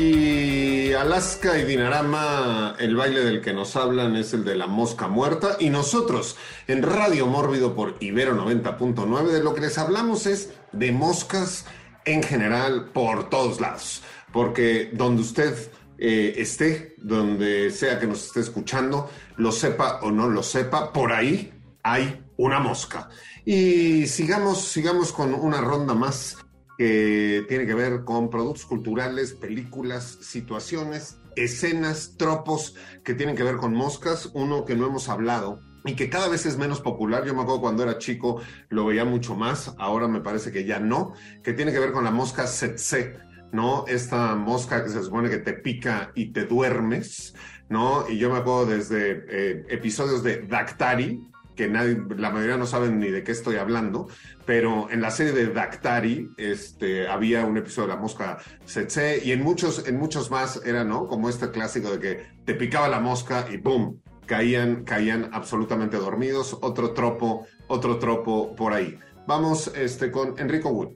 Y 0.01 0.95
Alaska 0.95 1.59
y 1.59 1.65
Dinarama, 1.67 2.75
el 2.79 2.97
baile 2.97 3.21
del 3.21 3.43
que 3.43 3.53
nos 3.53 3.77
hablan 3.77 4.17
es 4.17 4.33
el 4.33 4.45
de 4.47 4.57
la 4.57 4.67
mosca 4.67 5.09
muerta. 5.09 5.59
Y 5.61 5.69
nosotros, 5.69 6.39
en 6.69 6.83
Radio 6.83 7.27
Mórbido 7.27 7.75
por 7.75 7.97
Ibero 8.01 8.35
90.9, 8.35 9.27
de 9.27 9.43
lo 9.45 9.55
que 9.55 9.61
les 9.61 9.77
hablamos 9.77 10.25
es 10.25 10.55
de 10.73 10.91
moscas 10.91 11.67
en 12.07 12.23
general 12.23 12.87
por 12.95 13.29
todos 13.29 13.61
lados. 13.61 14.03
Porque 14.33 14.91
donde 14.95 15.21
usted 15.21 15.55
eh, 15.99 16.33
esté, 16.39 16.95
donde 16.97 17.71
sea 17.71 17.99
que 17.99 18.07
nos 18.07 18.25
esté 18.25 18.41
escuchando, 18.41 19.11
lo 19.37 19.53
sepa 19.53 20.01
o 20.01 20.11
no 20.11 20.31
lo 20.31 20.43
sepa, 20.43 20.95
por 20.95 21.13
ahí 21.13 21.53
hay 21.83 22.25
una 22.39 22.59
mosca. 22.59 23.11
Y 23.45 24.07
sigamos, 24.07 24.63
sigamos 24.65 25.13
con 25.13 25.35
una 25.35 25.61
ronda 25.61 25.93
más 25.93 26.39
que 26.81 27.45
tiene 27.47 27.67
que 27.67 27.75
ver 27.75 28.05
con 28.05 28.31
productos 28.31 28.65
culturales, 28.65 29.35
películas, 29.35 30.17
situaciones, 30.23 31.19
escenas, 31.37 32.15
tropos 32.17 32.75
que 33.05 33.13
tienen 33.13 33.37
que 33.37 33.43
ver 33.43 33.57
con 33.57 33.75
moscas. 33.75 34.31
Uno 34.33 34.65
que 34.65 34.77
no 34.77 34.87
hemos 34.87 35.11
hablado 35.11 35.61
y 35.85 35.95
que 35.95 36.09
cada 36.09 36.29
vez 36.29 36.47
es 36.47 36.57
menos 36.57 36.81
popular. 36.81 37.27
Yo 37.27 37.35
me 37.35 37.43
acuerdo 37.43 37.61
cuando 37.61 37.83
era 37.83 37.99
chico 37.99 38.41
lo 38.71 38.87
veía 38.87 39.05
mucho 39.05 39.35
más, 39.35 39.75
ahora 39.77 40.09
me 40.09 40.23
parece 40.23 40.53
que 40.53 40.65
ya 40.65 40.81
no, 40.81 41.13
que 41.45 41.53
tiene 41.53 41.71
que 41.71 41.81
ver 41.81 41.93
con 41.93 42.03
la 42.03 42.13
mosca 42.13 42.47
tsetse, 42.47 43.19
¿no? 43.53 43.85
Esta 43.87 44.35
mosca 44.35 44.83
que 44.83 44.89
se 44.89 45.03
supone 45.03 45.29
que 45.29 45.37
te 45.37 45.53
pica 45.53 46.13
y 46.15 46.33
te 46.33 46.47
duermes, 46.47 47.35
¿no? 47.69 48.09
Y 48.09 48.17
yo 48.17 48.31
me 48.31 48.39
acuerdo 48.39 48.65
desde 48.65 49.27
eh, 49.29 49.67
episodios 49.69 50.23
de 50.23 50.47
Dactari, 50.47 51.21
que 51.61 51.69
nadie, 51.69 52.03
la 52.17 52.31
mayoría 52.31 52.57
no 52.57 52.65
saben 52.65 52.99
ni 52.99 53.11
de 53.11 53.23
qué 53.23 53.33
estoy 53.33 53.57
hablando, 53.57 54.09
pero 54.47 54.91
en 54.91 55.03
la 55.03 55.11
serie 55.11 55.35
de 55.35 55.49
Dactari 55.49 56.31
este, 56.39 57.07
había 57.07 57.45
un 57.45 57.59
episodio 57.59 57.89
de 57.89 57.95
la 57.97 58.01
mosca 58.01 58.39
tsetse 58.65 59.21
y 59.23 59.33
en 59.33 59.43
muchos, 59.43 59.87
en 59.87 59.99
muchos 59.99 60.31
más 60.31 60.63
era, 60.65 60.85
¿no? 60.85 61.07
Como 61.07 61.29
este 61.29 61.51
clásico 61.51 61.91
de 61.91 61.99
que 62.01 62.27
te 62.47 62.55
picaba 62.55 62.89
la 62.89 62.99
mosca 62.99 63.47
y 63.53 63.59
¡boom! 63.59 64.01
Caían, 64.25 64.85
caían 64.85 65.29
absolutamente 65.35 65.99
dormidos. 65.99 66.57
Otro 66.63 66.95
tropo, 66.95 67.47
otro 67.67 67.99
tropo 67.99 68.57
por 68.57 68.73
ahí. 68.73 68.99
Vamos 69.27 69.71
este, 69.77 70.11
con 70.11 70.39
Enrico 70.39 70.71
Wood. 70.71 70.95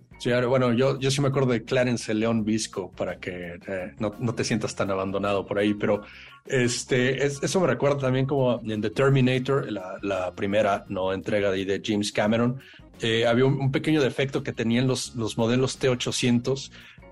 Bueno, 0.48 0.72
yo, 0.72 0.98
yo 0.98 1.10
sí 1.10 1.20
me 1.20 1.28
acuerdo 1.28 1.52
de 1.52 1.64
Clarence 1.64 2.12
León 2.14 2.44
Visco 2.44 2.90
para 2.92 3.18
que 3.18 3.58
eh, 3.66 3.94
no, 3.98 4.14
no, 4.18 4.34
te 4.34 4.44
sientas 4.44 4.74
tan 4.74 4.90
abandonado 4.90 5.44
por 5.44 5.58
ahí, 5.58 5.74
pero 5.74 6.02
este, 6.46 7.24
es, 7.26 7.42
eso 7.42 7.60
me 7.60 7.66
recuerda 7.66 7.98
también 7.98 8.26
como 8.26 8.60
en 8.64 8.80
The 8.80 8.90
Terminator, 8.90 9.70
la, 9.70 9.98
la 10.02 10.34
primera 10.34 10.84
no 10.88 11.12
entrega 11.12 11.50
de, 11.50 11.64
de 11.64 11.82
James 11.84 12.10
Cameron, 12.12 12.60
eh, 13.00 13.26
había 13.26 13.44
un, 13.44 13.60
un, 13.60 13.72
pequeño 13.72 14.00
defecto 14.00 14.42
que 14.42 14.52
tenían 14.52 14.86
los, 14.86 15.14
los 15.16 15.36
modelos 15.36 15.80
T800, 15.80 16.70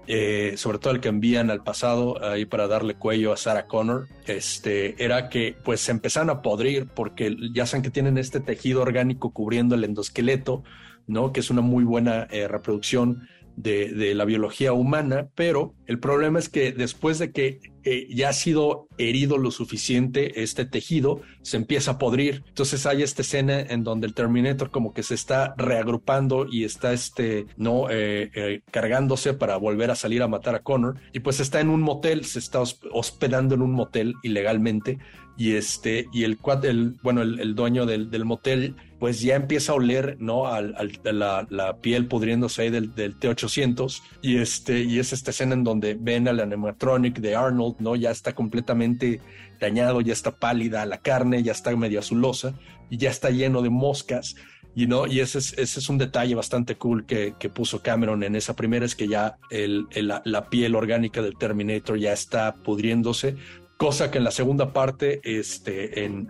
eh, 0.08 0.54
sobre 0.56 0.78
todo 0.78 0.92
el 0.92 1.00
que 1.00 1.08
envían 1.08 1.50
al 1.50 1.62
pasado 1.62 2.22
ahí 2.24 2.44
para 2.44 2.66
darle 2.66 2.94
cuello 2.94 3.32
a 3.32 3.36
Sarah 3.36 3.66
Connor, 3.66 4.08
este, 4.26 5.02
era 5.02 5.28
que 5.28 5.54
pues 5.64 5.80
se 5.80 5.92
empezaron 5.92 6.30
a 6.30 6.42
podrir 6.42 6.86
porque 6.86 7.36
ya 7.52 7.66
saben 7.66 7.82
que 7.82 7.90
tienen 7.90 8.18
este 8.18 8.40
tejido 8.40 8.82
orgánico 8.82 9.30
cubriendo 9.30 9.76
el 9.76 9.84
endosqueleto, 9.84 10.64
¿no? 11.06 11.32
Que 11.32 11.40
es 11.40 11.50
una 11.50 11.60
muy 11.62 11.84
buena 11.84 12.26
eh, 12.30 12.48
reproducción 12.48 13.22
de, 13.56 14.14
la 14.14 14.24
biología 14.24 14.72
humana, 14.72 15.28
pero 15.34 15.74
el 15.86 15.98
problema 15.98 16.38
es 16.38 16.48
que 16.48 16.72
después 16.72 17.18
de 17.18 17.32
que 17.32 17.60
eh, 17.84 18.06
ya 18.08 18.28
ha 18.28 18.32
sido 18.32 18.86
herido 18.96 19.38
lo 19.38 19.50
suficiente 19.50 20.42
este 20.42 20.64
tejido, 20.64 21.20
se 21.42 21.56
empieza 21.56 21.92
a 21.92 21.98
podrir. 21.98 22.44
Entonces 22.48 22.86
hay 22.86 23.02
esta 23.02 23.22
escena 23.22 23.60
en 23.60 23.82
donde 23.82 24.06
el 24.06 24.14
Terminator 24.14 24.70
como 24.70 24.94
que 24.94 25.02
se 25.02 25.14
está 25.14 25.54
reagrupando 25.56 26.46
y 26.50 26.64
está 26.64 26.92
este, 26.92 27.46
no, 27.56 27.90
eh, 27.90 28.30
eh, 28.34 28.62
cargándose 28.70 29.34
para 29.34 29.56
volver 29.56 29.90
a 29.90 29.96
salir 29.96 30.22
a 30.22 30.28
matar 30.28 30.54
a 30.54 30.62
Connor. 30.62 31.00
Y 31.12 31.20
pues 31.20 31.40
está 31.40 31.60
en 31.60 31.68
un 31.68 31.82
motel, 31.82 32.24
se 32.24 32.38
está 32.38 32.60
hosp- 32.60 32.88
hospedando 32.92 33.54
en 33.54 33.62
un 33.62 33.72
motel 33.72 34.14
ilegalmente. 34.22 34.98
Y 35.36 35.54
este, 35.54 36.06
y 36.12 36.24
el, 36.24 36.38
el 36.62 36.96
bueno, 37.02 37.22
el, 37.22 37.40
el 37.40 37.54
dueño 37.54 37.86
del, 37.86 38.10
del 38.10 38.24
motel, 38.24 38.76
pues 39.00 39.20
ya 39.20 39.34
empieza 39.34 39.72
a 39.72 39.76
oler, 39.76 40.16
¿no? 40.20 40.46
Al, 40.46 40.74
al- 40.76 41.18
la, 41.18 41.46
la 41.50 41.78
piel 41.78 42.06
pudriéndose 42.06 42.62
ahí 42.62 42.70
del, 42.70 42.94
del 42.94 43.18
T-800. 43.18 44.02
Y 44.20 44.36
este, 44.36 44.80
y 44.80 44.98
es 44.98 45.12
esta 45.12 45.30
escena 45.30 45.54
en 45.54 45.64
donde 45.64 45.96
ven 45.98 46.28
al 46.28 46.38
animatronic 46.40 47.18
de 47.18 47.34
Arnold, 47.34 47.76
¿no? 47.80 47.96
Ya 47.96 48.10
está 48.10 48.34
completamente 48.34 49.20
dañado, 49.60 50.00
ya 50.00 50.12
está 50.12 50.32
pálida 50.32 50.84
la 50.86 50.98
carne, 50.98 51.42
ya 51.42 51.52
está 51.52 51.74
medio 51.76 52.00
azulosa 52.00 52.54
y 52.90 52.98
ya 52.98 53.10
está 53.10 53.30
lleno 53.30 53.62
de 53.62 53.70
moscas. 53.70 54.34
Y 54.74 54.86
no, 54.86 55.06
y 55.06 55.20
ese 55.20 55.38
es, 55.38 55.52
ese 55.58 55.80
es 55.80 55.88
un 55.90 55.98
detalle 55.98 56.34
bastante 56.34 56.76
cool 56.76 57.04
que, 57.04 57.34
que 57.38 57.50
puso 57.50 57.82
Cameron 57.82 58.22
en 58.22 58.36
esa 58.36 58.56
primera, 58.56 58.86
es 58.86 58.94
que 58.96 59.06
ya 59.06 59.36
el, 59.50 59.86
el- 59.90 60.08
la, 60.08 60.22
la 60.24 60.48
piel 60.48 60.74
orgánica 60.74 61.20
del 61.20 61.36
Terminator 61.36 61.98
ya 61.98 62.12
está 62.14 62.54
pudriéndose, 62.54 63.36
cosa 63.82 64.12
que 64.12 64.18
en 64.18 64.24
la 64.24 64.30
segunda 64.30 64.72
parte, 64.72 65.20
este, 65.24 66.04
en, 66.04 66.28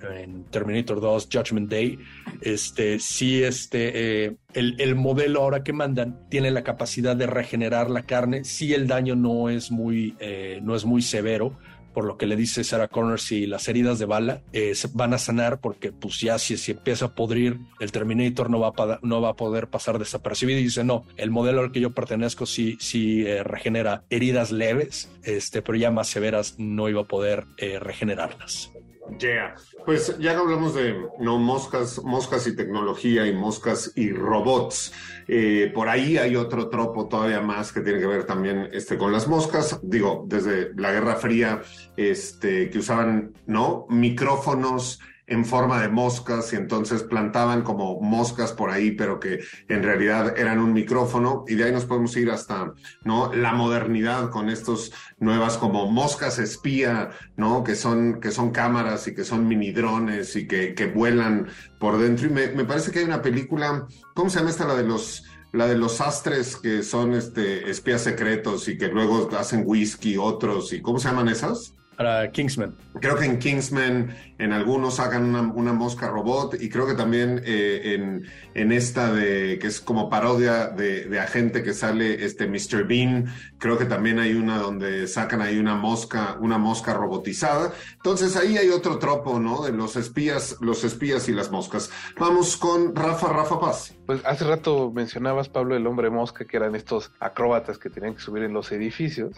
Terminator 0.50 1.02
2, 1.02 1.28
Judgment 1.30 1.70
Day, 1.70 1.98
este, 2.40 2.98
sí, 2.98 3.42
este, 3.42 4.24
eh, 4.24 4.36
el, 4.54 4.80
el 4.80 4.94
modelo 4.94 5.42
ahora 5.42 5.62
que 5.62 5.74
mandan 5.74 6.26
tiene 6.30 6.50
la 6.50 6.64
capacidad 6.64 7.14
de 7.14 7.26
regenerar 7.26 7.90
la 7.90 8.04
carne, 8.04 8.44
sí 8.44 8.72
el 8.72 8.86
daño 8.86 9.16
no 9.16 9.50
es 9.50 9.70
muy, 9.70 10.16
eh, 10.18 10.60
no 10.62 10.74
es 10.74 10.86
muy 10.86 11.02
severo, 11.02 11.58
por 11.92 12.04
lo 12.04 12.16
que 12.16 12.26
le 12.26 12.36
dice 12.36 12.64
Sarah 12.64 12.88
Connor, 12.88 13.20
si 13.20 13.46
las 13.46 13.68
heridas 13.68 13.98
de 13.98 14.06
bala 14.06 14.42
eh, 14.52 14.74
van 14.94 15.14
a 15.14 15.18
sanar, 15.18 15.60
porque 15.60 15.92
pues 15.92 16.20
ya 16.20 16.38
si, 16.38 16.56
si 16.56 16.72
empieza 16.72 17.06
a 17.06 17.14
podrir, 17.14 17.58
el 17.80 17.92
Terminator 17.92 18.50
no 18.50 18.60
va 18.60 18.68
a, 18.76 18.98
no 19.02 19.20
va 19.20 19.30
a 19.30 19.36
poder 19.36 19.68
pasar 19.68 19.98
desapercibido. 19.98 20.58
Y 20.58 20.64
dice, 20.64 20.84
no, 20.84 21.04
el 21.16 21.30
modelo 21.30 21.60
al 21.60 21.72
que 21.72 21.80
yo 21.80 21.92
pertenezco 21.92 22.46
sí, 22.46 22.76
sí 22.80 23.26
eh, 23.26 23.42
regenera 23.42 24.04
heridas 24.10 24.52
leves, 24.52 25.10
este, 25.22 25.62
pero 25.62 25.78
ya 25.78 25.90
más 25.90 26.08
severas 26.08 26.56
no 26.58 26.88
iba 26.88 27.02
a 27.02 27.06
poder 27.06 27.46
eh, 27.58 27.78
regenerarlas. 27.78 28.72
Yeah. 29.18 29.54
Pues 29.84 30.16
ya 30.18 30.38
hablamos 30.38 30.74
de 30.74 30.94
no 31.18 31.38
moscas, 31.38 32.02
moscas 32.02 32.46
y 32.46 32.56
tecnología 32.56 33.26
y 33.26 33.34
moscas 33.34 33.92
y 33.96 34.12
robots. 34.12 34.92
eh, 35.28 35.70
por 35.74 35.88
ahí 35.88 36.18
hay 36.18 36.36
otro 36.36 36.68
tropo 36.68 37.08
todavía 37.08 37.40
más 37.40 37.72
que 37.72 37.80
tiene 37.80 37.98
que 37.98 38.06
ver 38.06 38.24
también 38.24 38.68
este, 38.72 38.96
con 38.96 39.12
las 39.12 39.28
moscas. 39.28 39.80
Digo, 39.82 40.24
desde 40.26 40.72
la 40.76 40.92
Guerra 40.92 41.16
Fría, 41.16 41.62
este, 41.96 42.70
que 42.70 42.78
usaban 42.78 43.32
no 43.46 43.86
micrófonos 43.88 45.00
en 45.32 45.46
forma 45.46 45.80
de 45.80 45.88
moscas 45.88 46.52
y 46.52 46.56
entonces 46.56 47.02
plantaban 47.02 47.62
como 47.62 47.98
moscas 48.00 48.52
por 48.52 48.70
ahí, 48.70 48.90
pero 48.90 49.18
que 49.18 49.40
en 49.68 49.82
realidad 49.82 50.38
eran 50.38 50.58
un 50.58 50.74
micrófono 50.74 51.44
y 51.48 51.54
de 51.54 51.64
ahí 51.64 51.72
nos 51.72 51.86
podemos 51.86 52.14
ir 52.18 52.30
hasta 52.30 52.74
no 53.04 53.32
la 53.32 53.54
modernidad 53.54 54.28
con 54.28 54.50
estos 54.50 54.92
nuevas 55.18 55.56
como 55.56 55.90
moscas 55.90 56.38
espía, 56.38 57.10
¿no? 57.36 57.64
Que 57.64 57.74
son, 57.74 58.20
que 58.20 58.30
son 58.30 58.50
cámaras 58.50 59.08
y 59.08 59.14
que 59.14 59.24
son 59.24 59.48
mini 59.48 59.72
drones 59.72 60.36
y 60.36 60.46
que, 60.46 60.74
que 60.74 60.86
vuelan 60.86 61.48
por 61.80 61.98
dentro. 61.98 62.26
Y 62.26 62.30
me, 62.30 62.48
me 62.48 62.66
parece 62.66 62.92
que 62.92 62.98
hay 62.98 63.06
una 63.06 63.22
película, 63.22 63.86
¿cómo 64.14 64.28
se 64.28 64.38
llama 64.38 64.50
esta? 64.50 64.66
La 64.66 64.74
de 64.74 64.84
los, 64.84 65.24
la 65.52 65.66
de 65.66 65.76
los 65.76 66.02
astres 66.02 66.56
que 66.56 66.82
son 66.82 67.14
este, 67.14 67.70
espías 67.70 68.02
secretos 68.02 68.68
y 68.68 68.76
que 68.76 68.88
luego 68.88 69.30
hacen 69.38 69.62
whisky, 69.64 70.18
otros, 70.18 70.74
y 70.74 70.82
¿cómo 70.82 70.98
se 70.98 71.08
llaman 71.08 71.28
esas? 71.28 71.74
Para 72.02 72.32
Kingsman. 72.32 72.74
Creo 73.00 73.16
que 73.16 73.26
en 73.26 73.38
Kingsman, 73.38 74.12
en 74.38 74.52
algunos 74.52 74.96
sacan 74.96 75.24
una, 75.24 75.42
una 75.42 75.72
mosca 75.72 76.08
robot 76.08 76.60
y 76.60 76.68
creo 76.68 76.84
que 76.84 76.94
también 76.94 77.40
eh, 77.44 77.94
en, 77.94 78.26
en 78.54 78.72
esta 78.72 79.12
de 79.12 79.60
que 79.60 79.68
es 79.68 79.80
como 79.80 80.10
parodia 80.10 80.66
de, 80.66 81.04
de 81.04 81.20
agente 81.20 81.62
que 81.62 81.72
sale 81.74 82.24
este 82.24 82.48
Mr. 82.48 82.88
Bean, 82.88 83.32
creo 83.58 83.78
que 83.78 83.84
también 83.84 84.18
hay 84.18 84.34
una 84.34 84.58
donde 84.58 85.06
sacan 85.06 85.42
ahí 85.42 85.60
una 85.60 85.76
mosca, 85.76 86.36
una 86.40 86.58
mosca 86.58 86.92
robotizada. 86.92 87.72
Entonces 87.92 88.36
ahí 88.36 88.58
hay 88.58 88.70
otro 88.70 88.98
tropo, 88.98 89.38
¿no? 89.38 89.62
De 89.62 89.70
los 89.70 89.94
espías, 89.94 90.56
los 90.60 90.82
espías 90.82 91.28
y 91.28 91.32
las 91.32 91.52
moscas. 91.52 91.92
Vamos 92.18 92.56
con 92.56 92.96
Rafa, 92.96 93.28
Rafa 93.28 93.60
Paz. 93.60 93.94
Pues 94.06 94.20
hace 94.24 94.44
rato 94.44 94.90
mencionabas, 94.90 95.48
Pablo, 95.48 95.76
el 95.76 95.86
hombre 95.86 96.10
mosca, 96.10 96.44
que 96.46 96.56
eran 96.56 96.74
estos 96.74 97.12
acróbatas 97.20 97.78
que 97.78 97.90
tenían 97.90 98.14
que 98.14 98.20
subir 98.20 98.42
en 98.42 98.52
los 98.52 98.72
edificios. 98.72 99.36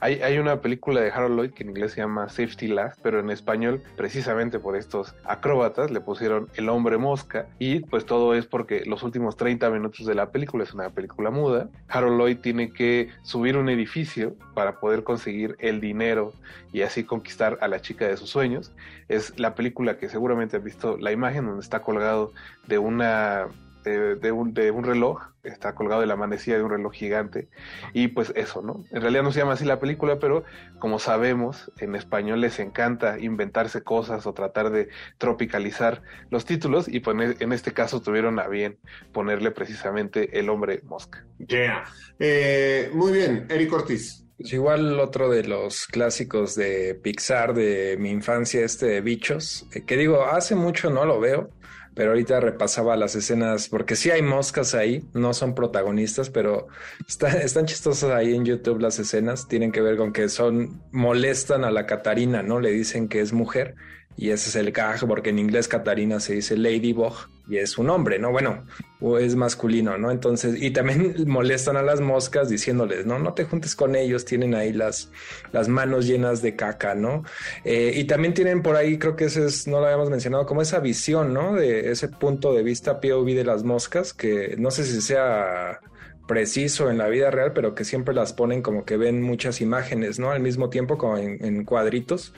Hay, 0.00 0.22
hay 0.22 0.38
una 0.38 0.62
película 0.62 1.02
de 1.02 1.10
Harold 1.10 1.36
Lloyd 1.36 1.50
que 1.52 1.62
en 1.62 1.70
inglés 1.70 1.92
se 1.92 2.00
llama 2.00 2.05
Safety 2.28 2.68
Last, 2.68 2.98
pero 3.02 3.20
en 3.20 3.30
español, 3.30 3.82
precisamente 3.96 4.58
por 4.58 4.76
estos 4.76 5.14
acróbatas, 5.24 5.90
le 5.90 6.00
pusieron 6.00 6.48
el 6.54 6.68
hombre 6.68 6.98
mosca. 6.98 7.46
Y 7.58 7.80
pues 7.80 8.06
todo 8.06 8.34
es 8.34 8.46
porque 8.46 8.84
los 8.86 9.02
últimos 9.02 9.36
30 9.36 9.70
minutos 9.70 10.06
de 10.06 10.14
la 10.14 10.30
película 10.30 10.64
es 10.64 10.72
una 10.72 10.90
película 10.90 11.30
muda. 11.30 11.68
Harold 11.88 12.18
Lloyd 12.18 12.38
tiene 12.38 12.72
que 12.72 13.10
subir 13.22 13.56
un 13.56 13.68
edificio 13.68 14.34
para 14.54 14.80
poder 14.80 15.04
conseguir 15.04 15.56
el 15.58 15.80
dinero 15.80 16.32
y 16.72 16.82
así 16.82 17.04
conquistar 17.04 17.58
a 17.60 17.68
la 17.68 17.80
chica 17.80 18.06
de 18.06 18.16
sus 18.16 18.30
sueños. 18.30 18.72
Es 19.08 19.38
la 19.38 19.54
película 19.54 19.98
que 19.98 20.08
seguramente 20.08 20.56
han 20.56 20.64
visto 20.64 20.96
la 20.96 21.12
imagen 21.12 21.46
donde 21.46 21.62
está 21.62 21.82
colgado 21.82 22.32
de 22.66 22.78
una 22.78 23.48
de, 23.90 24.16
de 24.16 24.32
un, 24.32 24.52
de 24.52 24.70
un 24.70 24.84
reloj, 24.84 25.22
está 25.42 25.74
colgado 25.74 26.00
de 26.00 26.06
la 26.06 26.16
manecilla 26.16 26.56
de 26.56 26.62
un 26.62 26.70
reloj 26.70 26.92
gigante, 26.92 27.48
y 27.92 28.08
pues 28.08 28.32
eso, 28.36 28.62
¿no? 28.62 28.84
En 28.90 29.00
realidad 29.00 29.22
no 29.22 29.32
se 29.32 29.40
llama 29.40 29.52
así 29.52 29.64
la 29.64 29.80
película, 29.80 30.18
pero 30.18 30.44
como 30.78 30.98
sabemos, 30.98 31.72
en 31.78 31.94
español 31.94 32.40
les 32.40 32.58
encanta 32.58 33.18
inventarse 33.18 33.82
cosas 33.82 34.26
o 34.26 34.34
tratar 34.34 34.70
de 34.70 34.88
tropicalizar 35.18 36.02
los 36.30 36.44
títulos, 36.44 36.88
y 36.88 37.00
pues 37.00 37.40
en 37.40 37.52
este 37.52 37.72
caso 37.72 38.02
tuvieron 38.02 38.38
a 38.38 38.48
bien 38.48 38.78
ponerle 39.12 39.52
precisamente 39.52 40.38
el 40.38 40.48
hombre 40.48 40.80
mosca. 40.84 41.24
Yeah. 41.46 41.84
Eh, 42.18 42.90
muy 42.92 43.12
bien, 43.12 43.46
Eric 43.48 43.72
Ortiz. 43.72 44.22
Pues 44.38 44.52
igual 44.52 45.00
otro 45.00 45.30
de 45.30 45.44
los 45.44 45.86
clásicos 45.86 46.54
de 46.54 46.94
Pixar 46.94 47.54
de 47.54 47.96
mi 47.98 48.10
infancia, 48.10 48.62
este 48.62 48.84
de 48.84 49.00
Bichos, 49.00 49.66
eh, 49.72 49.84
que 49.86 49.96
digo, 49.96 50.26
hace 50.26 50.54
mucho 50.54 50.90
no 50.90 51.06
lo 51.06 51.18
veo, 51.18 51.48
pero 51.96 52.10
ahorita 52.10 52.38
repasaba 52.40 52.94
las 52.96 53.16
escenas, 53.16 53.68
porque 53.70 53.96
sí 53.96 54.10
hay 54.10 54.22
moscas 54.22 54.74
ahí, 54.74 55.08
no 55.14 55.34
son 55.34 55.54
protagonistas, 55.54 56.30
pero 56.30 56.68
está- 57.08 57.40
están 57.42 57.66
chistosas 57.66 58.10
ahí 58.12 58.34
en 58.36 58.44
YouTube 58.44 58.80
las 58.80 58.98
escenas, 59.00 59.48
tienen 59.48 59.72
que 59.72 59.80
ver 59.80 59.96
con 59.96 60.12
que 60.12 60.28
son, 60.28 60.82
molestan 60.92 61.64
a 61.64 61.70
la 61.72 61.86
Catarina, 61.86 62.42
¿no? 62.42 62.60
Le 62.60 62.70
dicen 62.70 63.08
que 63.08 63.20
es 63.20 63.32
mujer, 63.32 63.74
y 64.16 64.30
ese 64.30 64.48
es 64.48 64.56
el 64.56 64.72
gag, 64.72 65.06
porque 65.06 65.30
en 65.30 65.38
inglés 65.38 65.68
Catarina 65.68 66.20
se 66.20 66.34
dice 66.34 66.56
Ladybug, 66.56 67.14
y 67.48 67.58
es 67.58 67.78
un 67.78 67.90
hombre, 67.90 68.18
¿no? 68.18 68.32
Bueno, 68.32 68.64
o 69.00 69.18
es 69.18 69.36
masculino, 69.36 69.98
¿no? 69.98 70.10
Entonces, 70.10 70.60
y 70.60 70.70
también 70.70 71.14
molestan 71.26 71.76
a 71.76 71.82
las 71.82 72.00
moscas 72.00 72.48
diciéndoles, 72.48 73.06
no, 73.06 73.18
no 73.18 73.34
te 73.34 73.44
juntes 73.44 73.76
con 73.76 73.94
ellos, 73.94 74.24
tienen 74.24 74.54
ahí 74.54 74.72
las, 74.72 75.10
las 75.52 75.68
manos 75.68 76.06
llenas 76.06 76.42
de 76.42 76.56
caca, 76.56 76.94
¿no? 76.94 77.24
Eh, 77.64 77.92
y 77.94 78.04
también 78.04 78.34
tienen 78.34 78.62
por 78.62 78.76
ahí, 78.76 78.98
creo 78.98 79.16
que 79.16 79.26
ese 79.26 79.44
es, 79.46 79.66
no 79.66 79.80
lo 79.80 79.86
habíamos 79.86 80.10
mencionado, 80.10 80.46
como 80.46 80.62
esa 80.62 80.80
visión, 80.80 81.34
¿no? 81.34 81.54
De 81.54 81.90
ese 81.90 82.08
punto 82.08 82.52
de 82.54 82.62
vista 82.62 83.00
POV 83.00 83.26
de 83.26 83.44
las 83.44 83.62
moscas, 83.64 84.12
que 84.12 84.56
no 84.58 84.70
sé 84.70 84.84
si 84.84 85.00
sea 85.00 85.80
preciso 86.26 86.90
en 86.90 86.98
la 86.98 87.08
vida 87.08 87.30
real, 87.30 87.52
pero 87.52 87.74
que 87.74 87.84
siempre 87.84 88.14
las 88.14 88.32
ponen 88.32 88.62
como 88.62 88.84
que 88.84 88.96
ven 88.96 89.22
muchas 89.22 89.60
imágenes, 89.60 90.18
¿no? 90.18 90.30
Al 90.30 90.40
mismo 90.40 90.70
tiempo, 90.70 90.98
como 90.98 91.18
en, 91.18 91.64
cuadritos, 91.64 92.34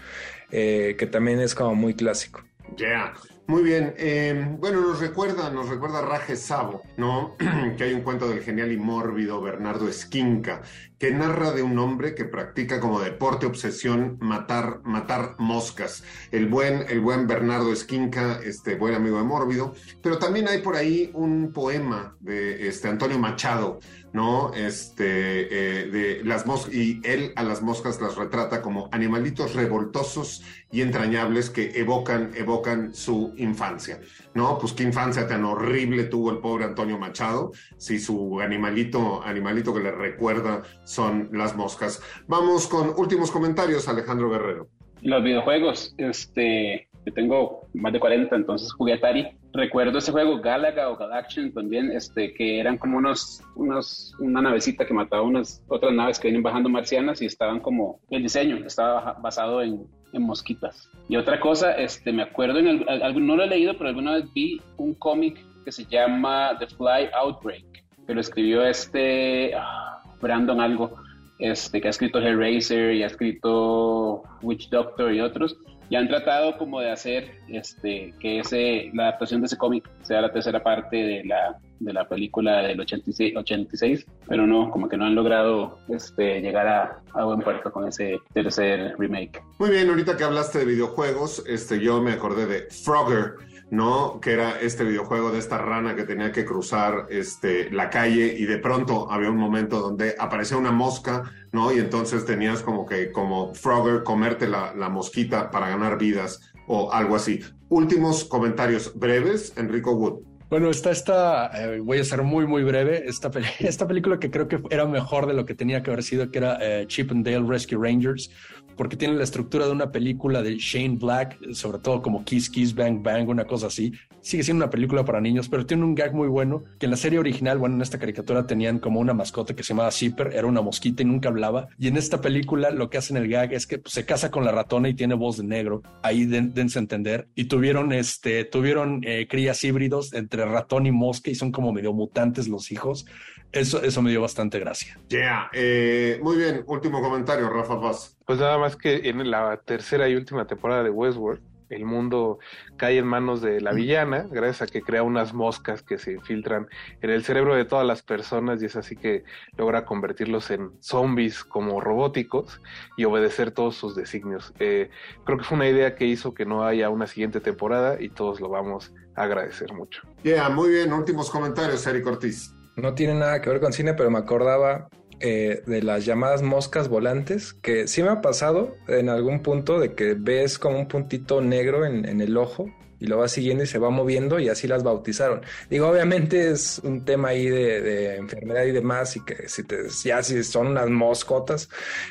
eh, 0.50 0.96
que 0.98 1.06
también 1.06 1.40
es 1.40 1.54
como 1.54 1.74
muy 1.74 1.94
clásico. 1.94 2.42
Yeah. 2.76 3.14
Muy 3.48 3.62
bien. 3.62 3.94
Eh, 3.96 4.56
bueno, 4.58 4.82
nos 4.82 5.00
recuerda, 5.00 5.48
nos 5.48 5.70
recuerda 5.70 6.02
Raje 6.02 6.36
Sabo, 6.36 6.82
¿no? 6.98 7.34
que 7.78 7.84
hay 7.84 7.94
un 7.94 8.02
cuento 8.02 8.28
del 8.28 8.42
genial 8.42 8.70
y 8.72 8.76
mórbido 8.76 9.40
Bernardo 9.40 9.88
Esquinca, 9.88 10.60
que 10.98 11.12
narra 11.12 11.52
de 11.52 11.62
un 11.62 11.78
hombre 11.78 12.14
que 12.14 12.26
practica 12.26 12.78
como 12.78 13.00
deporte 13.00 13.46
obsesión 13.46 14.18
matar, 14.20 14.82
matar 14.84 15.36
moscas. 15.38 16.04
El 16.30 16.46
buen, 16.48 16.84
el 16.90 17.00
buen 17.00 17.26
Bernardo 17.26 17.72
Esquinca, 17.72 18.38
este 18.44 18.74
buen 18.74 18.94
amigo 18.94 19.16
de 19.16 19.24
Mórbido, 19.24 19.72
pero 20.02 20.18
también 20.18 20.46
hay 20.46 20.58
por 20.58 20.76
ahí 20.76 21.10
un 21.14 21.50
poema 21.50 22.18
de 22.20 22.68
este 22.68 22.88
Antonio 22.88 23.18
Machado, 23.18 23.78
¿no? 24.12 24.52
Este, 24.54 25.02
eh, 25.04 25.86
de 25.86 26.24
las 26.24 26.46
moscas, 26.46 26.74
y 26.74 27.00
él 27.04 27.32
a 27.36 27.42
las 27.42 27.62
moscas 27.62 28.00
las 28.00 28.16
retrata 28.16 28.62
como 28.62 28.88
animalitos 28.92 29.54
revoltosos 29.54 30.42
y 30.70 30.82
entrañables 30.82 31.50
que 31.50 31.72
evocan, 31.78 32.32
evocan 32.34 32.94
su 32.94 33.34
infancia, 33.36 34.00
¿no? 34.34 34.58
Pues 34.58 34.72
qué 34.72 34.84
infancia 34.84 35.26
tan 35.26 35.44
horrible 35.44 36.04
tuvo 36.04 36.30
el 36.30 36.38
pobre 36.38 36.64
Antonio 36.64 36.98
Machado, 36.98 37.52
si 37.76 37.98
su 37.98 38.40
animalito, 38.40 39.22
animalito 39.22 39.74
que 39.74 39.80
le 39.80 39.92
recuerda 39.92 40.62
son 40.84 41.30
las 41.32 41.56
moscas. 41.56 42.02
Vamos 42.26 42.66
con 42.66 42.94
últimos 42.96 43.30
comentarios, 43.30 43.88
Alejandro 43.88 44.30
Guerrero. 44.30 44.68
Los 45.02 45.22
videojuegos, 45.22 45.94
este, 45.96 46.88
yo 47.06 47.12
tengo 47.12 47.68
más 47.74 47.92
de 47.92 48.00
40, 48.00 48.34
entonces 48.34 48.72
jugué 48.72 48.94
Atari 48.94 49.28
recuerdo 49.52 49.98
ese 49.98 50.12
juego 50.12 50.40
Galaga 50.40 50.90
o 50.90 50.96
Galaction 50.96 51.52
también, 51.52 51.90
este, 51.92 52.32
que 52.34 52.60
eran 52.60 52.78
como 52.78 52.98
unos, 52.98 53.42
unos, 53.56 54.14
una 54.18 54.42
navecita 54.42 54.86
que 54.86 54.94
mataba 54.94 55.22
unas 55.22 55.62
otras 55.68 55.92
naves 55.92 56.18
que 56.18 56.28
vienen 56.28 56.42
bajando 56.42 56.68
marcianas 56.68 57.22
y 57.22 57.26
estaban 57.26 57.60
como, 57.60 58.00
el 58.10 58.22
diseño 58.22 58.56
estaba 58.66 59.14
basado 59.14 59.62
en, 59.62 59.86
en 60.12 60.22
mosquitas. 60.22 60.88
Y 61.08 61.16
otra 61.16 61.40
cosa, 61.40 61.72
este, 61.72 62.12
me 62.12 62.22
acuerdo, 62.22 62.58
en 62.58 62.68
el, 62.68 63.26
no 63.26 63.36
lo 63.36 63.44
he 63.44 63.48
leído, 63.48 63.76
pero 63.76 63.88
alguna 63.88 64.14
vez 64.14 64.32
vi 64.32 64.60
un 64.76 64.94
cómic 64.94 65.38
que 65.64 65.72
se 65.72 65.84
llama 65.86 66.56
The 66.58 66.66
Fly 66.66 67.10
Outbreak, 67.14 67.64
que 68.06 68.14
lo 68.14 68.20
escribió 68.20 68.64
este 68.64 69.54
ah, 69.54 70.02
Brandon 70.20 70.60
algo, 70.60 70.96
este, 71.38 71.80
que 71.80 71.88
ha 71.88 71.90
escrito 71.90 72.18
Hellraiser 72.18 72.94
y 72.94 73.02
ha 73.02 73.06
escrito 73.06 74.22
Witch 74.42 74.68
Doctor 74.70 75.14
y 75.14 75.20
otros 75.20 75.56
y 75.90 75.96
han 75.96 76.08
tratado 76.08 76.56
como 76.58 76.80
de 76.80 76.90
hacer 76.90 77.30
este, 77.48 78.14
que 78.20 78.40
ese, 78.40 78.90
la 78.94 79.04
adaptación 79.04 79.40
de 79.40 79.46
ese 79.46 79.56
cómic 79.56 79.88
sea 80.02 80.20
la 80.20 80.32
tercera 80.32 80.62
parte 80.62 80.96
de 80.96 81.24
la, 81.24 81.58
de 81.80 81.92
la 81.92 82.08
película 82.08 82.58
del 82.62 82.80
86, 82.80 83.36
86, 83.36 84.06
pero 84.26 84.46
no, 84.46 84.70
como 84.70 84.88
que 84.88 84.96
no 84.96 85.06
han 85.06 85.14
logrado 85.14 85.78
este, 85.88 86.40
llegar 86.40 86.66
a, 86.66 87.02
a, 87.14 87.24
buen 87.24 87.40
puerto 87.40 87.72
con 87.72 87.88
ese 87.88 88.18
tercer 88.32 88.94
remake. 88.98 89.42
Muy 89.58 89.70
bien, 89.70 89.88
ahorita 89.88 90.16
que 90.16 90.24
hablaste 90.24 90.60
de 90.60 90.64
videojuegos, 90.66 91.44
este, 91.46 91.80
yo 91.80 92.02
me 92.02 92.12
acordé 92.12 92.46
de 92.46 92.62
Frogger, 92.70 93.34
¿no? 93.70 94.20
Que 94.20 94.32
era 94.32 94.60
este 94.60 94.84
videojuego 94.84 95.30
de 95.30 95.38
esta 95.38 95.58
rana 95.58 95.94
que 95.94 96.04
tenía 96.04 96.32
que 96.32 96.44
cruzar 96.44 97.06
este, 97.10 97.70
la 97.70 97.90
calle 97.90 98.34
y 98.38 98.46
de 98.46 98.58
pronto 98.58 99.10
había 99.10 99.30
un 99.30 99.36
momento 99.36 99.80
donde 99.80 100.14
aparecía 100.18 100.56
una 100.56 100.72
mosca, 100.72 101.24
¿no? 101.52 101.72
Y 101.72 101.78
entonces 101.78 102.24
tenías 102.24 102.62
como 102.62 102.86
que, 102.86 103.12
como 103.12 103.54
Frogger, 103.54 104.02
comerte 104.02 104.48
la, 104.48 104.72
mosquita 104.88 105.50
para 105.50 105.68
ganar 105.68 105.98
vidas 105.98 106.40
o 106.66 106.92
algo 106.92 107.16
así. 107.16 107.40
Últimos 107.68 108.24
comentarios 108.24 108.92
breves, 108.98 109.52
Enrico 109.56 109.92
Wood. 109.92 110.22
Bueno, 110.48 110.70
está 110.70 110.90
esta, 110.90 111.50
eh, 111.62 111.78
voy 111.80 111.98
a 111.98 112.04
ser 112.04 112.22
muy, 112.22 112.46
muy 112.46 112.64
breve, 112.64 113.06
esta, 113.06 113.30
esta 113.58 113.86
película 113.86 114.18
que 114.18 114.30
creo 114.30 114.48
que 114.48 114.62
era 114.70 114.86
mejor 114.86 115.26
de 115.26 115.34
lo 115.34 115.44
que 115.44 115.54
tenía 115.54 115.82
que 115.82 115.90
haber 115.90 116.02
sido, 116.02 116.30
que 116.30 116.38
era 116.38 116.58
eh, 116.60 116.86
Chip 116.86 117.10
and 117.12 117.22
Dale 117.22 117.46
Rescue 117.46 117.78
Rangers, 117.78 118.30
porque 118.78 118.96
tiene 118.96 119.14
la 119.14 119.24
estructura 119.24 119.66
de 119.66 119.72
una 119.72 119.90
película 119.90 120.40
de 120.40 120.56
Shane 120.56 120.96
Black, 120.96 121.52
sobre 121.52 121.80
todo 121.80 122.00
como 122.00 122.24
Kiss 122.24 122.48
Kiss 122.48 122.74
Bang 122.74 123.02
Bang, 123.02 123.28
una 123.28 123.44
cosa 123.44 123.66
así. 123.66 123.92
Sigue 124.20 124.44
siendo 124.44 124.64
una 124.64 124.70
película 124.70 125.04
para 125.04 125.20
niños, 125.20 125.48
pero 125.48 125.66
tiene 125.66 125.84
un 125.84 125.94
gag 125.94 126.14
muy 126.14 126.28
bueno, 126.28 126.62
que 126.78 126.86
en 126.86 126.90
la 126.90 126.96
serie 126.96 127.18
original, 127.18 127.58
bueno, 127.58 127.74
en 127.74 127.82
esta 127.82 127.98
caricatura 127.98 128.46
tenían 128.46 128.78
como 128.78 129.00
una 129.00 129.14
mascota 129.14 129.54
que 129.54 129.64
se 129.64 129.70
llamaba 129.70 129.90
Zipper, 129.90 130.32
era 130.32 130.46
una 130.46 130.62
mosquita 130.62 131.02
y 131.02 131.06
nunca 131.06 131.28
hablaba. 131.28 131.68
Y 131.78 131.88
en 131.88 131.96
esta 131.96 132.20
película 132.20 132.70
lo 132.70 132.88
que 132.88 132.98
hacen 132.98 133.16
el 133.16 133.28
gag 133.28 133.52
es 133.52 133.66
que 133.66 133.78
pues, 133.78 133.92
se 133.92 134.06
casa 134.06 134.30
con 134.30 134.44
la 134.44 134.52
ratona 134.52 134.88
y 134.88 134.94
tiene 134.94 135.14
voz 135.14 135.38
de 135.38 135.44
negro. 135.44 135.82
Ahí 136.02 136.24
dense 136.24 136.78
a 136.78 136.82
entender. 136.82 137.26
Y 137.34 137.44
tuvieron, 137.46 137.92
este, 137.92 138.44
tuvieron 138.44 139.00
eh, 139.02 139.26
crías 139.28 139.62
híbridos 139.64 140.12
entre 140.12 140.44
ratón 140.44 140.86
y 140.86 140.92
mosca 140.92 141.30
y 141.30 141.34
son 141.34 141.50
como 141.50 141.72
medio 141.72 141.92
mutantes 141.92 142.46
los 142.46 142.70
hijos. 142.70 143.06
Eso, 143.52 143.82
eso 143.82 144.02
me 144.02 144.10
dio 144.10 144.20
bastante 144.20 144.58
gracia. 144.58 144.98
Yeah, 145.08 145.50
eh, 145.52 146.20
muy 146.22 146.36
bien. 146.36 146.64
Último 146.66 147.00
comentario, 147.00 147.48
Rafa 147.48 147.80
Paz. 147.80 148.16
Pues 148.26 148.38
nada 148.38 148.58
más 148.58 148.76
que 148.76 149.08
en 149.08 149.30
la 149.30 149.56
tercera 149.64 150.08
y 150.08 150.14
última 150.14 150.46
temporada 150.46 150.82
de 150.82 150.90
Westworld, 150.90 151.40
el 151.70 151.84
mundo 151.84 152.38
cae 152.76 152.98
en 152.98 153.06
manos 153.06 153.42
de 153.42 153.60
la 153.60 153.72
villana, 153.72 154.26
gracias 154.30 154.62
a 154.62 154.66
que 154.72 154.82
crea 154.82 155.02
unas 155.02 155.34
moscas 155.34 155.82
que 155.82 155.98
se 155.98 156.12
infiltran 156.12 156.66
en 157.02 157.10
el 157.10 157.24
cerebro 157.24 157.54
de 157.54 157.64
todas 157.64 157.86
las 157.86 158.02
personas 158.02 158.62
y 158.62 158.66
es 158.66 158.76
así 158.76 158.96
que 158.96 159.24
logra 159.56 159.84
convertirlos 159.84 160.50
en 160.50 160.70
zombies 160.80 161.44
como 161.44 161.80
robóticos 161.80 162.60
y 162.96 163.04
obedecer 163.04 163.50
todos 163.50 163.76
sus 163.76 163.94
designios. 163.94 164.52
Eh, 164.58 164.90
creo 165.24 165.38
que 165.38 165.44
fue 165.44 165.56
una 165.56 165.68
idea 165.68 165.94
que 165.94 166.06
hizo 166.06 166.32
que 166.32 166.46
no 166.46 166.64
haya 166.64 166.88
una 166.90 167.06
siguiente 167.06 167.40
temporada 167.40 168.00
y 168.00 168.08
todos 168.08 168.40
lo 168.40 168.48
vamos 168.48 168.92
a 169.14 169.24
agradecer 169.24 169.72
mucho. 169.74 170.02
Yeah, 170.22 170.48
muy 170.48 170.70
bien. 170.70 170.92
Últimos 170.92 171.30
comentarios, 171.30 171.86
Eric 171.86 172.06
Ortiz. 172.06 172.57
No 172.78 172.94
tiene 172.94 173.14
nada 173.14 173.42
que 173.42 173.50
ver 173.50 173.60
con 173.60 173.72
cine, 173.72 173.94
pero 173.94 174.10
me 174.10 174.18
acordaba 174.18 174.88
eh, 175.18 175.62
de 175.66 175.82
las 175.82 176.04
llamadas 176.04 176.42
moscas 176.42 176.88
volantes, 176.88 177.52
que 177.52 177.88
sí 177.88 178.04
me 178.04 178.10
ha 178.10 178.20
pasado 178.20 178.76
en 178.86 179.08
algún 179.08 179.42
punto 179.42 179.80
de 179.80 179.94
que 179.94 180.14
ves 180.14 180.60
como 180.60 180.78
un 180.78 180.86
puntito 180.86 181.40
negro 181.40 181.84
en, 181.84 182.20
el 182.20 182.36
ojo 182.36 182.70
y 183.00 183.06
lo 183.06 183.18
vas 183.18 183.32
siguiendo 183.32 183.64
y 183.64 183.66
se 183.66 183.80
va 183.80 183.90
moviendo 183.90 184.38
y 184.38 184.48
así 184.48 184.68
las 184.68 184.84
bautizaron. 184.84 185.40
Digo, 185.68 185.88
obviamente 185.88 186.52
es 186.52 186.80
un 186.84 187.04
tema 187.04 187.30
ahí 187.30 187.48
de, 187.48 188.14
enfermedad 188.14 188.62
y 188.62 188.70
demás 188.70 189.16
y 189.16 189.24
que 189.24 189.48
si 189.48 189.64
te, 189.64 189.88
ya 190.04 190.22
si 190.22 190.44
son 190.44 190.68
unas 190.68 190.88
moscotas, 190.88 191.68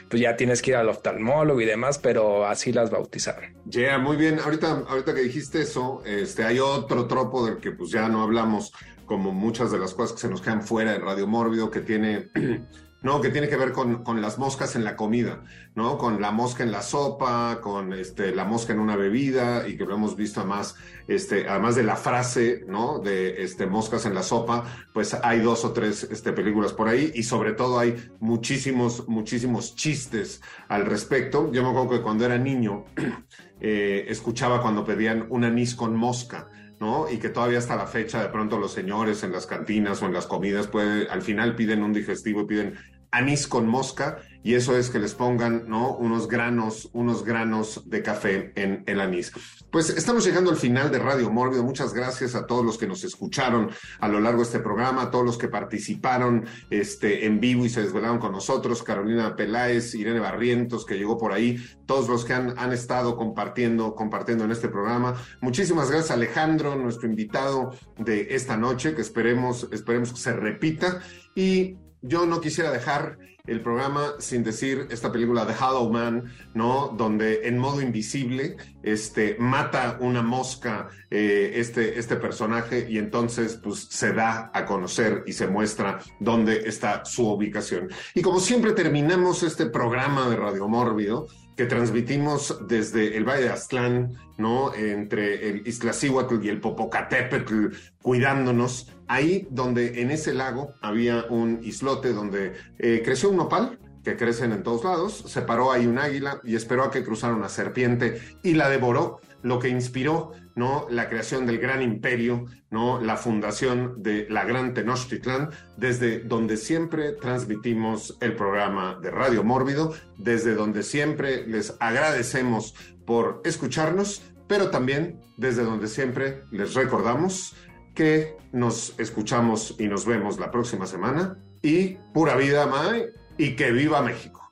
pues 0.10 0.22
ya 0.22 0.36
tienes 0.36 0.62
que 0.62 0.72
ir 0.72 0.78
al 0.78 0.90
oftalmólogo 0.90 1.62
y 1.62 1.66
demás, 1.66 2.00
pero 2.00 2.46
así 2.46 2.74
las 2.74 2.90
bautizaron. 2.90 3.56
Ya, 3.66 3.98
muy 4.00 4.18
bien. 4.18 4.38
Ahorita, 4.40 4.84
ahorita 4.86 5.14
que 5.14 5.22
dijiste 5.22 5.62
eso, 5.62 6.04
este, 6.06 6.44
hay 6.44 6.60
otro 6.60 7.08
tropo 7.08 7.46
del 7.46 7.58
que 7.60 7.72
pues 7.72 7.90
ya 7.90 8.10
no 8.10 8.22
hablamos, 8.22 8.74
como 9.08 9.32
muchas 9.32 9.72
de 9.72 9.80
las 9.80 9.96
cosas 9.96 10.14
que 10.14 10.20
se 10.20 10.30
nos 10.30 10.42
quedan 10.42 10.62
fuera 10.62 10.92
de 10.92 11.00
Radio 11.00 11.26
Mórbido, 11.26 11.72
que 11.72 11.82
tiene 11.82 12.30
¿no? 13.02 13.22
Que 13.22 13.30
tiene 13.30 13.48
que 13.48 13.56
ver 13.56 13.74
con, 13.74 14.04
con, 14.04 14.22
las 14.22 14.38
moscas 14.38 14.76
en 14.76 14.84
la 14.84 14.96
comida, 14.96 15.44
¿no? 15.76 15.98
Con 15.98 16.20
la 16.20 16.32
mosca 16.32 16.64
en 16.64 16.72
la 16.72 16.82
sopa, 16.82 17.60
con 17.62 17.94
este, 17.94 18.34
la 18.34 18.44
mosca 18.44 18.74
en 18.74 18.80
una 18.80 18.96
bebida, 18.96 19.68
y 19.68 19.78
que 19.78 19.86
lo 19.86 19.94
hemos 19.96 20.16
visto 20.16 20.40
además, 20.40 20.76
este, 21.08 21.48
además 21.48 21.76
de 21.76 21.84
la 21.84 21.96
frase, 21.96 22.66
¿no? 22.68 23.00
De 23.00 23.44
este, 23.44 23.68
moscas 23.68 24.06
en 24.06 24.16
la 24.16 24.24
sopa, 24.24 24.66
pues 24.94 25.14
hay 25.14 25.40
dos 25.40 25.64
o 25.64 25.74
tres 25.74 26.08
este, 26.10 26.34
películas 26.34 26.74
por 26.74 26.88
ahí, 26.88 27.12
y 27.14 27.24
sobre 27.24 27.54
todo 27.54 27.78
hay 27.80 27.96
muchísimos, 28.20 29.08
muchísimos 29.08 29.76
chistes 29.76 30.42
al 30.68 30.86
respecto. 30.86 31.52
Yo 31.52 31.64
me 31.64 31.70
acuerdo 31.70 31.90
que 31.90 32.02
cuando 32.02 32.26
era 32.26 32.38
niño, 32.38 32.86
eh, 33.62 34.06
escuchaba 34.10 34.62
cuando 34.62 34.84
pedían 34.84 35.28
un 35.30 35.44
anís 35.44 35.76
con 35.76 35.96
mosca, 35.96 36.50
¿no? 36.80 37.10
Y 37.10 37.18
que 37.18 37.30
todavía 37.30 37.58
hasta 37.58 37.76
la 37.76 37.88
fecha 37.88 38.22
de 38.22 38.30
pronto 38.30 38.58
los 38.58 38.72
señores 38.72 39.24
en 39.24 39.32
las 39.32 39.46
cantinas 39.46 40.02
o 40.02 40.06
en 40.06 40.14
las 40.14 40.28
comidas 40.28 40.68
puede, 40.68 41.08
al 41.10 41.22
final 41.22 41.56
piden 41.56 41.84
un 41.84 41.94
digestivo 41.94 42.46
piden 42.46 42.78
anís 43.12 43.48
con 43.48 43.68
mosca 43.68 44.18
y 44.44 44.56
eso 44.56 44.78
es 44.78 44.90
que 44.90 45.00
les 45.00 45.14
pongan 45.14 45.68
¿no? 45.68 45.96
unos 45.96 46.28
granos, 46.28 46.90
unos 46.94 47.24
granos 47.24 47.90
de 47.90 48.04
café 48.04 48.52
en 48.56 48.84
el 48.86 49.02
anís. 49.02 49.32
Pues 49.72 49.90
estamos 49.90 50.26
llegando 50.26 50.50
al 50.50 50.56
final 50.56 50.90
de 50.92 50.98
Radio 50.98 51.30
Mórbido. 51.30 51.62
Muchas 51.62 51.94
gracias 51.94 52.36
a 52.36 52.48
todos 52.48 52.66
los 52.66 52.78
que 52.78 52.88
nos 52.88 53.04
escucharon 53.04 53.70
a 54.00 54.08
lo 54.08 54.22
largo 54.22 54.40
de 54.40 54.46
este 54.46 54.60
programa, 54.60 55.02
a 55.04 55.12
todos 55.12 55.26
los 55.26 55.38
que 55.38 55.50
participaron 55.50 56.46
este, 56.70 57.26
en 57.26 57.42
vivo 57.42 57.66
y 57.66 57.70
se 57.70 57.82
desvelaron 57.82 58.18
con 58.18 58.32
nosotros, 58.32 58.82
Carolina 58.82 59.36
Peláez, 59.36 59.94
Irene 59.94 60.22
Barrientos, 60.22 60.86
que 60.86 60.98
llegó 60.98 61.18
por 61.18 61.34
ahí, 61.34 61.62
todos 61.86 62.08
los 62.08 62.24
que 62.24 62.34
han, 62.34 62.58
han 62.58 62.72
estado 62.72 63.18
compartiendo, 63.18 63.94
compartiendo 63.94 64.46
en 64.46 64.52
este 64.52 64.70
programa. 64.70 65.16
Muchísimas 65.42 65.90
gracias 65.92 66.12
Alejandro, 66.12 66.78
nuestro 66.78 67.10
invitado 67.10 67.72
de 67.98 68.28
esta 68.32 68.56
noche, 68.56 68.96
que 68.96 69.02
esperemos, 69.02 69.68
esperemos 69.74 70.14
que 70.14 70.20
se 70.20 70.32
repita. 70.32 71.02
Y 71.36 71.76
yo 72.02 72.26
no 72.26 72.42
quisiera 72.42 72.72
dejar 72.72 73.18
el 73.48 73.62
programa 73.62 74.16
sin 74.20 74.44
decir 74.44 74.88
esta 74.92 75.12
película 75.12 75.46
de 75.46 75.54
Hollow 75.54 75.90
Man, 75.90 76.26
¿no? 76.54 76.90
Donde 76.90 77.48
en 77.48 77.58
modo 77.58 77.82
invisible 77.82 78.58
este, 78.84 79.38
mata 79.40 79.98
una 80.02 80.22
mosca 80.22 80.90
eh, 81.10 81.54
este, 81.56 81.98
este 81.98 82.18
personaje 82.18 82.86
y 82.90 82.98
entonces 82.98 83.60
pues 83.64 83.88
se 83.90 84.14
da 84.14 84.52
a 84.54 84.66
conocer 84.66 85.24
y 85.26 85.34
se 85.34 85.48
muestra 85.48 86.00
dónde 86.20 86.68
está 86.68 87.06
su 87.06 87.28
ubicación. 87.28 87.90
Y 88.14 88.22
como 88.22 88.40
siempre 88.40 88.74
terminamos 88.74 89.44
este 89.44 89.68
programa 89.68 90.30
de 90.30 90.36
Radio 90.36 90.68
Mórbido, 90.68 91.28
que 91.58 91.66
transmitimos 91.66 92.60
desde 92.68 93.18
el 93.18 93.28
Valle 93.28 93.44
de 93.44 93.50
Aztlán, 93.50 94.14
¿no? 94.38 94.74
Entre 94.76 95.50
el 95.50 95.68
Iztaccíhuatl 95.68 96.46
y 96.46 96.50
el 96.50 96.62
Popocatépetl, 96.62 97.70
cuidándonos. 98.02 98.94
Ahí 99.08 99.48
donde 99.50 100.02
en 100.02 100.12
ese 100.12 100.34
lago 100.34 100.74
había 100.82 101.26
un 101.30 101.60
islote 101.64 102.14
donde 102.14 102.54
eh, 102.78 103.02
creció 103.04 103.30
un 103.30 103.38
nopal, 103.38 103.80
que 104.04 104.16
crecen 104.16 104.54
en 104.54 104.64
todos 104.64 104.86
lados, 104.86 105.26
se 105.28 105.42
paró 105.42 105.72
ahí 105.74 105.86
un 105.86 106.00
águila 106.00 106.40
y 106.46 106.56
esperó 106.56 106.84
a 106.84 106.92
que 106.92 107.04
cruzara 107.04 107.36
una 107.36 107.50
serpiente 107.50 108.22
y 108.42 108.54
la 108.54 108.70
devoró, 108.70 109.20
lo 109.44 109.60
que 109.60 109.70
inspiró 109.70 110.32
¿no? 110.56 110.88
la 110.90 111.10
creación 111.10 111.46
del 111.46 111.60
gran 111.60 111.82
imperio, 111.82 112.46
¿no? 112.70 113.00
la 113.00 113.18
fundación 113.18 114.02
de 114.02 114.28
la 114.30 114.46
gran 114.46 114.74
Tenochtitlán, 114.74 115.52
desde 115.78 116.20
donde 116.20 116.58
siempre 116.58 117.14
transmitimos 117.14 118.18
el 118.22 118.36
programa 118.36 119.00
de 119.02 119.12
Radio 119.12 119.44
Mórbido, 119.44 119.94
desde 120.18 120.56
donde 120.56 120.84
siempre 120.84 121.46
les 121.48 121.76
agradecemos 121.80 122.76
por 123.06 123.42
escucharnos, 123.46 124.24
pero 124.48 124.70
también 124.70 125.20
desde 125.38 125.64
donde 125.64 125.88
siempre 125.88 126.44
les 126.52 126.74
recordamos 126.74 127.56
que 127.96 128.36
nos 128.52 128.94
escuchamos 129.00 129.76
y 129.80 129.88
nos 129.88 130.06
vemos 130.06 130.40
la 130.40 130.52
próxima 130.52 130.86
semana. 130.86 131.38
Y 131.62 131.98
pura 132.14 132.36
vida, 132.36 132.68
Mae 132.68 133.10
y 133.38 133.56
que 133.56 133.72
viva 133.72 134.02
México. 134.02 134.50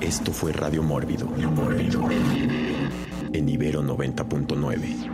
Esto 0.00 0.32
fue 0.32 0.52
Radio 0.52 0.82
Mórbido, 0.82 1.26
Mórbido, 1.26 2.08
en 3.32 3.48
Ibero 3.48 3.82
90.9. 3.82 5.10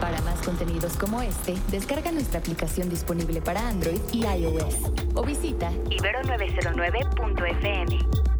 Para 0.00 0.20
más 0.22 0.40
contenidos 0.42 0.96
como 0.96 1.20
este, 1.22 1.56
descarga 1.70 2.12
nuestra 2.12 2.38
aplicación 2.38 2.88
disponible 2.88 3.42
para 3.42 3.68
Android 3.68 4.00
y 4.12 4.24
iOS 4.24 4.92
o 5.14 5.24
visita 5.24 5.72
ibero909.fm. 5.90 8.35